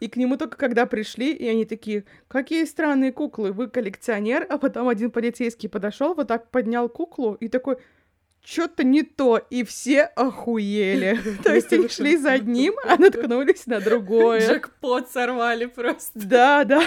И 0.01 0.09
к 0.09 0.17
нему 0.17 0.37
только 0.37 0.57
когда 0.57 0.85
пришли, 0.85 1.33
и 1.33 1.47
они 1.47 1.65
такие, 1.65 2.07
какие 2.27 2.65
странные 2.65 3.13
куклы, 3.13 3.53
вы 3.53 3.69
коллекционер, 3.69 4.45
а 4.51 4.59
потом 4.59 4.89
один 4.89 5.13
полицейский 5.13 5.69
подошел, 5.69 6.15
вот 6.15 6.27
так 6.27 6.51
поднял 6.51 6.89
куклу 6.89 7.35
и 7.35 7.47
такой, 7.47 7.77
что-то 8.47 8.85
не 8.85 9.03
то, 9.03 9.39
и 9.39 9.65
все 9.65 10.03
охуели. 10.03 11.19
То 11.43 11.53
есть 11.53 11.73
они 11.73 11.89
шли 11.89 12.17
за 12.17 12.33
одним, 12.33 12.75
а 12.85 12.97
наткнулись 12.97 13.67
на 13.67 13.81
другое. 13.81 14.41
Джекпот 14.41 15.11
сорвали 15.11 15.67
просто. 15.67 16.13
Да, 16.15 16.63
да. 16.65 16.81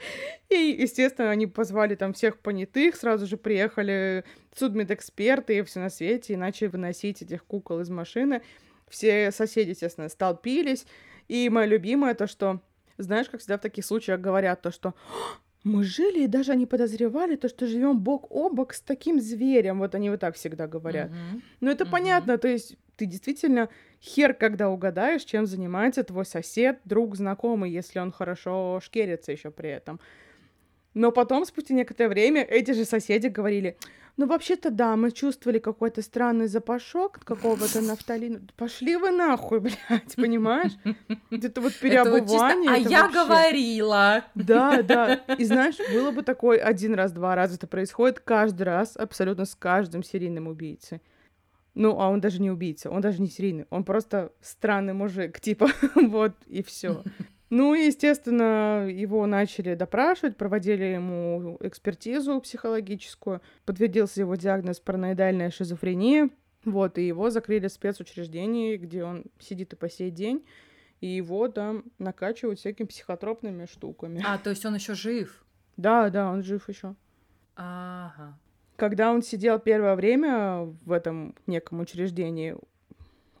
И, 0.48 0.76
естественно, 0.80 1.30
они 1.30 1.46
позвали 1.46 1.94
там 1.94 2.12
всех 2.12 2.38
понятых, 2.38 2.96
сразу 2.96 3.26
же 3.26 3.36
приехали 3.36 4.24
судмедэксперты 4.54 5.58
и 5.58 5.62
все 5.62 5.80
на 5.80 5.90
свете, 5.90 6.34
и 6.34 6.36
начали 6.36 6.68
выносить 6.68 7.22
этих 7.22 7.44
кукол 7.44 7.80
из 7.80 7.90
машины. 7.90 8.42
Все 8.88 9.30
соседи, 9.32 9.70
естественно, 9.70 10.08
столпились. 10.08 10.86
И 11.28 11.48
мое 11.50 11.66
любимое 11.66 12.14
то, 12.14 12.26
что, 12.26 12.60
знаешь, 12.96 13.28
как 13.28 13.40
всегда 13.40 13.58
в 13.58 13.62
таких 13.62 13.84
случаях 13.84 14.20
говорят, 14.20 14.62
то, 14.62 14.70
что 14.70 14.94
«А, 15.10 15.38
мы 15.66 15.82
жили 15.84 16.24
и 16.24 16.26
даже 16.28 16.54
не 16.56 16.66
подозревали 16.66 17.36
то, 17.36 17.48
что 17.48 17.66
живем 17.66 17.98
бок 17.98 18.26
о 18.30 18.50
бок 18.50 18.72
с 18.72 18.80
таким 18.80 19.20
зверем. 19.20 19.78
Вот 19.78 19.94
они 19.94 20.10
вот 20.10 20.20
так 20.20 20.34
всегда 20.36 20.66
говорят. 20.66 21.10
Мгм. 21.10 21.42
Ну, 21.60 21.70
это 21.70 21.84
Мгм. 21.84 21.90
понятно, 21.90 22.38
то 22.38 22.48
есть 22.48 22.76
ты 22.96 23.06
действительно 23.06 23.68
хер, 24.00 24.32
когда 24.34 24.70
угадаешь, 24.70 25.24
чем 25.24 25.46
занимается 25.46 26.02
твой 26.04 26.24
сосед, 26.24 26.78
друг, 26.84 27.16
знакомый, 27.16 27.70
если 27.70 27.98
он 27.98 28.12
хорошо 28.12 28.80
шкерится 28.82 29.32
еще 29.32 29.50
при 29.50 29.70
этом. 29.70 30.00
Но 30.94 31.12
потом, 31.12 31.44
спустя 31.44 31.74
некоторое 31.74 32.08
время, 32.08 32.42
эти 32.42 32.70
же 32.70 32.84
соседи 32.84 33.26
говорили, 33.26 33.76
ну, 34.18 34.26
вообще-то, 34.26 34.70
да, 34.70 34.96
мы 34.96 35.10
чувствовали 35.10 35.58
какой-то 35.58 36.00
странный 36.00 36.46
запашок 36.46 37.20
какого-то 37.22 37.80
нафталина. 37.82 38.40
Пошли 38.56 38.96
вы 38.96 39.10
нахуй, 39.10 39.60
блядь, 39.88 40.16
понимаешь? 40.16 40.72
Это 41.30 41.60
вот 41.60 41.74
переобувание. 41.74 42.70
А 42.70 42.76
я 42.76 43.08
говорила. 43.08 44.24
да, 44.34 44.82
да. 44.82 45.14
И 45.38 45.44
знаешь, 45.44 45.76
было 45.92 46.12
бы 46.12 46.22
такой 46.22 46.56
один 46.56 46.94
раз, 46.94 47.12
два 47.12 47.34
раза 47.34 47.56
это 47.56 47.66
происходит 47.66 48.20
каждый 48.20 48.62
раз, 48.62 48.96
абсолютно 48.96 49.44
с 49.44 49.54
каждым 49.54 50.02
серийным 50.02 50.46
убийцей. 50.48 51.02
Ну, 51.74 52.00
а 52.00 52.08
он 52.08 52.22
даже 52.22 52.40
не 52.40 52.50
убийца, 52.50 52.88
он 52.88 53.02
даже 53.02 53.20
не 53.20 53.28
серийный, 53.28 53.66
он 53.68 53.84
просто 53.84 54.32
странный 54.40 54.94
мужик, 54.94 55.40
типа, 55.40 55.68
вот, 55.94 56.32
и 56.46 56.62
все. 56.62 57.02
Ну, 57.48 57.74
и, 57.74 57.86
естественно, 57.86 58.88
его 58.88 59.24
начали 59.26 59.74
допрашивать, 59.74 60.36
проводили 60.36 60.84
ему 60.84 61.56
экспертизу 61.60 62.40
психологическую, 62.40 63.40
подтвердился 63.64 64.20
его 64.20 64.34
диагноз 64.34 64.80
параноидальная 64.80 65.50
шизофрения, 65.50 66.30
вот, 66.64 66.98
и 66.98 67.06
его 67.06 67.30
закрыли 67.30 67.68
в 67.68 67.72
спецучреждении, 67.72 68.76
где 68.76 69.04
он 69.04 69.26
сидит 69.38 69.72
и 69.74 69.76
по 69.76 69.88
сей 69.88 70.10
день, 70.10 70.44
и 71.00 71.06
его 71.06 71.46
там 71.46 71.84
накачивают 71.98 72.58
всякими 72.58 72.86
психотропными 72.86 73.66
штуками. 73.66 74.22
А, 74.26 74.38
то 74.38 74.50
есть 74.50 74.66
он 74.66 74.74
еще 74.74 74.94
жив. 74.94 75.44
Да, 75.76 76.10
да, 76.10 76.30
он 76.30 76.42
жив 76.42 76.68
еще. 76.68 76.96
Ага. 77.54 78.36
Когда 78.74 79.12
он 79.12 79.22
сидел 79.22 79.58
первое 79.60 79.94
время 79.94 80.74
в 80.84 80.90
этом 80.90 81.34
неком 81.46 81.80
учреждении, 81.80 82.56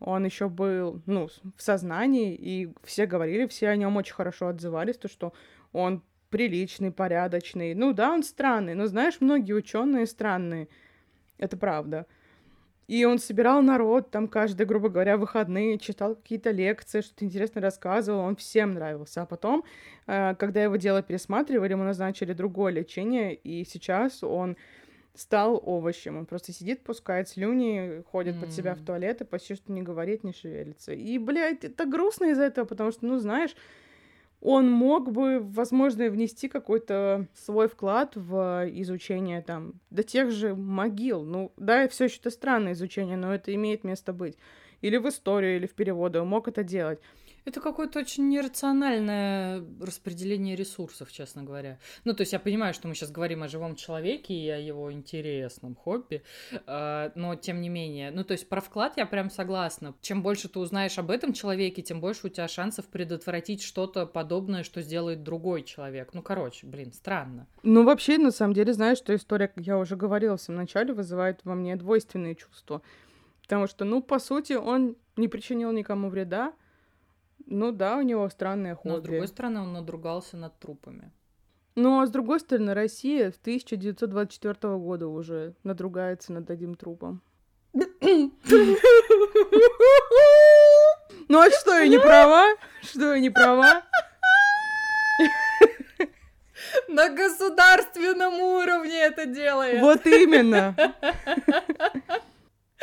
он 0.00 0.24
еще 0.24 0.48
был, 0.48 1.02
ну, 1.06 1.28
в 1.56 1.62
сознании, 1.62 2.34
и 2.34 2.72
все 2.84 3.06
говорили, 3.06 3.46
все 3.46 3.68
о 3.68 3.76
нем 3.76 3.96
очень 3.96 4.14
хорошо 4.14 4.48
отзывались, 4.48 4.98
то, 4.98 5.08
что 5.08 5.32
он 5.72 6.02
приличный, 6.30 6.90
порядочный. 6.90 7.74
Ну 7.74 7.92
да, 7.92 8.12
он 8.12 8.22
странный, 8.22 8.74
но 8.74 8.86
знаешь, 8.86 9.20
многие 9.20 9.52
ученые 9.52 10.06
странные. 10.06 10.68
Это 11.38 11.56
правда. 11.56 12.06
И 12.88 13.04
он 13.04 13.18
собирал 13.18 13.62
народ, 13.62 14.10
там 14.10 14.28
каждый, 14.28 14.64
грубо 14.64 14.88
говоря, 14.88 15.16
выходные, 15.16 15.78
читал 15.78 16.14
какие-то 16.14 16.52
лекции, 16.52 17.00
что-то 17.00 17.24
интересное 17.24 17.60
рассказывал, 17.60 18.20
он 18.20 18.36
всем 18.36 18.72
нравился. 18.72 19.22
А 19.22 19.26
потом, 19.26 19.64
э, 20.06 20.36
когда 20.36 20.62
его 20.62 20.76
дело 20.76 21.02
пересматривали, 21.02 21.72
ему 21.72 21.82
назначили 21.82 22.32
другое 22.32 22.72
лечение, 22.72 23.34
и 23.34 23.64
сейчас 23.64 24.22
он 24.22 24.56
стал 25.16 25.60
овощем. 25.64 26.16
Он 26.18 26.26
просто 26.26 26.52
сидит, 26.52 26.84
пускает 26.84 27.28
слюни, 27.28 28.02
ходит 28.10 28.38
под 28.38 28.52
себя 28.52 28.74
в 28.74 28.84
туалет 28.84 29.20
и 29.20 29.24
почти 29.24 29.54
что 29.54 29.72
не 29.72 29.82
говорит, 29.82 30.24
не 30.24 30.32
шевелится. 30.32 30.92
И, 30.92 31.18
блядь, 31.18 31.64
это 31.64 31.84
грустно 31.86 32.26
из-за 32.26 32.44
этого, 32.44 32.66
потому 32.66 32.92
что, 32.92 33.06
ну, 33.06 33.18
знаешь, 33.18 33.56
он 34.40 34.70
мог 34.70 35.10
бы, 35.10 35.40
возможно, 35.40 36.08
внести 36.08 36.48
какой-то 36.48 37.26
свой 37.34 37.68
вклад 37.68 38.12
в 38.14 38.68
изучение 38.74 39.42
там 39.42 39.74
до 39.90 40.02
тех 40.02 40.30
же 40.30 40.54
могил. 40.54 41.24
Ну, 41.24 41.52
да, 41.56 41.88
все 41.88 42.04
еще 42.04 42.18
это 42.20 42.30
странное 42.30 42.74
изучение, 42.74 43.16
но 43.16 43.34
это 43.34 43.54
имеет 43.54 43.82
место 43.82 44.12
быть. 44.12 44.36
Или 44.82 44.98
в 44.98 45.08
историю, 45.08 45.56
или 45.56 45.66
в 45.66 45.72
переводы. 45.72 46.20
Он 46.20 46.28
мог 46.28 46.48
это 46.48 46.62
делать. 46.62 47.00
Это 47.46 47.60
какое-то 47.60 48.00
очень 48.00 48.28
нерациональное 48.28 49.64
распределение 49.80 50.56
ресурсов, 50.56 51.12
честно 51.12 51.44
говоря. 51.44 51.78
Ну, 52.02 52.12
то 52.12 52.22
есть 52.22 52.32
я 52.32 52.40
понимаю, 52.40 52.74
что 52.74 52.88
мы 52.88 52.96
сейчас 52.96 53.12
говорим 53.12 53.44
о 53.44 53.48
живом 53.48 53.76
человеке 53.76 54.34
и 54.34 54.48
о 54.48 54.58
его 54.58 54.92
интересном 54.92 55.76
хобби, 55.76 56.24
а, 56.66 57.12
но 57.14 57.36
тем 57.36 57.60
не 57.60 57.68
менее. 57.68 58.10
Ну, 58.10 58.24
то 58.24 58.32
есть 58.32 58.48
про 58.48 58.60
вклад 58.60 58.94
я 58.96 59.06
прям 59.06 59.30
согласна. 59.30 59.94
Чем 60.00 60.24
больше 60.24 60.48
ты 60.48 60.58
узнаешь 60.58 60.98
об 60.98 61.08
этом 61.08 61.32
человеке, 61.32 61.82
тем 61.82 62.00
больше 62.00 62.26
у 62.26 62.30
тебя 62.30 62.48
шансов 62.48 62.86
предотвратить 62.86 63.62
что-то 63.62 64.06
подобное, 64.06 64.64
что 64.64 64.82
сделает 64.82 65.22
другой 65.22 65.62
человек. 65.62 66.10
Ну, 66.14 66.22
короче, 66.22 66.66
блин, 66.66 66.92
странно. 66.92 67.46
Ну, 67.62 67.84
вообще, 67.84 68.18
на 68.18 68.32
самом 68.32 68.54
деле, 68.54 68.72
знаешь, 68.72 68.98
что 68.98 69.14
история, 69.14 69.46
как 69.46 69.64
я 69.64 69.78
уже 69.78 69.94
говорила 69.94 70.36
в 70.36 70.42
самом 70.42 70.62
начале, 70.62 70.92
вызывает 70.92 71.44
во 71.44 71.54
мне 71.54 71.76
двойственные 71.76 72.34
чувства. 72.34 72.82
Потому 73.42 73.68
что, 73.68 73.84
ну, 73.84 74.02
по 74.02 74.18
сути, 74.18 74.54
он 74.54 74.96
не 75.16 75.28
причинил 75.28 75.70
никому 75.70 76.08
вреда. 76.08 76.52
Ну 77.46 77.72
да, 77.72 77.96
у 77.96 78.02
него 78.02 78.28
странное 78.28 78.72
Но, 78.84 78.90
с 78.90 78.94
хобби. 78.94 79.06
другой 79.06 79.28
стороны, 79.28 79.60
он 79.60 79.72
надругался 79.72 80.36
над 80.36 80.58
трупами. 80.58 81.12
Ну, 81.76 82.00
а 82.00 82.06
с 82.06 82.10
другой 82.10 82.40
стороны, 82.40 82.74
Россия 82.74 83.30
в 83.30 83.36
1924 83.36 84.76
года 84.76 85.06
уже 85.08 85.54
надругается 85.62 86.32
над 86.32 86.50
одним 86.50 86.74
трупом. 86.74 87.22
Ну, 91.28 91.40
а 91.40 91.50
что, 91.50 91.76
я 91.76 91.88
не 91.88 91.98
права? 91.98 92.54
Что, 92.82 93.14
я 93.14 93.20
не 93.20 93.30
права? 93.30 93.82
На 96.88 97.08
государственном 97.10 98.34
уровне 98.34 98.96
это 98.96 99.26
делает. 99.26 99.80
Вот 99.80 100.06
именно. 100.06 100.76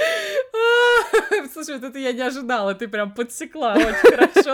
Слушай, 1.54 1.76
вот 1.80 1.84
это 1.84 2.00
я 2.00 2.14
не 2.14 2.22
ожидала, 2.22 2.74
ты 2.76 2.88
прям 2.88 3.14
подсекла 3.14 3.74
очень 3.76 3.94
хорошо. 3.94 4.54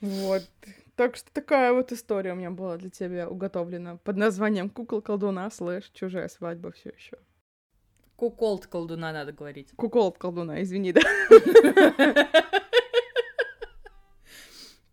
Вот. 0.00 0.42
Так 0.96 1.16
что 1.16 1.30
такая 1.32 1.72
вот 1.72 1.92
история 1.92 2.32
у 2.32 2.36
меня 2.36 2.50
была 2.50 2.76
для 2.76 2.90
тебя 2.90 3.28
уготовлена 3.28 3.96
под 3.96 4.16
названием 4.16 4.70
«Кукол 4.70 5.02
колдуна 5.02 5.50
слэш 5.50 5.90
чужая 5.92 6.28
свадьба» 6.28 6.72
все 6.72 6.90
еще. 6.90 7.18
Куколд 8.16 8.66
колдуна 8.66 9.12
надо 9.12 9.32
говорить. 9.32 9.72
Кукол 9.76 10.08
от 10.08 10.18
колдуна, 10.18 10.62
извини, 10.62 10.92
да. 10.92 11.02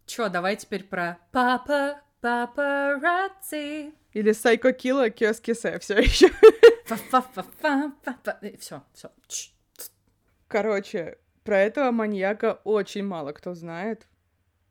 Чё, 0.05 0.27
давай 0.29 0.57
теперь 0.57 0.83
про 0.83 1.19
папа, 1.31 2.01
папарацци. 2.19 3.93
Или 4.11 4.31
Сайко 4.33 4.73
Килла 4.73 5.09
Киоскисе 5.09 5.79
все 5.79 5.99
еще. 5.99 6.29
Все, 8.59 8.83
все. 8.93 9.11
Короче, 10.47 11.17
про 11.43 11.59
этого 11.59 11.91
маньяка 11.91 12.59
очень 12.63 13.05
мало 13.05 13.31
кто 13.31 13.53
знает, 13.53 14.07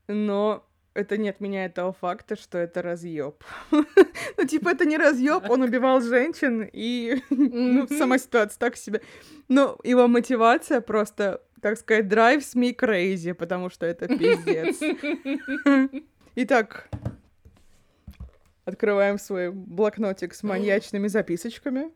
но 0.09 0.67
это 0.95 1.17
не 1.17 1.29
отменяет 1.31 1.75
того 1.75 1.93
факта, 1.93 2.37
что 2.37 2.59
это 2.59 2.83
разъеб. 2.83 3.43
ну, 3.71 4.45
типа, 4.47 4.71
это 4.71 4.85
не 4.85 4.97
разъеб, 4.97 5.49
он 5.49 5.63
убивал 5.63 6.01
женщин, 6.01 6.69
и 6.73 7.23
ну, 7.31 7.87
сама 7.89 8.19
ситуация 8.19 8.59
так 8.59 8.77
себе. 8.77 9.01
Но 9.49 9.79
его 9.85 10.07
мотивация 10.09 10.81
просто, 10.81 11.43
так 11.61 11.79
сказать, 11.79 12.07
drives 12.07 12.55
me 12.55 12.75
crazy, 12.77 13.35
потому 13.35 13.71
что 13.71 13.87
это 13.87 14.07
пиздец. 14.09 14.81
Итак, 16.35 16.89
открываем 18.65 19.19
свой 19.19 19.51
блокнотик 19.51 20.35
с 20.35 20.43
маньячными 20.43 21.09
записочками. 21.09 21.91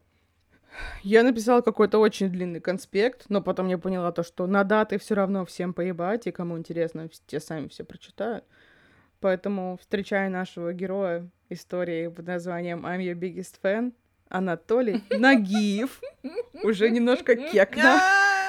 Я 1.02 1.22
написала 1.22 1.60
какой-то 1.60 1.98
очень 1.98 2.28
длинный 2.30 2.60
конспект, 2.60 3.26
но 3.28 3.42
потом 3.42 3.68
я 3.68 3.78
поняла 3.78 4.12
то, 4.12 4.22
что 4.22 4.46
на 4.46 4.64
даты 4.64 4.98
все 4.98 5.14
равно 5.14 5.44
всем 5.44 5.72
поебать, 5.72 6.26
и 6.26 6.32
кому 6.32 6.58
интересно, 6.58 7.08
те 7.26 7.40
сами 7.40 7.68
все 7.68 7.84
прочитают. 7.84 8.44
Поэтому 9.20 9.78
встречая 9.80 10.28
нашего 10.28 10.72
героя 10.72 11.28
истории 11.48 12.08
под 12.08 12.26
названием 12.26 12.84
I'm 12.84 13.00
your 13.00 13.14
biggest 13.14 13.60
fan, 13.62 13.92
Анатолий 14.28 15.02
Нагиев. 15.10 16.00
Уже 16.62 16.90
немножко 16.90 17.36
кекна. 17.36 18.00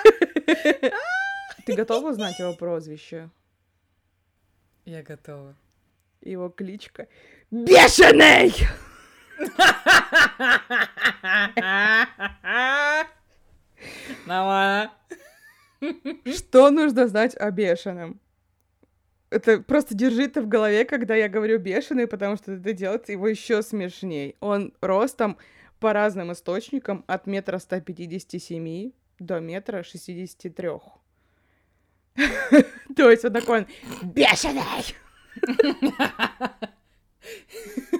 Ты 1.66 1.74
готова 1.74 2.12
узнать 2.12 2.40
его 2.40 2.54
прозвище? 2.54 3.30
Я 4.86 5.04
готова. 5.04 5.56
Его 6.22 6.50
кличка 6.50 7.08
Бешеный! 7.52 8.54
Нормально. 14.26 14.92
Что 16.26 16.72
нужно 16.72 17.08
знать 17.08 17.36
о 17.38 17.52
бешеном? 17.52 18.20
Это 19.30 19.60
просто 19.62 19.94
держи 19.94 20.24
это 20.24 20.42
в 20.42 20.48
голове, 20.48 20.86
когда 20.86 21.16
я 21.16 21.28
говорю 21.28 21.60
бешеный, 21.60 22.08
потому 22.08 22.38
что 22.38 22.54
это 22.54 22.74
делает 22.74 23.10
его 23.10 23.28
еще 23.28 23.62
смешней. 23.62 24.38
Он 24.40 24.74
ростом 24.82 25.38
по 25.80 25.94
разным 25.94 26.32
источникам 26.32 27.04
от 27.08 27.28
метра 27.28 27.60
157 27.60 28.92
до 29.20 29.40
метра 29.40 29.84
63. 29.84 30.70
То 32.96 33.12
есть 33.12 33.26
он 33.26 33.34
такой 33.34 33.68
бешеный! 34.02 34.64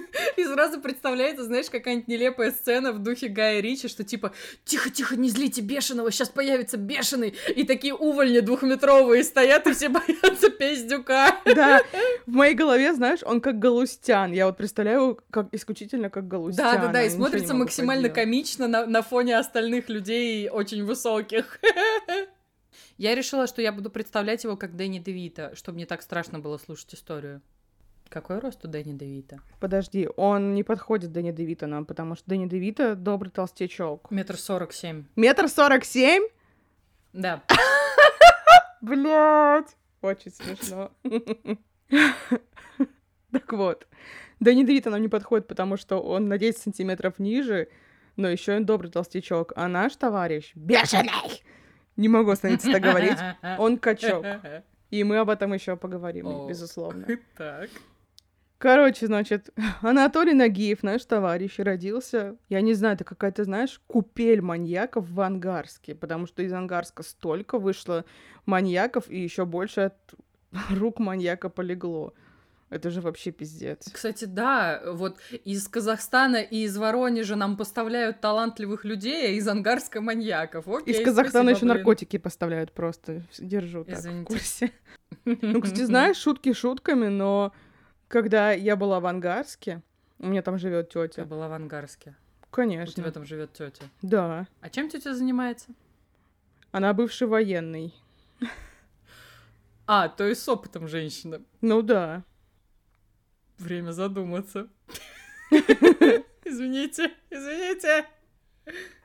И 0.38 0.44
сразу 0.44 0.80
представляется, 0.80 1.42
знаешь, 1.42 1.68
какая-нибудь 1.68 2.06
нелепая 2.06 2.52
сцена 2.52 2.92
в 2.92 3.00
духе 3.00 3.26
Гая 3.26 3.60
Ричи, 3.60 3.88
что 3.88 4.04
типа 4.04 4.32
«Тихо-тихо, 4.64 5.16
не 5.16 5.30
злите 5.30 5.62
бешеного, 5.62 6.12
сейчас 6.12 6.28
появится 6.28 6.76
бешеный!» 6.76 7.34
И 7.56 7.64
такие 7.64 7.92
увольни 7.92 8.38
двухметровые 8.38 9.24
стоят, 9.24 9.66
и 9.66 9.72
все 9.72 9.88
боятся 9.88 10.50
пиздюка. 10.50 11.36
Да, 11.44 11.82
в 12.26 12.32
моей 12.32 12.54
голове, 12.54 12.94
знаешь, 12.94 13.18
он 13.24 13.40
как 13.40 13.58
галустян. 13.58 14.30
Я 14.30 14.46
вот 14.46 14.56
представляю 14.56 15.18
как 15.30 15.48
исключительно 15.50 16.08
как 16.08 16.28
галустян. 16.28 16.76
Да-да-да, 16.76 17.02
и 17.02 17.10
смотрится 17.10 17.52
максимально 17.54 18.08
комично 18.08 18.68
на, 18.68 18.86
на 18.86 19.02
фоне 19.02 19.38
остальных 19.38 19.88
людей 19.88 20.48
очень 20.48 20.84
высоких. 20.84 21.58
Я 22.96 23.16
решила, 23.16 23.48
что 23.48 23.60
я 23.60 23.72
буду 23.72 23.90
представлять 23.90 24.44
его 24.44 24.56
как 24.56 24.76
Дэнни 24.76 25.00
Девита, 25.00 25.52
чтобы 25.56 25.78
не 25.78 25.86
так 25.86 26.00
страшно 26.02 26.38
было 26.38 26.58
слушать 26.58 26.94
историю. 26.94 27.42
Какой 28.08 28.38
рост 28.38 28.64
у 28.64 28.68
Дэнни 28.68 28.96
Девита? 28.96 29.40
Подожди, 29.60 30.08
он 30.16 30.54
не 30.54 30.62
подходит 30.62 31.12
Дэнни 31.12 31.30
Девита 31.32 31.66
нам, 31.66 31.84
потому 31.84 32.14
что 32.14 32.24
Дэнни 32.28 32.48
Девита 32.48 32.94
добрый 32.94 33.30
толстячок. 33.30 34.10
Метр 34.10 34.36
сорок 34.36 34.72
семь. 34.72 35.04
Метр 35.14 35.48
сорок 35.48 35.84
семь? 35.84 36.22
Да. 37.12 37.42
Блять, 38.80 39.76
очень 40.02 40.32
смешно. 40.32 40.90
Так 43.30 43.52
вот, 43.52 43.86
Дэнни 44.40 44.64
Девита 44.64 44.88
нам 44.88 45.02
не 45.02 45.08
подходит, 45.08 45.46
потому 45.46 45.76
что 45.76 46.00
он 46.00 46.28
на 46.28 46.38
10 46.38 46.56
сантиметров 46.58 47.18
ниже, 47.18 47.68
но 48.16 48.26
еще 48.26 48.56
и 48.56 48.60
добрый 48.60 48.90
толстячок. 48.90 49.52
А 49.54 49.68
наш 49.68 49.96
товарищ 49.96 50.52
бешеный! 50.54 51.42
Не 51.96 52.08
могу 52.08 52.30
остановиться 52.30 52.72
так 52.72 52.80
говорить. 52.80 53.18
Он 53.58 53.76
качок. 53.76 54.24
И 54.90 55.04
мы 55.04 55.18
об 55.18 55.28
этом 55.28 55.52
еще 55.52 55.76
поговорим, 55.76 56.26
О, 56.28 56.48
безусловно. 56.48 57.06
Так. 57.36 57.68
Короче, 58.58 59.06
значит, 59.06 59.50
Анатолий 59.82 60.34
Нагиев, 60.34 60.82
наш 60.82 61.04
товарищ, 61.04 61.58
родился, 61.58 62.36
я 62.48 62.60
не 62.60 62.74
знаю, 62.74 62.94
это 62.94 63.04
какая-то, 63.04 63.44
знаешь, 63.44 63.80
купель 63.86 64.42
маньяков 64.42 65.08
в 65.08 65.20
Ангарске, 65.20 65.94
потому 65.94 66.26
что 66.26 66.42
из 66.42 66.52
Ангарска 66.52 67.04
столько 67.04 67.58
вышло 67.58 68.04
маньяков, 68.46 69.08
и 69.08 69.20
еще 69.20 69.44
больше 69.44 69.80
от 69.82 70.14
рук 70.70 70.98
маньяка 70.98 71.48
полегло. 71.48 72.12
Это 72.70 72.90
же 72.90 73.00
вообще 73.00 73.30
пиздец. 73.30 73.88
Кстати, 73.90 74.26
да, 74.26 74.82
вот 74.84 75.18
из 75.44 75.66
Казахстана 75.68 76.36
и 76.36 76.64
из 76.64 76.76
Воронежа 76.76 77.34
нам 77.34 77.56
поставляют 77.56 78.20
талантливых 78.20 78.84
людей, 78.84 79.28
а 79.28 79.30
из 79.30 79.48
Ангарска 79.48 80.02
маньяков. 80.02 80.68
Окей, 80.68 80.94
из 80.94 81.02
Казахстана 81.02 81.50
еще 81.50 81.64
наркотики 81.64 82.18
поставляют 82.18 82.72
просто. 82.72 83.22
Держу 83.38 83.84
так 83.84 84.00
Извините. 84.00 84.22
в 84.22 84.26
курсе. 84.26 84.72
Ну, 85.24 85.62
кстати, 85.62 85.82
знаешь, 85.82 86.16
шутки 86.18 86.52
шутками, 86.52 87.08
но 87.08 87.54
когда 88.08 88.52
я 88.52 88.76
была 88.76 89.00
в 89.00 89.06
Ангарске, 89.06 89.82
у 90.18 90.26
меня 90.26 90.42
там 90.42 90.58
живет 90.58 90.88
тетя. 90.88 91.22
Я 91.22 91.26
была 91.26 91.48
в 91.48 91.52
Ангарске. 91.52 92.16
Конечно. 92.50 93.00
У 93.00 93.04
тебя 93.04 93.12
там 93.12 93.24
живет 93.24 93.52
тетя. 93.52 93.84
Да. 94.02 94.46
А 94.60 94.70
чем 94.70 94.88
тетя 94.88 95.14
занимается? 95.14 95.68
Она 96.72 96.92
бывший 96.92 97.28
военный. 97.28 97.94
А, 99.86 100.08
то 100.08 100.24
есть 100.26 100.42
с 100.42 100.48
опытом 100.48 100.88
женщина. 100.88 101.40
Ну 101.60 101.82
да. 101.82 102.24
Время 103.58 103.92
задуматься. 103.92 104.68
Извините, 106.44 107.12
извините. 107.30 108.06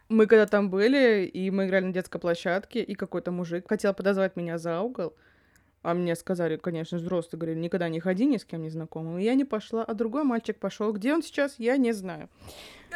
Мы 0.09 0.27
когда 0.27 0.45
там 0.45 0.69
были, 0.69 1.25
и 1.25 1.49
мы 1.51 1.65
играли 1.65 1.85
на 1.85 1.93
детской 1.93 2.19
площадке, 2.19 2.83
и 2.83 2.95
какой-то 2.95 3.31
мужик 3.31 3.67
хотел 3.67 3.93
подозвать 3.93 4.35
меня 4.35 4.57
за 4.57 4.79
угол, 4.81 5.15
а 5.83 5.93
мне 5.93 6.15
сказали, 6.15 6.55
конечно, 6.55 6.97
взрослые, 6.97 7.39
говорили, 7.39 7.59
никогда 7.59 7.89
не 7.89 7.99
ходи 7.99 8.25
ни 8.25 8.37
с 8.37 8.45
кем 8.45 8.61
не 8.61 8.69
знакомым. 8.69 9.19
И 9.19 9.23
я 9.23 9.33
не 9.35 9.43
пошла, 9.43 9.83
а 9.83 9.93
другой 9.93 10.23
мальчик 10.23 10.57
пошел. 10.57 10.93
Где 10.93 11.13
он 11.13 11.21
сейчас, 11.21 11.55
я 11.57 11.75
не 11.75 11.91
знаю. 11.91 12.29
А, 12.93 12.95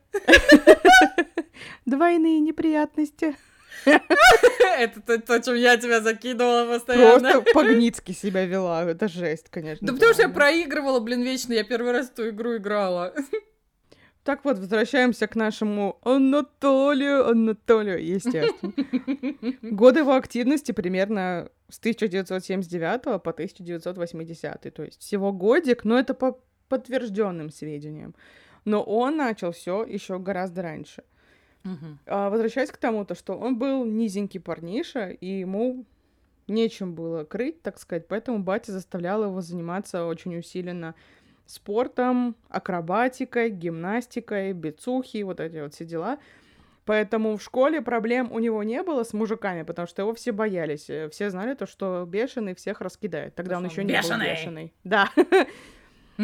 Двойные 1.86 2.40
неприятности. 2.40 3.36
Это 3.86 5.02
то, 5.02 5.20
то, 5.20 5.42
чем 5.42 5.56
я 5.56 5.76
тебя 5.76 6.00
закидывала 6.00 6.66
постоянно. 6.74 7.32
Просто 7.32 7.54
Погницки 7.54 8.14
себя 8.14 8.46
вела. 8.46 8.86
Это 8.86 9.10
жесть, 9.10 9.50
конечно. 9.50 9.86
Да 9.86 9.94
потому 9.94 10.14
что 10.14 10.22
я 10.24 10.30
проигрывала, 10.30 11.02
блин, 11.02 11.24
вечно. 11.24 11.52
Я 11.52 11.66
первый 11.66 11.92
раз 11.92 12.10
эту 12.10 12.30
игру 12.30 12.56
играла. 12.56 13.14
Так 14.24 14.46
вот, 14.46 14.60
возвращаемся 14.60 15.28
к 15.28 15.36
нашему 15.36 15.98
Анатолию, 16.04 17.28
Анатолию, 17.28 18.06
естественно. 18.06 18.72
Годы 19.62 20.02
его 20.02 20.14
активности 20.14 20.72
примерно 20.72 21.50
с 21.70 21.80
1979 21.80 23.22
по 23.24 23.32
1980, 23.32 24.74
то 24.74 24.84
есть 24.84 25.02
всего 25.02 25.34
годик, 25.34 25.84
но 25.86 25.98
это 25.98 26.14
по 26.14 26.40
подтвержденным 26.70 27.50
сведениям. 27.50 28.16
Но 28.66 28.84
он 28.84 29.18
начал 29.18 29.52
все 29.52 29.84
еще 29.84 30.20
гораздо 30.20 30.62
раньше. 30.62 31.04
Uh-huh. 31.64 31.96
А, 32.08 32.30
возвращаясь 32.30 32.72
к 32.72 32.78
тому, 32.78 33.06
то, 33.06 33.16
что 33.16 33.38
он 33.38 33.58
был 33.58 33.86
низенький 33.86 34.40
парниша, 34.40 35.10
и 35.10 35.40
ему 35.40 35.86
нечем 36.48 36.94
было 36.94 37.24
крыть, 37.24 37.62
так 37.62 37.80
сказать, 37.80 38.08
поэтому 38.08 38.40
батя 38.40 38.72
заставлял 38.72 39.24
его 39.24 39.42
заниматься 39.42 40.06
очень 40.06 40.38
усиленно 40.38 40.96
спортом, 41.46 42.36
акробатикой, 42.50 43.50
гимнастикой, 43.50 44.54
бицухи, 44.54 45.24
вот 45.24 45.40
эти 45.40 45.58
вот 45.58 45.74
все 45.74 45.86
дела. 45.86 46.18
Поэтому 46.86 47.38
в 47.38 47.44
школе 47.44 47.82
проблем 47.82 48.32
у 48.32 48.40
него 48.40 48.64
не 48.64 48.82
было 48.82 49.04
с 49.04 49.14
мужиками, 49.14 49.64
потому 49.64 49.88
что 49.88 50.02
его 50.02 50.14
все 50.14 50.32
боялись. 50.32 50.90
Все 51.12 51.30
знали 51.30 51.54
то, 51.54 51.68
что 51.68 52.06
бешеный 52.08 52.56
всех 52.56 52.82
раскидает. 52.82 53.36
Тогда 53.36 53.58
он 53.58 53.66
еще 53.66 53.84
не 53.84 54.02
был 54.02 54.20
бешеный. 54.20 54.74
Да. 54.84 55.10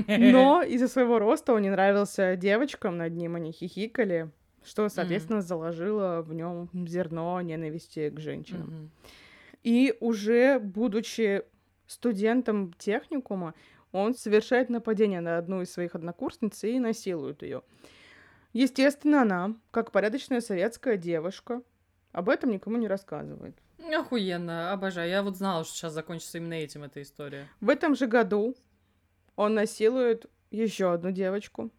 Но 0.08 0.62
из-за 0.68 0.88
своего 0.88 1.20
роста 1.20 1.54
он 1.54 1.62
не 1.62 1.70
нравился 1.70 2.36
девочкам, 2.36 2.98
над 2.98 3.14
ним 3.14 3.36
они 3.36 3.52
хихикали, 3.52 4.32
что, 4.64 4.90
соответственно, 4.90 5.42
заложило 5.42 6.22
в 6.22 6.34
нем 6.34 6.70
зерно 6.88 7.40
ненависти 7.42 8.10
к 8.10 8.20
женщинам. 8.20 8.68
Мгм. 8.68 8.92
И 9.64 9.96
уже 10.00 10.60
будучи 10.60 11.44
студентом 11.88 12.74
техникума, 12.78 13.54
он 13.92 14.14
совершает 14.14 14.70
нападение 14.70 15.22
на 15.22 15.38
одну 15.38 15.62
из 15.62 15.72
своих 15.72 15.96
однокурсниц 15.96 16.64
и 16.66 16.80
насилует 16.80 17.42
ее. 17.42 17.64
Естественно, 18.54 19.22
она, 19.22 19.56
как 19.72 19.92
порядочная 19.92 20.42
советская 20.42 20.98
девушка, 20.98 21.62
об 22.12 22.30
этом 22.30 22.52
никому 22.52 22.78
не 22.78 22.88
рассказывает. 22.88 23.56
Охуенно, 23.94 24.72
обожаю. 24.72 25.10
Я 25.10 25.24
вот 25.24 25.38
знала, 25.38 25.64
что 25.64 25.76
сейчас 25.76 25.94
закончится 25.94 26.40
именно 26.40 26.56
этим 26.56 26.84
эта 26.84 27.02
история. 27.02 27.48
В 27.62 27.70
этом 27.70 27.96
же 27.96 28.08
году 28.08 28.56
он 29.38 29.54
насилует 29.54 30.26
еще 30.52 30.92
одну 30.92 31.12
девочку, 31.12 31.70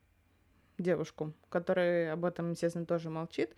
девушку, 0.79 1.35
которая 1.51 2.15
об 2.15 2.25
этом, 2.25 2.53
естественно, 2.53 2.87
тоже 2.87 3.11
молчит. 3.11 3.51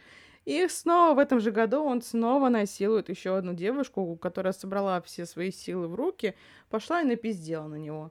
И 0.47 0.67
снова 0.69 1.15
в 1.15 1.19
этом 1.19 1.39
же 1.39 1.51
году 1.51 1.85
он 1.85 2.01
снова 2.01 2.49
насилует 2.49 3.11
еще 3.11 3.37
одну 3.37 3.53
девушку, 3.53 4.17
которая 4.17 4.55
собрала 4.55 5.01
все 5.03 5.27
свои 5.27 5.53
силы 5.53 5.87
в 5.87 5.95
руки, 5.95 6.35
пошла 6.71 7.03
и 7.03 7.05
напиздела 7.05 7.69
на 7.69 7.77
него. 7.77 8.11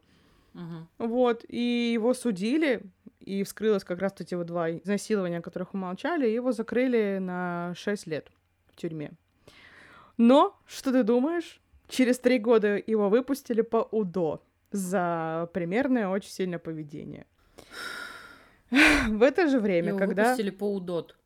Мгм. 0.53 0.87
Вот, 0.99 1.43
и 1.47 1.91
его 1.91 2.13
судили, 2.13 2.83
и 3.19 3.43
вскрылось 3.43 3.83
как 3.83 3.99
раз 3.99 4.13
эти 4.19 4.35
вот 4.35 4.45
два 4.45 4.71
изнасилования, 4.71 5.39
о 5.39 5.41
которых 5.41 5.73
умолчали, 5.73 6.29
и 6.29 6.33
его 6.33 6.51
закрыли 6.51 7.17
на 7.19 7.73
6 7.75 8.05
лет 8.05 8.31
в 8.71 8.75
тюрьме. 8.75 9.11
Но, 10.17 10.55
что 10.67 10.91
ты 10.91 11.01
думаешь? 11.01 11.59
Через 11.87 12.19
три 12.19 12.37
года 12.37 12.81
его 12.85 13.09
выпустили 13.09 13.61
по 13.61 13.77
УДО 13.77 14.43
за 14.71 15.49
примерное 15.53 16.07
очень 16.07 16.31
сильное 16.31 16.59
поведение. 16.59 17.25
В 19.09 19.23
это 19.23 19.47
же 19.47 19.59
время, 19.59 19.89
Его 19.89 19.99
когда... 19.99 20.23
выпустили 20.23 20.49
по 20.51 20.73
УДОТ. 20.73 21.17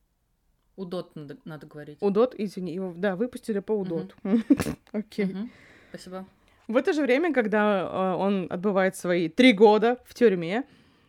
УДОТ 0.76 1.16
надо, 1.16 1.38
надо 1.46 1.68
говорить. 1.68 1.98
УДОТ, 2.02 2.36
извини, 2.38 2.74
его, 2.74 2.94
да, 2.96 3.16
выпустили 3.16 3.60
по 3.60 3.74
УДОТ. 3.74 4.16
Окей. 4.92 5.36
Спасибо. 5.90 6.26
В 6.68 6.78
это 6.78 6.94
же 6.94 7.02
время, 7.02 7.34
когда 7.34 7.82
э, 7.82 8.16
он 8.16 8.48
отбывает 8.50 8.96
свои 8.96 9.28
три 9.30 9.54
года 9.54 9.98
в 10.06 10.14
тюрьме, 10.14 10.64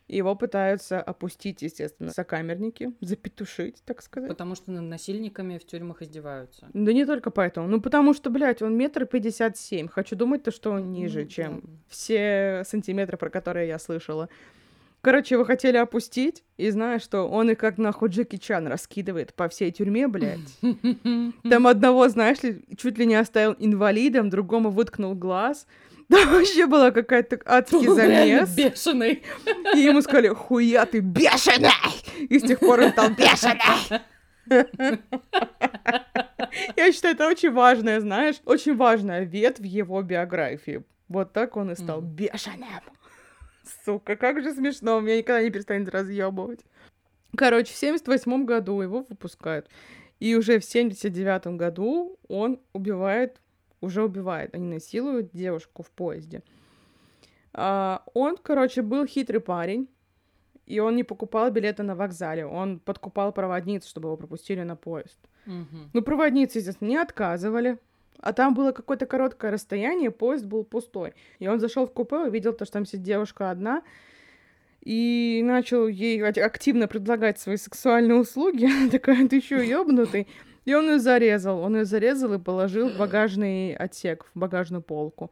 его 0.08 0.34
пытаются 0.34 1.00
опустить, 1.00 1.62
естественно, 1.62 2.10
сокамерники, 2.10 2.92
запетушить, 3.00 3.82
так 3.84 4.02
сказать. 4.02 4.28
Потому 4.28 4.54
что 4.54 4.70
над 4.70 4.84
насильниками 4.84 5.58
в 5.58 5.64
тюрьмах 5.66 6.02
издеваются. 6.02 6.68
Да 6.74 6.92
не 6.92 7.06
только 7.06 7.30
поэтому. 7.30 7.68
Ну, 7.68 7.80
потому 7.80 8.12
что, 8.12 8.30
блядь, 8.30 8.60
он 8.62 8.76
метр 8.76 9.06
пятьдесят 9.06 9.56
семь. 9.56 9.88
Хочу 9.88 10.14
думать-то, 10.16 10.50
что 10.50 10.72
он 10.72 10.92
ниже, 10.92 11.22
Ну, 11.22 11.28
чем 11.28 11.62
все 11.88 12.62
сантиметры, 12.66 13.16
про 13.16 13.30
которые 13.30 13.68
я 13.68 13.78
слышала. 13.78 14.28
Короче, 15.00 15.34
его 15.34 15.44
хотели 15.44 15.76
опустить, 15.76 16.44
и 16.56 16.70
знаешь, 16.70 17.02
что 17.02 17.28
он 17.28 17.50
их 17.50 17.58
как 17.58 17.76
нахуй 17.76 18.08
Джеки 18.08 18.36
Чан 18.36 18.66
раскидывает 18.66 19.34
по 19.34 19.50
всей 19.50 19.70
тюрьме, 19.70 20.08
блядь. 20.08 20.40
Там 21.42 21.66
одного, 21.66 22.08
знаешь 22.08 22.42
ли, 22.42 22.64
чуть 22.78 22.96
ли 22.96 23.04
не 23.04 23.14
оставил 23.14 23.54
инвалидом, 23.58 24.30
другому 24.30 24.70
выткнул 24.70 25.14
глаз. 25.14 25.66
Там 26.10 26.28
вообще 26.30 26.66
была 26.66 26.90
какая-то 26.90 27.40
адский 27.44 27.88
Он 27.88 27.96
замес. 27.96 28.50
бешеный. 28.54 29.22
И 29.74 29.78
ему 29.78 30.02
сказали, 30.02 30.28
хуя 30.28 30.84
ты 30.86 31.00
бешеный! 31.00 31.70
И 32.28 32.38
с 32.38 32.42
тех 32.42 32.58
пор 32.60 32.80
он 32.80 32.90
стал 32.92 33.10
бешеный! 33.10 34.00
Я 36.76 36.92
считаю, 36.92 37.14
это 37.14 37.26
очень 37.28 37.50
важная, 37.52 38.00
знаешь, 38.00 38.36
очень 38.44 38.76
важная 38.76 39.24
ветвь 39.24 39.60
в 39.60 39.64
его 39.64 40.02
биографии. 40.02 40.84
Вот 41.08 41.32
так 41.32 41.56
он 41.56 41.70
и 41.72 41.74
стал 41.74 42.00
Мгм. 42.00 42.10
бешеным. 42.14 42.68
Сука, 43.84 44.16
как 44.16 44.42
же 44.42 44.52
смешно, 44.52 45.00
меня 45.00 45.16
никогда 45.18 45.42
не 45.42 45.50
перестанет 45.50 45.88
разъебывать. 45.88 46.60
Короче, 47.36 47.72
в 47.72 47.76
78 47.76 48.44
году 48.44 48.80
его 48.80 49.04
выпускают. 49.08 49.68
И 50.20 50.34
уже 50.36 50.58
в 50.58 50.64
79 50.64 51.56
году 51.56 52.18
он 52.28 52.60
убивает, 52.72 53.38
уже 53.84 54.02
убивает, 54.02 54.54
они 54.54 54.66
насилуют 54.74 55.30
девушку 55.32 55.82
в 55.82 55.90
поезде. 55.90 56.42
А, 57.52 58.02
он, 58.14 58.36
короче, 58.36 58.82
был 58.82 59.06
хитрый 59.06 59.40
парень, 59.40 59.88
и 60.66 60.80
он 60.80 60.96
не 60.96 61.04
покупал 61.04 61.50
билеты 61.50 61.82
на 61.82 61.94
вокзале, 61.94 62.46
он 62.46 62.78
подкупал 62.80 63.32
проводниц, 63.32 63.86
чтобы 63.86 64.08
его 64.08 64.16
пропустили 64.16 64.62
на 64.62 64.76
поезд. 64.76 65.18
Мгм. 65.46 65.90
Ну, 65.92 66.02
проводницы, 66.02 66.58
естественно, 66.58 66.88
не 66.88 66.96
отказывали. 66.96 67.78
А 68.20 68.32
там 68.32 68.54
было 68.54 68.72
какое-то 68.72 69.04
короткое 69.06 69.50
расстояние, 69.50 70.10
поезд 70.10 70.46
был 70.46 70.64
пустой. 70.64 71.12
И 71.40 71.46
он 71.48 71.60
зашел 71.60 71.86
в 71.86 71.92
купе, 71.92 72.16
увидел 72.16 72.54
то, 72.54 72.64
что 72.64 72.74
там 72.74 72.86
сидит 72.86 73.02
девушка 73.02 73.50
одна, 73.50 73.82
и 74.80 75.42
начал 75.44 75.88
ей 75.88 76.22
ак- 76.22 76.38
активно 76.38 76.88
предлагать 76.88 77.38
свои 77.38 77.56
сексуальные 77.56 78.18
услуги. 78.18 78.64
Она 78.64 78.88
такая, 78.90 79.28
ты 79.28 79.40
чё, 79.40 79.60
ёбнутый? 79.60 80.26
И 80.64 80.74
он 80.74 80.90
ее 80.90 80.98
зарезал. 80.98 81.58
Он 81.60 81.76
ее 81.76 81.84
зарезал 81.84 82.34
и 82.34 82.38
положил 82.38 82.88
в 82.88 82.98
багажный 82.98 83.74
отсек, 83.74 84.26
в 84.34 84.38
багажную 84.38 84.82
полку. 84.82 85.30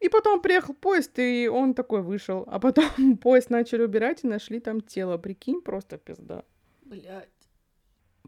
И 0.00 0.08
потом 0.08 0.40
приехал 0.40 0.74
поезд, 0.74 1.18
и 1.18 1.48
он 1.48 1.74
такой 1.74 2.02
вышел. 2.02 2.44
А 2.46 2.58
потом 2.58 3.16
поезд 3.22 3.50
начали 3.50 3.82
убирать 3.82 4.24
и 4.24 4.28
нашли 4.28 4.60
там 4.60 4.80
тело. 4.80 5.18
Прикинь, 5.18 5.60
просто 5.60 5.98
пизда. 5.98 6.44
Блядь. 6.82 7.28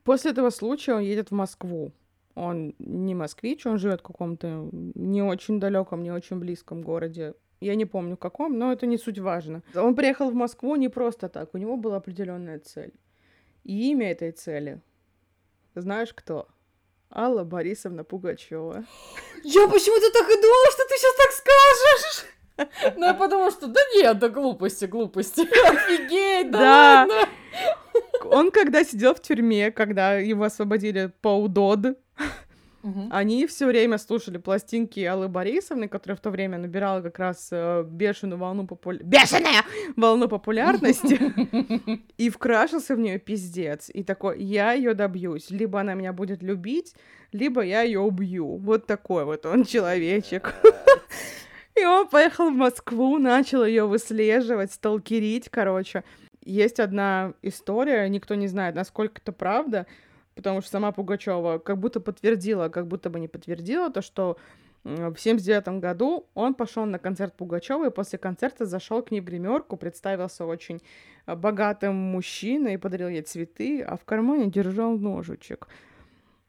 После 0.04 0.32
этого 0.32 0.50
случая 0.50 0.94
он 0.94 1.02
едет 1.02 1.30
в 1.30 1.34
Москву. 1.34 1.92
Он 2.34 2.74
не 2.78 3.14
москвич, 3.14 3.66
он 3.66 3.78
живет 3.78 4.00
в 4.00 4.04
каком-то 4.04 4.70
не 4.72 5.22
очень 5.22 5.60
далеком, 5.60 6.02
не 6.02 6.10
очень 6.10 6.38
близком 6.38 6.82
городе. 6.82 7.34
Я 7.60 7.74
не 7.74 7.84
помню 7.84 8.16
в 8.16 8.18
каком, 8.18 8.58
но 8.58 8.72
это 8.72 8.86
не 8.86 8.96
суть 8.96 9.18
важно. 9.18 9.62
Он 9.74 9.94
приехал 9.94 10.30
в 10.30 10.34
Москву 10.34 10.74
не 10.76 10.88
просто 10.88 11.28
так, 11.28 11.54
у 11.54 11.58
него 11.58 11.76
была 11.76 11.96
определенная 11.96 12.58
цель. 12.58 12.92
И 13.64 13.90
имя 13.90 14.10
этой 14.10 14.32
цели. 14.32 14.80
Знаешь 15.74 16.12
кто? 16.14 16.48
Алла 17.14 17.44
Борисовна 17.44 18.04
Пугачева. 18.04 18.84
Я 19.44 19.68
почему-то 19.68 20.10
так 20.12 20.28
и 20.30 20.40
думала, 20.40 20.70
что 20.72 20.84
ты 20.88 20.94
сейчас 20.96 21.16
так 21.16 21.32
скажешь. 21.32 22.26
Ну, 22.96 23.06
я 23.06 23.14
подумала, 23.14 23.50
что 23.50 23.66
да 23.66 23.80
нет, 23.96 24.18
да 24.18 24.28
глупости, 24.28 24.84
глупости. 24.84 25.40
Офигеть, 25.70 26.50
да 26.50 26.58
Да. 26.58 27.06
ладно. 27.08 27.28
Он 28.24 28.50
когда 28.50 28.84
сидел 28.84 29.14
в 29.14 29.20
тюрьме, 29.22 29.70
когда 29.72 30.18
его 30.18 30.44
освободили 30.44 31.10
по 31.22 31.28
УДОД, 31.40 31.98
Мгм. 32.82 33.08
Они 33.10 33.46
все 33.46 33.66
время 33.66 33.98
слушали 33.98 34.38
пластинки 34.38 35.00
Аллы 35.00 35.28
Борисовны, 35.28 35.88
которая 35.88 36.16
в 36.16 36.20
то 36.20 36.30
время 36.30 36.58
набирала 36.58 37.00
как 37.00 37.18
раз 37.18 37.48
э, 37.52 37.84
бешеную 37.86 38.38
волну 38.38 38.66
популя... 38.66 38.98
Бешеная 39.02 39.62
волну 39.96 40.28
популярности. 40.28 41.20
И 42.18 42.28
вкрашился 42.28 42.96
в 42.96 42.98
нее 42.98 43.18
пиздец. 43.18 43.88
И 43.92 44.02
такой, 44.02 44.42
я 44.42 44.72
ее 44.72 44.94
добьюсь. 44.94 45.50
Либо 45.50 45.80
она 45.80 45.94
меня 45.94 46.12
будет 46.12 46.42
любить, 46.42 46.94
либо 47.30 47.62
я 47.62 47.82
ее 47.82 48.00
убью. 48.00 48.56
Вот 48.56 48.86
такой 48.86 49.24
вот 49.24 49.46
он 49.46 49.64
человечек. 49.64 50.54
И 51.74 51.84
он 51.84 52.08
поехал 52.08 52.50
в 52.50 52.54
Москву, 52.54 53.18
начал 53.18 53.64
ее 53.64 53.86
выслеживать, 53.86 54.72
сталкерить, 54.72 55.48
короче. 55.48 56.04
Есть 56.44 56.80
одна 56.80 57.34
история, 57.42 58.08
никто 58.08 58.34
не 58.34 58.48
знает, 58.48 58.74
насколько 58.74 59.20
это 59.22 59.32
правда, 59.32 59.86
потому 60.34 60.60
что 60.60 60.70
сама 60.70 60.92
Пугачева 60.92 61.58
как 61.58 61.78
будто 61.78 62.00
подтвердила, 62.00 62.68
как 62.68 62.86
будто 62.86 63.10
бы 63.10 63.20
не 63.20 63.28
подтвердила 63.28 63.90
то, 63.90 64.02
что 64.02 64.38
в 64.84 65.16
79 65.16 65.80
году 65.80 66.26
он 66.34 66.54
пошел 66.54 66.84
на 66.86 66.98
концерт 66.98 67.36
Пугачевой, 67.36 67.88
и 67.88 67.92
после 67.92 68.18
концерта 68.18 68.66
зашел 68.66 69.02
к 69.02 69.12
ней 69.12 69.20
в 69.20 69.24
гримерку, 69.24 69.76
представился 69.76 70.44
очень 70.44 70.82
э, 71.26 71.36
богатым 71.36 71.94
мужчиной, 71.94 72.78
подарил 72.78 73.08
ей 73.08 73.22
цветы, 73.22 73.82
а 73.82 73.96
в 73.96 74.04
кармане 74.04 74.50
держал 74.50 74.98
ножичек. 74.98 75.68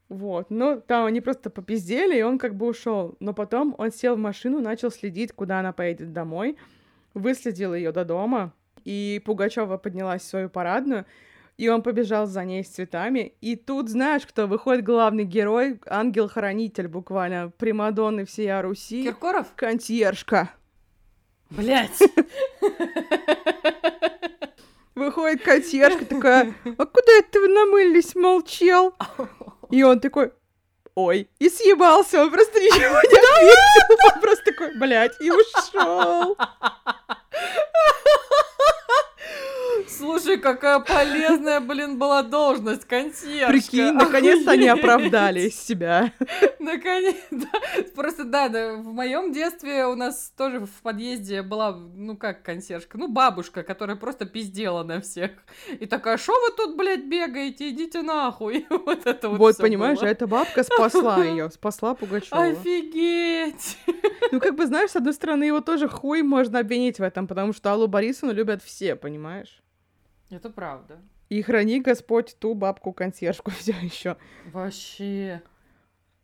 Вот, 0.10 0.50
ну, 0.50 0.82
там 0.82 1.06
они 1.06 1.22
просто 1.22 1.50
попиздели, 1.50 2.18
и 2.18 2.24
он 2.24 2.40
как 2.40 2.56
бы 2.56 2.68
ушел. 2.68 3.16
Но 3.20 3.34
потом 3.34 3.76
он 3.78 3.92
сел 3.92 4.16
в 4.16 4.20
машину, 4.20 4.60
начал 4.60 4.90
следить, 4.90 5.32
куда 5.32 5.60
она 5.60 5.72
поедет 5.72 6.12
домой, 6.12 6.58
выследил 7.14 7.76
ее 7.76 7.92
до 7.92 8.04
дома, 8.04 8.54
и 8.84 9.22
Пугачева 9.26 9.78
поднялась 9.78 10.24
в 10.24 10.26
свою 10.26 10.50
парадную, 10.50 11.06
и 11.58 11.70
он 11.70 11.82
побежал 11.84 12.26
за 12.26 12.44
ней 12.44 12.64
с 12.64 12.70
цветами. 12.70 13.34
И 13.42 13.56
тут, 13.56 13.90
знаешь, 13.90 14.26
кто 14.26 14.48
выходит 14.48 14.84
главный 14.84 15.24
герой, 15.24 15.80
ангел-хранитель 15.86 16.88
буквально, 16.88 17.52
Примадонны 17.58 18.26
всея 18.26 18.62
Руси, 18.62 19.04
Киркоров? 19.04 19.48
консьержка. 19.56 20.52
Блять. 21.50 22.00
Выходит 24.96 25.44
консьержка 25.44 26.06
такая, 26.06 26.54
а 26.66 26.86
куда 26.86 27.12
это 27.18 27.40
вы 27.40 27.48
намылились, 27.48 28.14
молчал? 28.16 28.96
И 29.72 29.82
он 29.82 30.00
такой, 30.00 30.32
ой, 30.94 31.30
и 31.40 31.50
съебался, 31.50 32.22
он 32.22 32.32
просто 32.32 32.60
ничего 32.60 32.80
не 32.80 33.18
ответил, 33.18 34.16
он 34.16 34.22
просто 34.22 34.46
такой, 34.52 34.78
блядь, 34.78 35.20
и 35.20 35.32
ушел. 35.32 36.38
Слушай, 40.04 40.38
какая 40.38 40.80
полезная, 40.80 41.62
блин, 41.62 41.98
была 41.98 42.24
должность 42.24 42.84
консьержка. 42.84 43.48
Прикинь, 43.48 43.94
наконец-то 43.94 44.52
они 44.52 44.68
оправдали 44.68 45.48
себя. 45.48 46.12
Наконец-то. 46.60 47.48
Просто 47.96 48.26
да, 48.26 48.50
да, 48.50 48.74
в 48.76 48.94
моем 48.94 49.32
детстве 49.32 49.86
у 49.86 49.96
нас 49.96 50.34
тоже 50.36 50.60
в 50.60 50.82
подъезде 50.82 51.42
была, 51.42 51.72
ну 51.72 52.18
как 52.18 52.44
консьержка, 52.44 52.98
ну 52.98 53.08
бабушка, 53.08 53.64
которая 53.64 53.96
просто 53.96 54.26
пиздела 54.26 54.84
на 54.84 55.00
всех. 55.00 55.32
И 55.80 55.86
такая, 55.86 56.18
что 56.18 56.34
вы 56.34 56.54
тут, 56.58 56.76
блядь, 56.76 57.06
бегаете, 57.06 57.70
идите 57.70 58.02
нахуй. 58.02 58.66
Вот 58.86 59.06
это 59.08 59.30
вот 59.30 59.40
Вот, 59.40 59.58
понимаешь, 59.58 60.00
было. 60.00 60.08
эта 60.08 60.28
бабка 60.28 60.64
спасла 60.64 61.24
ее, 61.24 61.50
спасла 61.50 61.96
Пугачева. 61.96 62.44
Офигеть! 62.44 63.78
Ну, 64.32 64.40
как 64.40 64.56
бы, 64.56 64.66
знаешь, 64.66 64.90
с 64.90 64.96
одной 64.96 65.14
стороны, 65.14 65.44
его 65.44 65.62
тоже 65.62 65.88
хуй 65.88 66.24
можно 66.24 66.60
обвинить 66.60 66.98
в 66.98 67.04
этом, 67.04 67.28
потому 67.28 67.54
что 67.54 67.72
Аллу 67.72 67.88
Борисовну 67.88 68.34
любят 68.34 68.64
все, 68.64 68.96
понимаешь? 68.96 69.63
Это 70.34 70.50
правда. 70.50 71.00
И 71.30 71.42
храни 71.42 71.80
Господь 71.80 72.36
ту 72.40 72.54
бабку-консьержку 72.54 73.52
все 73.58 73.74
еще. 73.82 74.18
Вообще. 74.52 75.42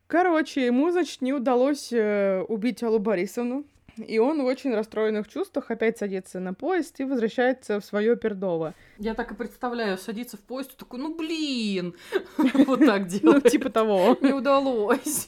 Короче, 0.07 0.65
ему, 0.65 0.89
значит, 0.91 1.21
не 1.21 1.33
удалось 1.33 1.93
э, 1.93 2.41
убить 2.47 2.81
Аллу 2.83 2.99
Борисовну. 2.99 3.65
И 3.97 4.17
он 4.17 4.41
в 4.41 4.45
очень 4.45 4.73
расстроенных 4.73 5.27
чувствах 5.27 5.71
опять 5.71 5.97
садится 5.97 6.39
на 6.39 6.53
поезд 6.53 6.99
и 7.01 7.03
возвращается 7.03 7.81
в 7.81 7.85
свое 7.85 8.15
Пердово. 8.15 8.73
Я 8.97 9.13
так 9.13 9.31
и 9.31 9.35
представляю, 9.35 9.97
садится 9.97 10.37
в 10.37 10.39
поезд, 10.39 10.73
и 10.73 10.77
такой, 10.77 10.99
ну 10.99 11.15
блин, 11.17 11.93
вот 12.37 12.79
так 12.79 13.01
Ну, 13.01 13.07
делает. 13.07 13.49
типа 13.49 13.69
того. 13.69 14.17
Не 14.21 14.31
удалось. 14.31 15.27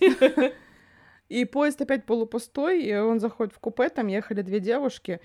И 1.28 1.46
поезд 1.46 1.82
опять 1.82 2.06
полупустой, 2.06 2.82
и 2.84 2.94
он 2.96 3.20
заходит 3.20 3.54
в 3.54 3.60
купе, 3.60 3.90
там 3.90 4.08
ехали 4.08 4.42
две 4.42 4.60
девушки, 4.60 5.20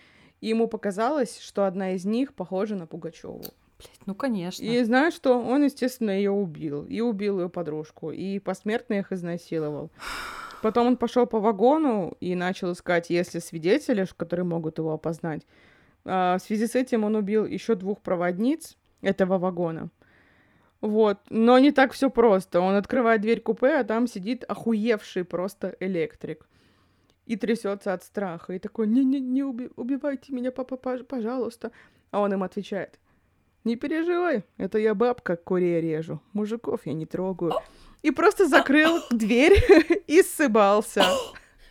и 0.47 0.51
ему 0.51 0.69
показалось, 0.69 1.41
что 1.41 1.65
одна 1.65 1.95
из 1.95 2.05
них 2.05 2.33
похожа 2.33 2.77
на 2.77 2.87
Пугачеву. 2.87 3.43
Блять, 3.79 4.07
ну 4.07 4.15
конечно. 4.15 4.63
И 4.63 4.85
знаешь 4.85 5.15
что? 5.15 5.41
Он, 5.41 5.65
естественно, 5.65 6.13
ее 6.13 6.31
убил. 6.31 6.85
И 6.85 7.01
убил 7.01 7.41
ее 7.41 7.49
подружку. 7.49 8.13
И 8.13 8.39
посмертно 8.39 8.95
их 8.95 9.11
изнасиловал. 9.11 9.91
Потом 10.63 10.87
он 10.87 10.97
пошел 10.99 11.27
по 11.27 11.41
вагону 11.41 12.17
и 12.21 12.37
начал 12.37 12.71
искать, 12.71 13.11
если 13.11 13.41
свидетели, 13.41 14.07
которые 14.17 14.47
могут 14.47 14.79
его 14.79 14.93
опознать. 14.93 15.45
А, 16.05 16.39
в 16.39 16.43
связи 16.43 16.69
с 16.69 16.77
этим 16.77 17.03
он 17.03 17.17
убил 17.17 17.45
еще 17.45 17.75
двух 17.75 18.01
проводниц 18.01 18.77
этого 19.03 19.39
вагона. 19.39 19.91
Вот. 20.81 21.19
Но 21.29 21.59
не 21.59 21.73
так 21.73 21.91
все 21.91 22.09
просто. 22.09 22.61
Он 22.61 22.77
открывает 22.77 23.21
дверь 23.21 23.41
купе, 23.41 23.81
а 23.81 23.85
там 23.85 24.07
сидит 24.07 24.45
охуевший 24.45 25.25
просто 25.25 25.75
электрик. 25.81 26.47
И 27.27 27.37
трясется 27.37 27.93
от 27.93 28.03
страха. 28.05 28.53
И 28.53 28.59
такой, 28.59 28.87
не-не, 28.87 29.21
не 29.21 29.43
уби- 29.43 29.73
убивайте 29.77 30.33
меня, 30.33 30.53
папа, 30.53 30.75
пож- 30.77 31.05
пожалуйста. 31.05 31.73
А 32.11 32.21
он 32.21 32.33
им 32.33 32.43
отвечает, 32.43 32.99
не 33.65 33.77
переживай, 33.77 34.45
это 34.59 34.79
я 34.79 34.95
бабка 34.95 35.37
курей 35.37 35.81
режу. 35.81 36.21
Мужиков 36.33 36.87
я 36.87 36.93
не 36.93 37.05
трогаю. 37.07 37.53
И 38.03 38.13
просто 38.13 38.47
закрыл 38.47 39.01
дверь 39.11 39.59
и 40.07 40.23
ссыбался. 40.23 41.05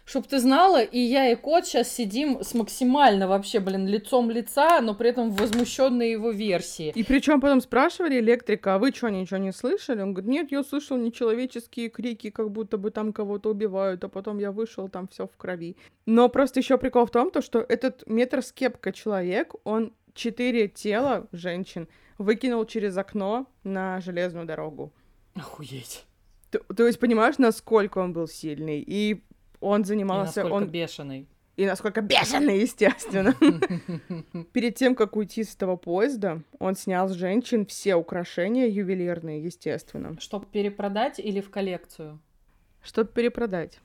Чтоб 0.06 0.28
ты 0.28 0.40
знала, 0.40 0.84
и 0.84 1.00
я, 1.00 1.32
и 1.32 1.36
кот 1.36 1.66
сейчас 1.66 1.92
сидим 1.92 2.44
с 2.44 2.54
максимально 2.54 3.28
вообще, 3.28 3.60
блин, 3.60 3.88
лицом 3.88 4.30
лица, 4.30 4.80
но 4.82 4.94
при 4.94 5.10
этом 5.10 5.32
в 5.32 5.38
возмущенной 5.42 6.12
его 6.12 6.30
версии. 6.30 6.92
И 6.96 7.04
причем 7.04 7.42
потом 7.42 7.60
спрашивали 7.60 8.20
электрика, 8.20 8.76
а 8.76 8.78
вы 8.78 8.92
что, 8.92 9.10
ничего 9.10 9.38
не 9.38 9.52
слышали? 9.52 10.02
Он 10.02 10.14
говорит, 10.14 10.30
нет, 10.30 10.52
я 10.52 10.64
слышал 10.64 10.96
нечеловеческие 10.98 11.90
крики, 11.90 12.30
как 12.30 12.52
будто 12.52 12.78
бы 12.78 12.92
там 12.92 13.14
кого-то 13.14 13.50
убивают, 13.50 14.04
а 14.04 14.08
потом 14.10 14.38
я 14.38 14.52
вышел, 14.52 14.90
там 14.90 15.08
все 15.08 15.26
в 15.26 15.36
крови. 15.38 15.76
Но 16.06 16.30
просто 16.30 16.60
еще 16.60 16.78
прикол 16.78 17.08
в 17.08 17.12
том, 17.12 17.32
то, 17.32 17.42
что 17.42 17.66
этот 17.68 18.08
метр 18.08 18.44
с 18.44 18.52
кепкой 18.52 18.94
человек, 18.94 19.56
он 19.64 19.92
четыре 20.14 20.68
тела 20.68 21.28
женщин 21.32 21.88
выкинул 22.20 22.66
через 22.66 22.96
окно 22.96 23.48
на 23.64 24.00
железную 24.02 24.46
дорогу. 24.46 24.94
Охуеть. 25.34 26.06
Т- 26.52 26.62
То, 26.76 26.86
есть, 26.86 27.00
понимаешь, 27.00 27.40
насколько 27.40 27.98
он 27.98 28.14
был 28.14 28.28
сильный? 28.28 28.84
И 28.86 29.24
он 29.66 29.82
И 29.82 29.86
занимался... 29.86 30.44
насколько 30.44 30.54
он... 30.54 30.68
бешеный. 30.70 31.28
И 31.58 31.66
насколько 31.66 32.02
бешеный, 32.02 32.60
естественно. 32.62 33.34
Перед 34.52 34.76
тем, 34.76 34.94
как 34.96 35.16
уйти 35.16 35.44
с 35.44 35.56
этого 35.56 35.78
поезда, 35.78 36.42
он 36.60 36.76
снял 36.76 37.08
с 37.08 37.14
женщин 37.14 37.66
все 37.66 37.96
украшения 37.96 38.68
ювелирные, 38.68 39.42
естественно, 39.42 40.20
Чтоб 40.20 40.46
перепродать 40.48 41.20
или 41.20 41.40
в 41.42 41.50
коллекцию? 41.50 42.20
чтобы 42.84 43.10
перепродать. 43.10 43.80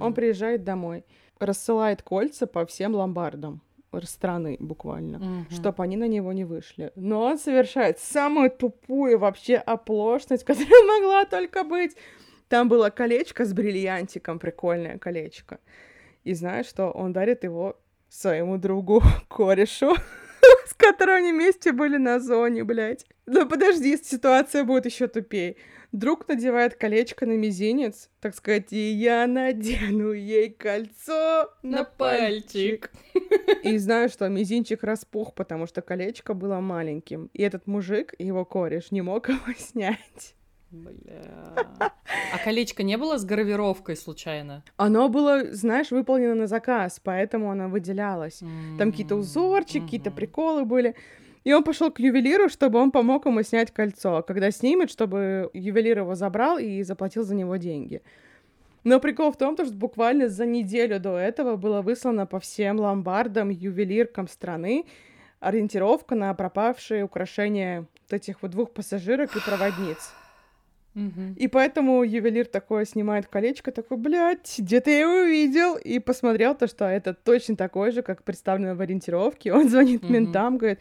Он 0.00 0.14
приезжает 0.14 0.64
домой, 0.64 1.04
рассылает 1.38 2.02
кольца 2.02 2.46
по 2.46 2.64
всем 2.64 2.94
ломбардам 2.94 3.60
страны 4.04 4.56
буквально, 4.58 5.18
Мгм. 5.18 5.46
чтобы 5.50 5.82
они 5.84 5.96
на 5.96 6.08
него 6.08 6.32
не 6.32 6.44
вышли. 6.44 6.90
Но 6.96 7.20
он 7.22 7.38
совершает 7.38 7.98
самую 8.00 8.50
тупую 8.50 9.18
вообще 9.18 9.56
оплошность, 9.56 10.42
которая 10.46 10.84
могла 10.86 11.24
только 11.26 11.62
быть. 11.64 11.96
Там 12.54 12.68
было 12.68 12.88
колечко 12.88 13.44
с 13.44 13.52
бриллиантиком, 13.52 14.38
прикольное 14.38 14.96
колечко. 14.96 15.58
И 16.22 16.34
знаешь 16.34 16.66
что? 16.66 16.88
Он 16.92 17.12
дарит 17.12 17.42
его 17.42 17.76
своему 18.08 18.58
другу, 18.58 19.02
корешу, 19.28 19.96
с 20.66 20.72
которым 20.74 21.16
они 21.16 21.32
вместе 21.32 21.72
были 21.72 21.96
на 21.96 22.20
зоне, 22.20 22.62
блядь. 22.62 23.06
Ну 23.26 23.48
подожди, 23.48 23.96
ситуация 23.96 24.62
будет 24.62 24.86
еще 24.86 25.08
тупее. 25.08 25.56
Друг 25.90 26.28
надевает 26.28 26.76
колечко 26.76 27.26
на 27.26 27.32
мизинец, 27.32 28.08
так 28.20 28.36
сказать, 28.36 28.72
и 28.72 28.92
я 28.92 29.26
надену 29.26 30.12
ей 30.12 30.50
кольцо 30.50 31.50
на, 31.64 31.78
На 31.78 31.84
пальчик. 31.84 32.92
пальчик. 33.12 33.64
И 33.64 33.76
знаю, 33.78 34.08
что 34.08 34.28
мизинчик 34.28 34.84
распух, 34.84 35.34
потому 35.34 35.66
что 35.66 35.82
колечко 35.82 36.34
было 36.34 36.60
маленьким. 36.60 37.30
И 37.32 37.42
этот 37.42 37.66
мужик, 37.66 38.14
его 38.20 38.44
кореш, 38.44 38.92
не 38.92 39.02
мог 39.02 39.28
его 39.28 39.52
снять. 39.58 40.36
Бля. 40.74 41.92
А 42.32 42.38
колечко 42.44 42.82
не 42.82 42.96
было 42.96 43.16
с 43.16 43.24
гравировкой 43.24 43.96
случайно? 43.96 44.62
Оно 44.76 45.08
было, 45.08 45.52
знаешь, 45.52 45.90
выполнено 45.90 46.34
на 46.34 46.46
заказ, 46.46 47.00
поэтому 47.02 47.50
оно 47.50 47.68
выделялось. 47.68 48.42
Там 48.78 48.90
какие-то 48.90 49.14
узорчики, 49.16 49.80
какие-то 49.80 50.10
Мгм. 50.10 50.16
приколы 50.16 50.64
были. 50.64 50.94
И 51.44 51.52
он 51.52 51.62
пошел 51.62 51.90
к 51.90 52.00
ювелиру, 52.00 52.48
чтобы 52.48 52.78
он 52.78 52.90
помог 52.90 53.26
ему 53.26 53.42
снять 53.42 53.70
кольцо. 53.70 54.22
Когда 54.22 54.50
снимет, 54.50 54.90
чтобы 54.90 55.50
ювелир 55.52 55.98
его 55.98 56.14
забрал 56.14 56.58
и 56.58 56.82
заплатил 56.82 57.22
за 57.22 57.34
него 57.34 57.56
деньги. 57.56 58.00
Но 58.82 58.98
прикол 59.00 59.30
в 59.30 59.36
том, 59.36 59.54
то, 59.56 59.64
что 59.64 59.74
буквально 59.74 60.28
за 60.28 60.46
неделю 60.46 60.98
до 61.00 61.16
этого 61.16 61.56
было 61.56 61.82
выслано 61.82 62.26
по 62.26 62.40
всем 62.40 62.80
ломбардам, 62.80 63.50
ювелиркам 63.50 64.28
страны 64.28 64.84
ориентировка 65.40 66.14
на 66.14 66.32
пропавшие 66.34 67.04
украшения 67.04 67.80
вот 67.80 68.12
этих 68.12 68.42
вот 68.42 68.50
двух 68.50 68.72
пассажирок 68.72 69.36
и 69.36 69.40
проводниц. 69.40 70.12
И 71.36 71.48
поэтому 71.48 72.02
ювелир 72.04 72.46
такое 72.46 72.84
снимает 72.84 73.26
колечко, 73.26 73.72
такой, 73.72 73.96
блядь, 73.96 74.54
где-то 74.58 74.90
я 74.90 75.00
его 75.00 75.20
видел. 75.26 75.76
И 75.76 75.98
посмотрел 75.98 76.54
то, 76.54 76.66
что 76.66 76.84
это 76.84 77.14
точно 77.14 77.56
такой 77.56 77.90
же, 77.90 78.02
как 78.02 78.22
представлено 78.22 78.74
в 78.74 78.80
ориентировке. 78.80 79.52
Он 79.52 79.68
звонит 79.68 80.02
Мгм. 80.04 80.12
ментам, 80.12 80.58
говорит, 80.58 80.78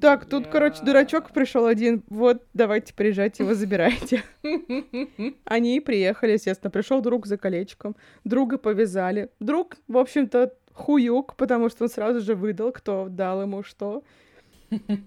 так, 0.00 0.24
тут, 0.26 0.48
короче, 0.48 0.78
Бля. 0.78 0.86
дурачок 0.86 1.30
пришел 1.30 1.66
один, 1.66 2.02
вот, 2.08 2.42
давайте 2.54 2.92
приезжайте, 2.92 3.44
его 3.44 3.54
забирайте. 3.54 4.22
Они 5.44 5.80
приехали, 5.80 6.32
естественно, 6.32 6.70
пришел 6.70 7.00
друг 7.00 7.26
за 7.26 7.36
колечком, 7.36 7.94
друга 8.24 8.58
повязали. 8.58 9.28
Друг, 9.38 9.76
в 9.86 9.96
общем-то, 9.96 10.54
хуюк, 10.72 11.36
потому 11.36 11.68
что 11.68 11.84
он 11.84 11.90
сразу 11.90 12.20
же 12.20 12.34
выдал, 12.34 12.72
кто 12.72 13.06
дал 13.08 13.42
ему 13.42 13.62
что. 13.62 14.02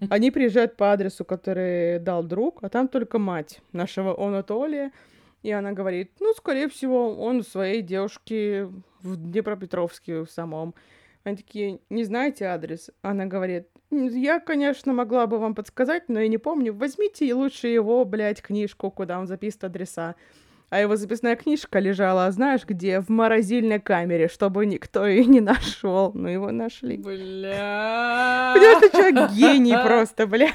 Они 0.10 0.32
приезжают 0.32 0.78
по 0.78 0.92
адресу, 0.92 1.26
который 1.26 2.00
дал 2.00 2.24
друг, 2.24 2.64
а 2.64 2.70
там 2.70 2.88
только 2.88 3.20
мать 3.20 3.62
нашего 3.72 4.20
Анатолия. 4.20 4.92
И 5.44 5.52
она 5.52 5.74
говорит, 5.74 6.12
ну, 6.20 6.34
скорее 6.34 6.68
всего, 6.70 7.16
он 7.16 7.38
у 7.38 7.44
своей 7.44 7.82
девушки 7.82 8.68
в 9.02 9.16
Днепропетровске 9.16 10.24
в 10.24 10.32
самом. 10.32 10.74
Они 11.24 11.38
такие, 11.38 11.80
не 11.90 12.04
знаете 12.04 12.46
адрес? 12.46 12.90
Она 13.02 13.26
говорит, 13.26 13.68
«М, 13.92 14.08
я, 14.08 14.40
конечно, 14.40 14.94
могла 14.94 15.28
бы 15.28 15.38
вам 15.38 15.56
подсказать, 15.56 16.10
но 16.10 16.20
я 16.20 16.28
не 16.28 16.38
помню. 16.38 16.74
Возьмите 16.74 17.34
лучше 17.34 17.68
его, 17.68 18.04
блядь, 18.06 18.42
книжку, 18.42 18.92
куда 18.92 19.20
он 19.20 19.28
записывает 19.28 19.66
адреса. 19.66 20.16
А 20.76 20.80
его 20.80 20.98
записная 20.98 21.38
книжка 21.38 21.80
лежала, 21.80 22.30
знаешь 22.32 22.66
где? 22.66 23.00
В 23.00 23.08
морозильной 23.08 23.80
камере, 23.80 24.28
чтобы 24.28 24.66
никто 24.66 25.08
ее 25.08 25.24
не 25.24 25.40
нашел. 25.40 26.12
Ну, 26.14 26.28
его 26.28 26.52
нашли. 26.52 26.98
Бля. 26.98 28.52
Понимаешь, 28.54 28.80
ты 28.82 28.90
человек 28.90 29.32
гений 29.32 29.78
просто, 29.86 30.28
блядь. 30.28 30.52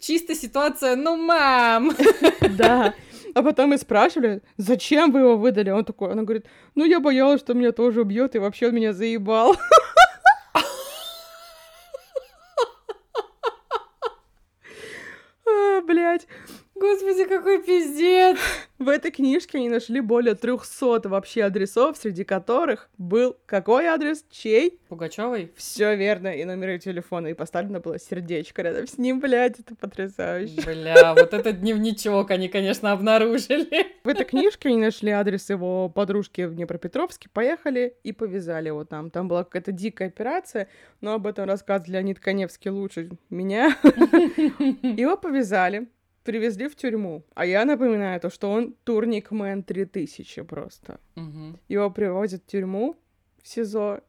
Чисто 0.00 0.36
ситуация, 0.36 0.94
ну, 0.94 1.16
мам. 1.16 1.90
Да. 2.56 2.94
А 3.34 3.42
потом 3.42 3.70
мы 3.70 3.78
спрашивали, 3.78 4.42
зачем 4.58 5.10
вы 5.10 5.20
его 5.20 5.36
выдали? 5.36 5.70
Он 5.70 5.84
такой, 5.84 6.12
она 6.12 6.22
говорит, 6.22 6.46
ну 6.76 6.84
я 6.84 7.00
боялась, 7.00 7.40
что 7.40 7.52
меня 7.52 7.72
тоже 7.72 8.02
убьет, 8.02 8.36
и 8.36 8.38
вообще 8.38 8.68
он 8.68 8.76
меня 8.76 8.92
заебал. 8.92 9.56
А, 15.50 15.80
Блять. 15.80 16.28
Господи, 16.76 17.24
какой 17.24 17.60
пиздец! 17.60 18.38
В 18.78 18.88
этой 18.88 19.10
книжке 19.10 19.58
они 19.58 19.68
нашли 19.68 20.00
более 20.00 20.36
300 20.36 21.08
вообще 21.08 21.42
адресов, 21.42 21.96
среди 21.96 22.22
которых 22.22 22.88
был 22.96 23.36
какой 23.44 23.86
адрес, 23.86 24.24
чей? 24.30 24.78
Пугачевой? 24.88 25.52
Все 25.56 25.96
верно, 25.96 26.28
и 26.28 26.44
номеры 26.44 26.78
телефона, 26.78 27.26
и 27.26 27.34
поставлено 27.34 27.80
было 27.80 27.98
сердечко 27.98 28.62
рядом 28.62 28.86
с 28.86 28.96
ним, 28.96 29.18
блядь, 29.18 29.58
это 29.58 29.74
потрясающе. 29.74 30.62
Бля, 30.64 31.14
вот 31.14 31.34
этот 31.34 31.60
дневничок 31.60 32.30
они, 32.30 32.48
конечно, 32.48 32.92
обнаружили. 32.92 33.98
В 34.04 34.08
этой 34.08 34.24
книжке 34.24 34.68
они 34.68 34.78
нашли 34.78 35.10
адрес 35.10 35.50
его 35.50 35.88
подружки 35.88 36.42
в 36.42 36.54
Днепропетровске, 36.54 37.28
поехали 37.32 37.96
и 38.04 38.12
повязали 38.12 38.68
его 38.68 38.84
там. 38.84 39.10
Там 39.10 39.26
была 39.26 39.42
какая-то 39.42 39.72
дикая 39.72 40.06
операция, 40.06 40.68
но 41.00 41.14
об 41.14 41.26
этом 41.26 41.46
рассказывает 41.46 41.88
Леонид 41.88 42.20
Коневский 42.20 42.70
лучше 42.70 43.10
меня. 43.28 43.76
Его 43.82 45.16
повязали, 45.16 45.88
привезли 46.28 46.68
в 46.68 46.76
тюрьму. 46.76 47.22
А 47.34 47.46
я 47.46 47.64
напоминаю 47.64 48.20
то, 48.20 48.28
что 48.28 48.50
он 48.50 48.74
турник 48.84 49.30
Мэн 49.30 49.62
3000 49.62 50.42
просто. 50.42 51.00
Мгм. 51.14 51.58
Его 51.68 51.90
привозят 51.90 52.42
в 52.42 52.46
тюрьму, 52.46 52.96
в 53.42 53.48
СИЗО, 53.48 54.02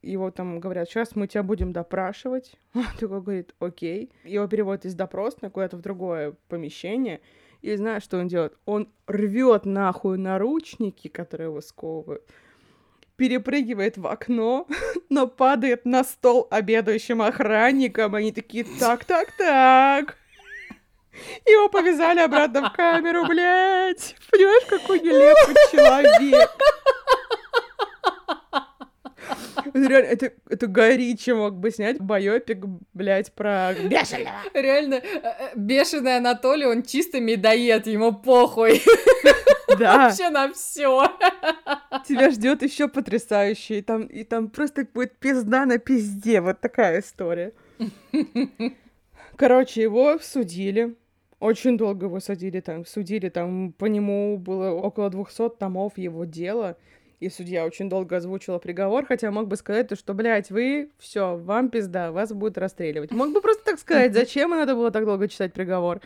его 0.00 0.30
там 0.30 0.60
говорят, 0.60 0.88
сейчас 0.88 1.14
мы 1.14 1.26
тебя 1.26 1.42
будем 1.42 1.72
допрашивать. 1.72 2.56
Он 2.74 2.84
такой 2.98 3.20
говорит, 3.20 3.54
окей. 3.58 4.10
Его 4.24 4.46
переводят 4.46 4.86
из 4.86 4.94
допросной 4.94 5.50
куда-то 5.50 5.76
в 5.76 5.82
другое 5.82 6.36
помещение. 6.48 7.20
И 7.60 7.76
знаешь, 7.76 8.04
что 8.04 8.18
он 8.18 8.28
делает? 8.28 8.56
Он 8.64 8.88
рвет 9.06 9.66
нахуй 9.66 10.16
наручники, 10.16 11.08
которые 11.08 11.48
его 11.48 11.60
сковывают, 11.60 12.22
перепрыгивает 13.16 13.98
в 13.98 14.06
окно, 14.06 14.66
но 15.10 15.26
падает 15.26 15.84
на 15.84 16.04
стол 16.04 16.46
обедающим 16.50 17.20
охранникам. 17.20 18.14
Они 18.14 18.32
такие, 18.32 18.64
так, 18.78 19.04
так, 19.04 19.36
так. 19.36 20.16
Его 21.46 21.68
повязали 21.68 22.20
обратно 22.20 22.70
в 22.70 22.72
камеру, 22.72 23.26
блядь. 23.26 24.14
Понимаешь, 24.30 24.64
какой 24.68 25.00
нелепый 25.00 25.54
человек. 25.70 26.50
Это 29.74 29.88
реально, 29.88 30.06
это, 30.06 30.32
это 30.48 30.66
Гай 30.66 30.96
Ричи 30.96 31.32
мог 31.32 31.54
бы 31.54 31.70
снять 31.70 32.00
байопик, 32.00 32.64
блядь, 32.94 33.32
про 33.32 33.74
бешеного. 33.74 34.40
Реально, 34.54 34.94
э, 34.94 35.20
э, 35.22 35.50
бешеный 35.54 36.16
Анатолий, 36.16 36.66
он 36.66 36.82
чисто 36.82 37.20
медоед, 37.20 37.86
ему 37.86 38.12
похуй. 38.12 38.82
Да, 39.78 40.08
Вообще 40.08 40.30
на 40.30 40.50
все. 40.52 41.04
тебя 42.08 42.30
ждет 42.30 42.62
еще 42.62 42.88
потрясающий. 42.88 43.78
И 43.78 43.82
там, 43.82 44.06
и 44.06 44.24
там 44.24 44.48
просто 44.48 44.86
будет 44.92 45.18
пизда 45.18 45.66
на 45.66 45.78
пизде. 45.78 46.40
Вот 46.40 46.60
такая 46.60 47.00
история. 47.00 47.52
Короче, 49.36 49.82
его 49.82 50.18
судили. 50.20 50.96
Очень 51.40 51.78
долго 51.78 52.06
его 52.06 52.18
судили 52.20 52.60
там. 52.60 52.84
Судили 52.84 53.28
там, 53.28 53.72
по 53.72 53.84
нему 53.86 54.38
было 54.38 54.70
около 54.70 55.08
200 55.08 55.50
томов 55.50 55.96
его 55.96 56.24
дела. 56.24 56.76
И 57.20 57.28
судья 57.28 57.64
очень 57.64 57.88
долго 57.88 58.16
озвучила 58.16 58.58
приговор, 58.58 59.04
хотя 59.04 59.30
мог 59.32 59.48
бы 59.48 59.56
сказать, 59.56 59.88
то, 59.88 59.96
что, 59.96 60.14
блядь, 60.14 60.50
вы, 60.50 60.90
все, 60.98 61.36
вам 61.36 61.68
пизда, 61.68 62.12
вас 62.12 62.32
будут 62.32 62.58
расстреливать. 62.58 63.10
Мог 63.10 63.32
бы 63.32 63.40
просто 63.40 63.64
так 63.64 63.78
сказать, 63.80 64.14
зачем 64.14 64.50
надо 64.50 64.74
было 64.76 64.92
так 64.92 65.04
долго 65.04 65.26
читать 65.26 65.52
приговор. 65.52 66.00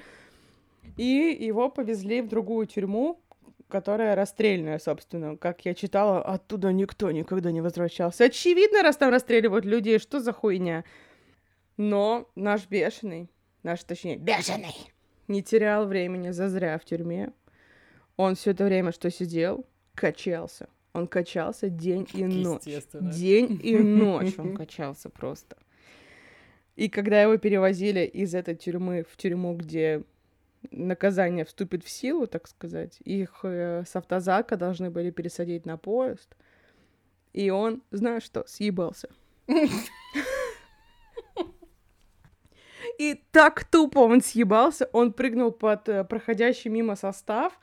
И 0.97 1.37
его 1.39 1.68
повезли 1.68 2.22
в 2.22 2.28
другую 2.28 2.66
тюрьму, 2.66 3.20
которая 3.68 4.14
расстрельная, 4.14 4.78
собственно. 4.78 5.37
Как 5.37 5.64
я 5.64 5.74
читала, 5.74 6.22
оттуда 6.22 6.72
никто 6.72 7.11
никогда 7.11 7.51
не 7.51 7.61
возвращался. 7.61 8.24
Очевидно, 8.24 8.83
раз 8.83 8.97
там 8.97 9.11
расстреливают 9.11 9.64
людей, 9.64 9.99
что 9.99 10.20
за 10.20 10.33
хуйня? 10.33 10.85
Но 11.76 12.30
наш 12.35 12.66
бешеный, 12.68 13.30
наш, 13.62 13.83
точнее, 13.85 14.16
бешеный, 14.16 14.91
не 15.33 15.43
терял 15.43 15.87
времени 15.87 16.30
зазря 16.30 16.78
в 16.78 16.85
тюрьме. 16.85 17.33
Он 18.16 18.35
все 18.35 18.53
это 18.53 18.64
время, 18.64 18.93
что 18.93 19.11
сидел, 19.11 19.66
качался. 19.95 20.68
Он 20.93 21.09
качался 21.09 21.70
день 21.70 22.07
и 22.12 22.24
ночь. 22.24 22.62
День 22.93 23.59
и 23.62 23.78
ночь 24.03 24.35
он 24.39 24.55
качался 24.55 25.09
просто. 25.09 25.57
И 26.76 26.89
когда 26.89 27.22
его 27.22 27.37
перевозили 27.39 28.05
из 28.05 28.35
этой 28.35 28.55
тюрьмы 28.55 29.05
в 29.09 29.16
тюрьму, 29.16 29.55
где 29.55 30.05
наказание 30.70 31.45
вступит 31.45 31.83
в 31.85 31.91
силу, 31.91 32.26
так 32.26 32.47
сказать, 32.47 32.99
их 33.05 33.41
э, 33.43 33.85
с 33.87 33.97
автозака 33.97 34.57
должны 34.57 34.91
были 34.91 35.11
пересадить 35.11 35.66
на 35.66 35.76
поезд, 35.76 36.37
и 37.33 37.51
он, 37.51 37.83
знаешь 37.91 38.22
что, 38.22 38.45
съебался. 38.47 39.09
И 42.99 43.22
так 43.30 43.64
тупо 43.64 44.01
он 44.01 44.20
съебался, 44.20 44.88
он 44.93 45.12
прыгнул 45.12 45.53
под 45.53 45.88
э, 45.88 46.05
проходящий 46.05 46.70
мимо 46.70 46.97
состав, 46.97 47.59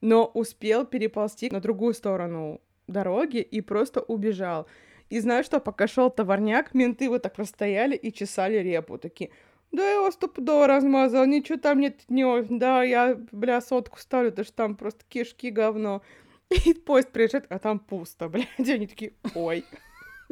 но 0.00 0.26
успел 0.26 0.84
переползти 0.84 1.50
на 1.50 1.60
другую 1.60 1.94
сторону 1.94 2.60
дороги 2.86 3.38
и 3.38 3.60
просто 3.60 4.00
убежал. 4.00 4.66
И 5.10 5.20
знаешь 5.20 5.46
что, 5.46 5.60
пока 5.60 5.86
шел 5.86 6.10
товарняк, 6.10 6.74
менты 6.74 7.08
вот 7.08 7.22
так 7.22 7.38
расстояли 7.38 7.96
и 7.96 8.12
чесали 8.12 8.56
репу, 8.56 8.98
такие, 8.98 9.30
да 9.70 9.82
я 9.82 9.94
его 9.94 10.10
стопудово 10.10 10.66
размазал, 10.66 11.26
ничего 11.26 11.58
там 11.58 11.80
нет, 11.80 12.02
не, 12.08 12.24
да, 12.58 12.82
я, 12.82 13.18
бля, 13.32 13.60
сотку 13.60 13.98
ставлю, 13.98 14.30
потому 14.30 14.44
что 14.44 14.56
там 14.56 14.76
просто 14.76 15.04
кишки 15.08 15.50
говно. 15.50 16.02
И 16.66 16.74
поезд 16.74 17.10
приезжает, 17.10 17.46
а 17.48 17.58
там 17.58 17.78
пусто, 17.78 18.28
блядь, 18.30 18.48
и 18.58 18.72
они 18.72 18.86
такие, 18.86 19.14
ой. 19.34 19.64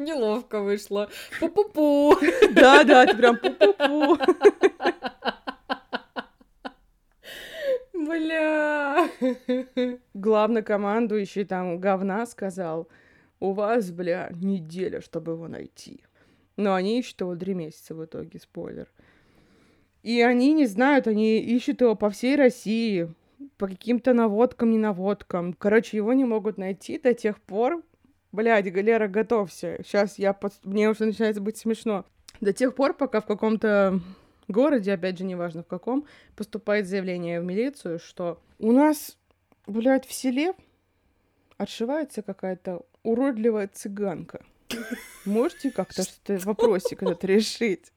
Неловко 0.01 0.61
вышло. 0.61 1.09
Пу-пу-пу. 1.39 2.15
Да-да, 2.53 3.05
ты 3.05 3.15
прям 3.15 3.35
пу-пу-пу. 3.35 4.17
Бля. 7.93 9.09
Главнокомандующий 10.13 11.45
там 11.45 11.79
говна 11.79 12.25
сказал, 12.25 12.87
у 13.39 13.53
вас, 13.53 13.91
бля, 13.91 14.31
неделя, 14.33 15.01
чтобы 15.01 15.33
его 15.33 15.47
найти. 15.47 16.03
Но 16.57 16.73
они 16.73 16.99
ищут 16.99 17.21
его 17.21 17.35
три 17.35 17.53
месяца 17.53 17.93
в 17.93 18.03
итоге, 18.03 18.39
спойлер. 18.39 18.87
И 20.03 20.21
они 20.21 20.53
не 20.53 20.65
знают, 20.65 21.07
они 21.07 21.39
ищут 21.39 21.81
его 21.81 21.95
по 21.95 22.09
всей 22.09 22.35
России, 22.35 23.13
по 23.57 23.67
каким-то 23.67 24.13
наводкам, 24.13 24.71
не 24.71 24.79
наводкам. 24.79 25.53
Короче, 25.53 25.97
его 25.97 26.13
не 26.13 26.25
могут 26.25 26.57
найти 26.57 26.97
до 26.97 27.13
тех 27.13 27.39
пор, 27.39 27.83
Блядь, 28.31 28.71
Галера, 28.71 29.07
готовься. 29.07 29.79
Сейчас 29.83 30.17
я... 30.17 30.33
Под... 30.33 30.53
Мне 30.63 30.89
уже 30.89 31.05
начинает 31.05 31.39
быть 31.39 31.57
смешно. 31.57 32.05
До 32.39 32.53
тех 32.53 32.75
пор, 32.75 32.93
пока 32.93 33.19
в 33.19 33.25
каком-то 33.25 33.99
городе, 34.47 34.93
опять 34.93 35.17
же, 35.17 35.25
неважно 35.25 35.63
в 35.63 35.67
каком, 35.67 36.05
поступает 36.35 36.87
заявление 36.87 37.41
в 37.41 37.45
милицию, 37.45 37.99
что 37.99 38.41
у 38.59 38.71
нас, 38.71 39.17
блядь, 39.67 40.05
в 40.05 40.13
селе 40.13 40.53
отшивается 41.57 42.21
какая-то 42.21 42.85
уродливая 43.03 43.67
цыганка. 43.67 44.43
Можете 45.25 45.69
как-то 45.71 46.03
что-то 46.03 46.37
вопросик 46.45 47.03
этот 47.03 47.23
решить? 47.25 47.91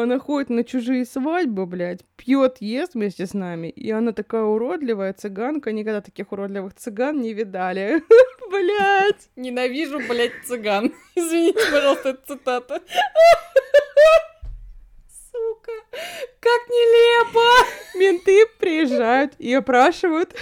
Она 0.00 0.20
ходит 0.20 0.48
на 0.48 0.62
чужие 0.62 1.04
свадьбы, 1.04 1.66
блядь, 1.66 2.04
пьет, 2.16 2.58
ест 2.60 2.94
вместе 2.94 3.26
с 3.26 3.34
нами, 3.34 3.66
и 3.66 3.90
она 3.90 4.12
такая 4.12 4.44
уродливая 4.44 5.12
цыганка, 5.12 5.72
никогда 5.72 6.00
таких 6.00 6.30
уродливых 6.30 6.74
цыган 6.74 7.20
не 7.20 7.34
видали. 7.34 8.04
Блядь. 8.48 9.28
Ненавижу, 9.34 9.98
блядь, 10.08 10.44
цыган. 10.46 10.94
Извините, 11.16 11.58
пожалуйста, 11.68 12.10
это 12.10 12.20
цитата. 12.28 12.80
Сука, 15.32 15.72
как 16.38 16.68
нелепо! 16.68 17.98
Менты 17.98 18.46
приезжают 18.60 19.32
и 19.40 19.52
опрашивают, 19.52 20.32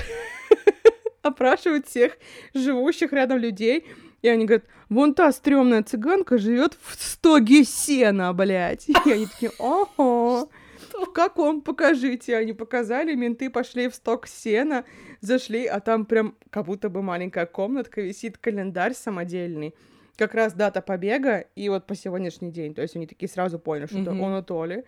опрашивают 1.23 1.87
всех 1.87 2.19
живущих 2.53 3.11
рядом 3.15 3.39
людей, 3.39 3.87
и 4.21 4.29
они 4.29 4.45
говорят, 4.45 4.67
вон 4.89 5.15
та 5.15 5.33
стрёмная 5.33 5.83
цыганка 5.83 6.39
живет 6.39 6.77
в 6.83 6.95
стоге 7.03 7.65
сена, 7.65 8.33
блядь. 8.33 8.89
И 9.07 9.11
они 9.13 9.27
такие, 9.27 9.51
ого, 9.59 10.49
в 10.93 11.13
каком? 11.13 11.61
Покажите. 11.61 12.37
Они 12.37 12.53
показали, 12.53 13.15
менты 13.15 13.51
пошли 13.51 13.89
в 13.89 13.95
сток 13.95 14.27
сена, 14.27 14.85
зашли, 15.21 15.67
а 15.67 15.81
там 15.81 16.05
прям 16.07 16.35
как 16.51 16.67
будто 16.67 16.89
бы 16.89 17.03
маленькая 17.03 17.47
комнатка, 17.47 18.01
висит 18.01 18.39
календарь 18.39 18.95
самодельный. 18.95 19.75
Как 20.17 20.35
раз 20.35 20.55
дата 20.55 20.81
побега, 20.81 21.45
и 21.57 21.69
вот 21.69 21.87
по 21.87 21.95
сегодняшний 21.95 22.51
день. 22.51 22.75
То 22.75 22.81
есть 22.83 22.97
они 22.97 23.07
такие 23.07 23.29
сразу 23.29 23.59
поняли, 23.59 23.87
что 23.87 23.99
это 23.99 24.13
Мгм. 24.13 24.21
он 24.23 24.39
и 24.39 24.43
Толи. 24.43 24.85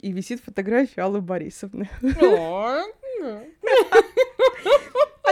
И 0.00 0.12
висит 0.12 0.42
фотография 0.44 1.02
Аллы 1.02 1.20
Борисовны. 1.20 1.88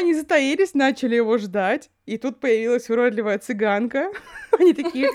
Они 0.01 0.15
затаились, 0.15 0.73
начали 0.73 1.17
его 1.17 1.37
ждать, 1.37 1.91
и 2.07 2.17
тут 2.17 2.41
появилась 2.41 2.89
уродливая 2.89 3.39
цыганка. 3.39 4.11
Они 4.59 4.73
такие, 4.73 5.11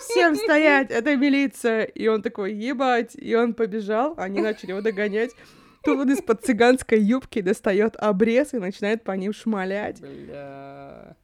всем 0.00 0.36
стоять, 0.36 0.92
это 0.92 1.16
милиция. 1.16 1.82
И 1.82 2.06
он 2.06 2.22
такой, 2.22 2.54
ебать, 2.54 3.16
и 3.16 3.34
он 3.34 3.52
побежал, 3.52 4.14
они 4.16 4.40
начали 4.40 4.70
его 4.70 4.80
догонять. 4.80 5.32
Тут 5.82 5.98
он 5.98 6.12
из-под 6.12 6.44
цыганской 6.44 7.00
юбки 7.00 7.40
достает 7.40 7.96
обрез 7.96 8.54
и 8.54 8.58
начинает 8.58 9.02
по 9.02 9.10
ним 9.12 9.32
шмалять. 9.32 10.00
Бля. 10.00 11.16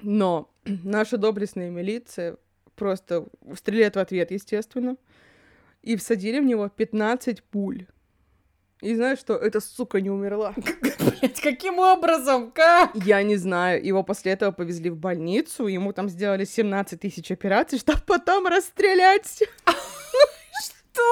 Но 0.00 0.50
наша 0.64 1.18
доблестная 1.18 1.68
милиция 1.68 2.38
просто 2.74 3.26
стреляет 3.54 3.96
в 3.96 3.98
ответ, 3.98 4.30
естественно, 4.30 4.96
и 5.82 5.94
всадили 5.96 6.40
в 6.40 6.44
него 6.44 6.70
15 6.70 7.42
пуль. 7.44 7.86
И 8.82 8.94
знаешь 8.94 9.18
что? 9.20 9.34
Эта 9.34 9.60
сука 9.60 10.00
не 10.00 10.10
умерла. 10.10 10.54
Блять, 10.98 11.40
каким 11.40 11.78
образом? 11.78 12.50
Как? 12.50 12.94
Я 12.94 13.22
не 13.22 13.36
знаю. 13.36 13.82
Его 13.84 14.02
после 14.02 14.32
этого 14.32 14.52
повезли 14.52 14.90
в 14.90 14.96
больницу, 14.96 15.66
ему 15.66 15.92
там 15.92 16.08
сделали 16.08 16.44
17 16.44 17.00
тысяч 17.00 17.30
операций, 17.30 17.78
чтобы 17.78 18.00
потом 18.06 18.46
расстрелять. 18.46 19.42
Что? 20.64 21.02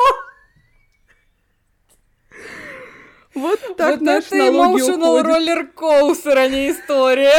Вот 3.34 3.76
так 3.76 3.92
вот 3.92 4.00
наш 4.02 4.26
это 4.26 4.36
emotional 4.36 5.22
роллер-коустер, 5.22 6.38
а 6.38 6.46
не 6.46 6.70
история. 6.70 7.34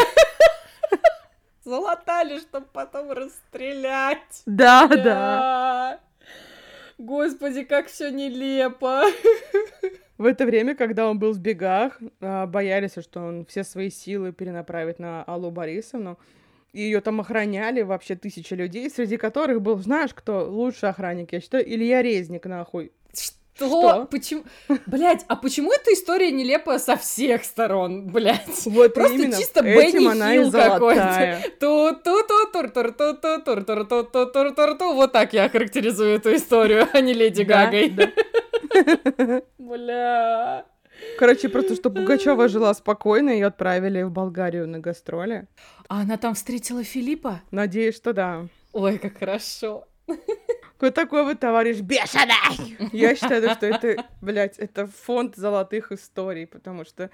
Залатали, 1.63 2.39
чтобы 2.39 2.67
потом 2.73 3.11
расстрелять. 3.11 4.43
Да, 4.45 4.87
да. 4.87 5.99
Господи, 6.97 7.63
как 7.63 7.87
все 7.87 8.11
нелепо. 8.11 9.03
В 10.17 10.25
это 10.25 10.45
время, 10.45 10.75
когда 10.75 11.09
он 11.09 11.19
был 11.19 11.33
в 11.33 11.39
бегах, 11.39 11.99
а, 12.21 12.45
боялись, 12.47 12.93
что 13.01 13.19
он 13.21 13.45
все 13.45 13.63
свои 13.63 13.89
силы 13.89 14.31
перенаправит 14.31 14.97
на 14.99 15.23
Аллу 15.23 15.51
Борисовну. 15.51 16.17
И 16.71 16.81
ее 16.81 17.01
там 17.01 17.21
охраняли 17.21 17.81
вообще 17.83 18.15
тысячи 18.15 18.53
людей, 18.53 18.89
среди 18.89 19.17
которых 19.17 19.61
был, 19.61 19.77
знаешь, 19.77 20.13
кто 20.13 20.45
лучший 20.49 20.89
охранник, 20.89 21.31
я 21.33 21.39
считаю, 21.39 21.67
Илья 21.69 22.01
Резник, 22.01 22.45
нахуй. 22.45 22.91
Что? 23.13 23.35
Что? 23.57 24.05
Почему? 24.11 24.43
Блять, 24.85 25.23
а 25.29 25.37
почему 25.37 25.71
эта 25.71 25.93
история 25.93 26.29
нелепая 26.31 26.77
со 26.77 26.97
всех 26.97 27.45
сторон, 27.45 28.07
блять? 28.07 28.65
Вот 28.65 28.93
Просто 28.93 29.15
именно. 29.15 29.37
чисто 29.37 29.63
Бенни 29.63 29.99
Хилл 30.43 30.51
какой-то. 30.51 31.39
ту 31.61 31.91
ту 32.03 32.21
ту 32.27 32.51
тур 32.51 32.69
тур 32.69 32.91
ту 32.91 33.13
ту 33.13 33.41
тур 33.41 33.63
тур 33.63 33.85
ту 33.85 34.03
ту 34.03 34.25
тур 34.25 34.51
тур 34.53 34.77
ту 34.77 34.93
Вот 34.93 35.13
так 35.13 35.31
я 35.31 35.47
характеризую 35.47 36.15
эту 36.17 36.35
историю, 36.35 36.87
а 36.91 36.99
не 36.99 37.13
Леди 37.13 37.45
Да, 37.45 37.65
Гагой. 37.67 37.89
да. 37.91 38.11
Бля. 39.57 40.65
Короче, 41.19 41.49
просто 41.49 41.75
что 41.75 41.89
Пугачева 41.89 42.47
жила 42.47 42.73
спокойно, 42.73 43.29
ее 43.29 43.47
отправили 43.47 44.03
в 44.03 44.11
Болгарию 44.11 44.67
на 44.67 44.79
гастроли. 44.79 45.47
А 45.89 46.01
она 46.01 46.17
там 46.17 46.33
встретила 46.35 46.83
Филиппа? 46.83 47.41
Надеюсь, 47.51 47.95
что 47.95 48.13
да. 48.13 48.47
Ой, 48.73 48.97
как 48.97 49.17
хорошо. 49.17 49.87
Какой 50.73 50.91
такой 50.91 51.23
вот 51.23 51.39
товарищ 51.39 51.79
бешеный! 51.79 52.77
Я 52.91 53.15
считаю, 53.15 53.49
что 53.51 53.65
это, 53.65 54.05
блядь, 54.21 54.59
это 54.59 54.87
фонд 54.87 55.35
золотых 55.35 55.91
историй, 55.91 56.45
потому 56.45 56.83
что 56.85 57.09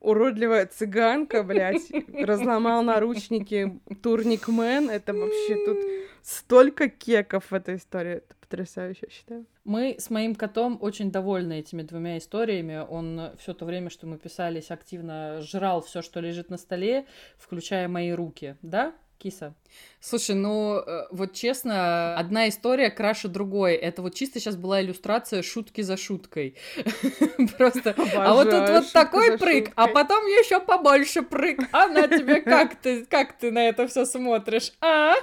уродливая 0.00 0.66
цыганка, 0.66 1.42
блядь, 1.42 1.90
разломал 2.12 2.82
наручники 2.82 3.80
турник 4.02 4.48
Мэн. 4.48 4.90
Это 4.90 5.14
вообще 5.14 5.64
тут 5.64 5.78
столько 6.22 6.88
кеков 6.88 7.50
в 7.50 7.54
этой 7.54 7.76
истории. 7.76 8.16
Это 8.16 8.35
потрясающе, 8.48 9.06
я 9.08 9.10
считаю. 9.10 9.46
Мы 9.64 9.96
с 9.98 10.10
моим 10.10 10.34
котом 10.34 10.78
очень 10.80 11.10
довольны 11.10 11.60
этими 11.60 11.82
двумя 11.82 12.18
историями. 12.18 12.84
Он 12.88 13.32
все 13.38 13.54
то 13.54 13.64
время, 13.64 13.90
что 13.90 14.06
мы 14.06 14.18
писались, 14.18 14.70
активно 14.70 15.40
жрал 15.42 15.82
все, 15.82 16.02
что 16.02 16.20
лежит 16.20 16.50
на 16.50 16.56
столе, 16.56 17.06
включая 17.38 17.88
мои 17.88 18.12
руки. 18.12 18.56
Да, 18.62 18.94
киса? 19.18 19.54
Слушай, 20.00 20.36
ну 20.36 20.78
э, 20.78 21.06
вот 21.10 21.32
честно, 21.32 22.16
одна 22.16 22.48
история 22.48 22.90
краше 22.90 23.28
другой. 23.28 23.74
Это 23.74 24.02
вот 24.02 24.14
чисто 24.14 24.38
сейчас 24.38 24.56
была 24.56 24.80
иллюстрация 24.82 25.42
шутки 25.42 25.80
за 25.80 25.96
шуткой. 25.96 26.56
Просто. 27.58 27.94
А 28.14 28.34
вот 28.34 28.50
тут 28.50 28.68
вот 28.68 28.92
такой 28.92 29.38
прыг, 29.38 29.72
а 29.74 29.88
потом 29.88 30.24
еще 30.26 30.60
побольше 30.60 31.22
прыг. 31.22 31.60
А 31.72 31.88
на 31.88 32.06
тебе 32.06 32.40
как 32.40 32.76
ты, 32.76 33.04
как 33.06 33.36
ты 33.38 33.50
на 33.50 33.68
это 33.68 33.88
все 33.88 34.04
смотришь? 34.04 34.72
А? 34.80 35.14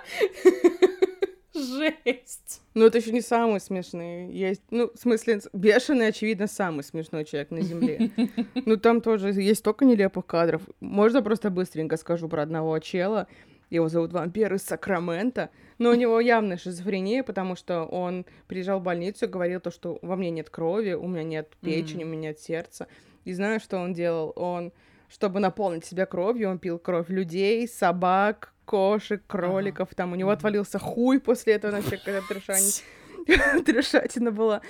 Жесть. 1.54 2.62
Ну, 2.74 2.86
это 2.86 2.98
еще 2.98 3.12
не 3.12 3.22
самые 3.22 3.60
смешные. 3.60 4.32
Есть, 4.32 4.64
ну, 4.72 4.90
в 4.94 5.00
смысле, 5.00 5.42
бешеный, 5.54 6.08
очевидно, 6.08 6.48
самый 6.48 6.84
смешной 6.84 7.26
человек 7.26 7.52
на 7.52 7.62
Земле. 7.62 8.12
Ну, 8.66 8.78
там 8.78 9.02
тоже 9.02 9.30
есть 9.30 9.60
столько 9.60 9.86
нелепых 9.86 10.26
кадров. 10.26 10.62
Можно 10.80 11.22
просто 11.22 11.50
быстренько 11.50 11.98
скажу 11.98 12.28
про 12.28 12.44
одного 12.44 12.80
чела. 12.80 13.28
Его 13.70 13.90
зовут 13.90 14.14
вампир 14.14 14.54
из 14.54 14.64
Сакрамента. 14.64 15.50
Но 15.78 15.92
у 15.92 15.96
него 15.96 16.20
явная 16.20 16.58
шизофрения, 16.58 17.24
потому 17.24 17.56
что 17.56 17.84
он 17.84 18.26
приезжал 18.48 18.80
в 18.80 18.84
больницу 18.84 19.26
и 19.26 19.28
говорил 19.28 19.60
то, 19.60 19.70
что 19.70 20.00
во 20.02 20.16
мне 20.16 20.32
нет 20.32 20.50
крови, 20.50 20.94
у 20.94 21.08
меня 21.08 21.24
нет 21.24 21.52
печени, 21.62 22.04
у 22.04 22.08
меня 22.08 22.30
нет 22.30 22.40
сердца. 22.40 22.88
И 23.26 23.34
знаешь, 23.34 23.64
что 23.64 23.78
он 23.78 23.94
делал? 23.94 24.34
Он, 24.36 24.72
чтобы 25.10 25.40
наполнить 25.40 25.86
себя 25.86 26.06
кровью, 26.06 26.50
он 26.50 26.60
пил 26.60 26.80
кровь 26.80 27.10
людей, 27.10 27.68
собак, 27.68 28.53
кошек, 28.66 29.22
кроликов. 29.28 29.90
Там 29.96 30.12
у 30.12 30.16
него 30.16 30.30
отвалился 30.32 30.80
хуй 30.80 31.20
после 31.20 31.54
этого, 31.54 31.72
вообще 31.72 31.98
какая-то 31.98 32.34
трешань- 32.34 33.64
трешатина 33.64 34.32
была. 34.32 34.62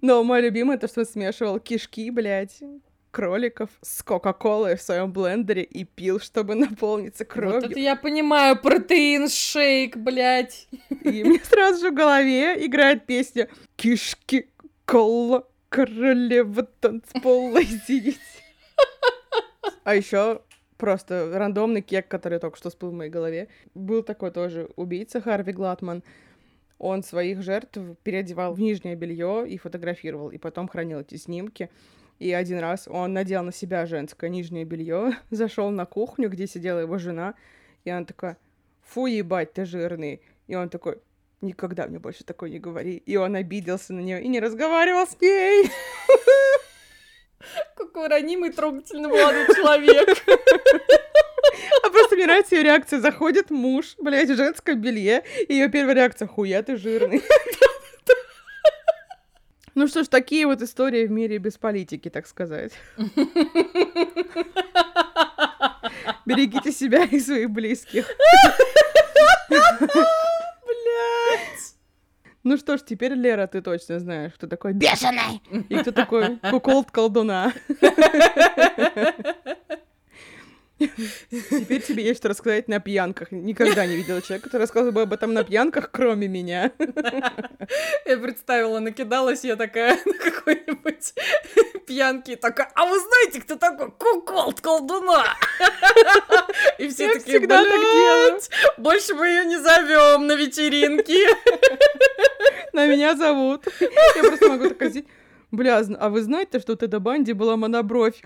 Но 0.00 0.22
мой 0.24 0.40
любимый, 0.42 0.78
то, 0.78 0.88
что 0.88 1.00
он 1.00 1.06
смешивал 1.06 1.60
кишки, 1.60 2.10
блядь, 2.10 2.60
кроликов 3.10 3.68
с 3.82 4.02
Кока-Колой 4.02 4.76
в 4.76 4.82
своем 4.82 5.12
блендере 5.12 5.62
и 5.62 5.84
пил, 5.84 6.18
чтобы 6.18 6.54
наполниться 6.54 7.24
Вот 7.24 7.32
кровью. 7.32 7.70
это 7.70 7.78
я 7.78 7.94
понимаю, 7.94 8.56
протеин 8.60 9.28
шейк, 9.28 9.96
блядь. 9.96 10.66
И 11.02 11.22
мне 11.22 11.40
сразу 11.44 11.80
же 11.80 11.90
в 11.90 11.94
голове 11.94 12.64
играет 12.66 13.06
песня 13.06 13.48
«Кишки, 13.76 14.48
кола, 14.86 15.46
королева 15.68 16.62
танцпола 16.80 17.62
сидеть». 17.86 18.18
А 19.84 19.94
еще 19.94 20.40
просто 20.82 21.30
рандомный 21.32 21.80
кек, 21.80 22.08
который 22.08 22.40
только 22.40 22.56
что 22.56 22.68
всплыл 22.68 22.90
в 22.90 22.94
моей 22.94 23.08
голове. 23.08 23.46
Был 23.72 24.02
такой 24.02 24.32
тоже 24.32 24.68
убийца 24.74 25.20
Харви 25.20 25.52
Глатман. 25.52 26.02
Он 26.80 27.04
своих 27.04 27.40
жертв 27.40 27.78
переодевал 28.02 28.52
в 28.52 28.60
нижнее 28.60 28.96
белье 28.96 29.48
и 29.48 29.58
фотографировал, 29.58 30.30
и 30.30 30.38
потом 30.38 30.66
хранил 30.66 30.98
эти 30.98 31.14
снимки. 31.14 31.70
И 32.18 32.32
один 32.32 32.58
раз 32.58 32.88
он 32.88 33.12
надел 33.12 33.44
на 33.44 33.52
себя 33.52 33.86
женское 33.86 34.28
нижнее 34.28 34.64
белье, 34.64 35.12
зашел 35.30 35.70
на 35.70 35.86
кухню, 35.86 36.28
где 36.28 36.48
сидела 36.48 36.80
его 36.80 36.98
жена, 36.98 37.34
и 37.84 37.90
она 37.90 38.04
такая, 38.04 38.36
фу, 38.80 39.06
ебать, 39.06 39.52
ты 39.52 39.64
жирный. 39.64 40.20
И 40.48 40.56
он 40.56 40.68
такой, 40.68 40.98
никогда 41.42 41.86
мне 41.86 42.00
больше 42.00 42.24
такой 42.24 42.50
не 42.50 42.58
говори. 42.58 42.96
И 42.96 43.16
он 43.16 43.36
обиделся 43.36 43.92
на 43.92 44.00
нее 44.00 44.20
и 44.20 44.26
не 44.26 44.40
разговаривал 44.40 45.06
с 45.06 45.20
ней. 45.20 45.70
Какой 47.92 48.08
ранимый, 48.08 48.50
трогательный 48.50 49.10
молодой 49.10 49.44
человек. 49.54 50.08
А 51.84 51.90
просто 51.90 52.16
мне 52.16 52.24
нравится 52.24 52.54
ее 52.56 52.62
реакция. 52.62 53.00
Заходит 53.00 53.50
муж, 53.50 53.96
блядь, 53.98 54.30
в 54.30 54.34
женском 54.36 54.80
белье, 54.80 55.22
и 55.46 55.52
ее 55.52 55.68
первая 55.68 55.94
реакция, 55.96 56.26
хуя 56.26 56.62
ты 56.62 56.78
жирный. 56.78 57.22
Ну 59.74 59.88
что 59.88 60.04
ж, 60.04 60.08
такие 60.08 60.46
вот 60.46 60.62
истории 60.62 61.06
в 61.06 61.10
мире 61.10 61.36
без 61.36 61.58
политики, 61.58 62.08
так 62.08 62.26
сказать. 62.26 62.72
Берегите 66.24 66.72
себя 66.72 67.04
и 67.04 67.20
своих 67.20 67.50
близких. 67.50 68.06
Ну 72.44 72.56
что 72.56 72.76
ж, 72.76 72.80
теперь, 72.84 73.12
Лера, 73.12 73.46
ты 73.46 73.62
точно 73.62 74.00
знаешь, 74.00 74.32
кто 74.34 74.48
такой 74.48 74.72
бешеный 74.72 75.40
и 75.68 75.76
кто 75.76 75.92
такой 75.92 76.38
куколд 76.50 76.90
колдуна. 76.90 77.52
Теперь 81.30 81.82
тебе 81.82 82.04
есть 82.04 82.18
что 82.20 82.28
рассказать 82.28 82.68
на 82.68 82.80
пьянках. 82.80 83.32
Никогда 83.32 83.86
не 83.86 83.96
видела 83.96 84.22
человека, 84.22 84.44
который 84.48 84.62
рассказывал 84.62 84.92
бы 84.92 85.02
об 85.02 85.12
этом 85.12 85.32
на 85.32 85.44
пьянках, 85.44 85.90
кроме 85.90 86.28
меня. 86.28 86.72
Я 88.06 88.16
представила, 88.18 88.78
накидалась 88.78 89.44
я 89.44 89.56
такая 89.56 89.98
на 90.04 90.14
какой-нибудь 90.14 91.14
пьянке, 91.86 92.36
такая, 92.36 92.70
а 92.74 92.86
вы 92.86 92.98
знаете, 92.98 93.40
кто 93.40 93.56
такой 93.56 93.90
куколд 93.92 94.60
колдуна? 94.60 95.24
И 96.78 96.88
все 96.88 97.06
Я 97.06 97.12
такие, 97.14 97.38
всегда 97.38 97.64
так 97.64 97.80
делаю. 97.80 98.40
больше 98.78 99.14
мы 99.14 99.26
ее 99.28 99.44
не 99.44 99.58
зовем 99.58 100.26
на 100.26 100.34
вечеринки. 100.34 101.18
На 102.72 102.86
меня 102.86 103.14
зовут. 103.16 103.66
Я 103.80 104.22
просто 104.22 104.48
могу 104.48 104.68
так 104.68 104.74
сказать. 104.76 105.04
Бля, 105.50 105.82
а 105.98 106.08
вы 106.08 106.22
знаете, 106.22 106.60
что 106.60 106.72
у 106.72 106.76
Теда 106.76 106.98
Банди 106.98 107.34
была 107.34 107.56
монобровь? 107.56 108.22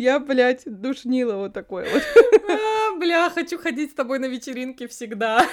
Я, 0.00 0.18
блядь, 0.18 0.62
душнила 0.64 1.36
вот 1.36 1.52
такое 1.52 1.86
вот. 1.92 2.02
А, 2.48 2.96
Бля, 2.96 3.28
хочу 3.28 3.58
ходить 3.58 3.90
с 3.90 3.94
тобой 3.94 4.18
на 4.18 4.24
вечеринки 4.24 4.86
всегда. 4.86 5.46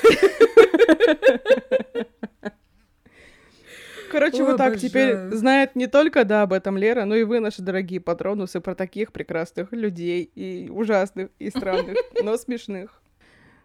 Короче, 4.09 4.43
Ой, 4.43 4.51
вот 4.51 4.57
так 4.57 4.77
теперь 4.77 5.17
знает 5.31 5.75
не 5.75 5.87
только, 5.87 6.23
да, 6.23 6.43
об 6.43 6.53
этом 6.53 6.77
Лера, 6.77 7.03
но 7.03 7.13
и 7.13 7.23
вы, 7.23 7.41
наши 7.41 7.61
дорогие 7.61 7.99
патронусы, 7.99 8.61
про 8.61 8.73
таких 8.73 9.11
прекрасных 9.11 9.73
людей 9.73 10.31
и 10.33 10.69
ужасных, 10.69 11.27
и 11.39 11.49
странных, 11.49 11.97
но 12.23 12.37
смешных. 12.37 13.01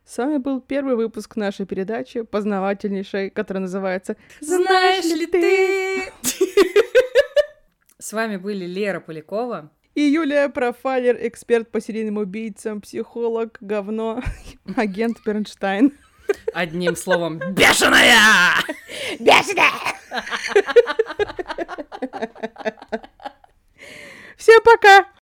С 0.05 0.19
вами 0.19 0.39
был 0.39 0.61
первый 0.61 0.97
выпуск 0.97 1.37
нашей 1.37 1.65
передачи, 1.65 2.23
познавательнейшей, 2.23 3.31
которая 3.31 3.61
называется 3.63 4.17
Знаешь 4.41 5.05
ли 5.05 5.27
ты? 5.29 6.13
С 8.01 8.13
вами 8.13 8.37
были 8.37 8.65
Лера 8.65 8.99
Полякова. 8.99 9.71
И 9.95 10.01
Юлия 10.01 10.49
Профайлер, 10.49 11.19
эксперт 11.21 11.71
по 11.71 11.79
серийным 11.81 12.17
убийцам, 12.17 12.81
психолог, 12.81 13.59
говно, 13.61 14.23
агент 14.77 15.19
Бернштайн. 15.25 15.93
Одним 16.55 16.97
словом, 16.97 17.39
бешеная! 17.39 18.55
Бешеная! 19.21 19.71
Всем 24.39 24.61
пока! 24.65 25.07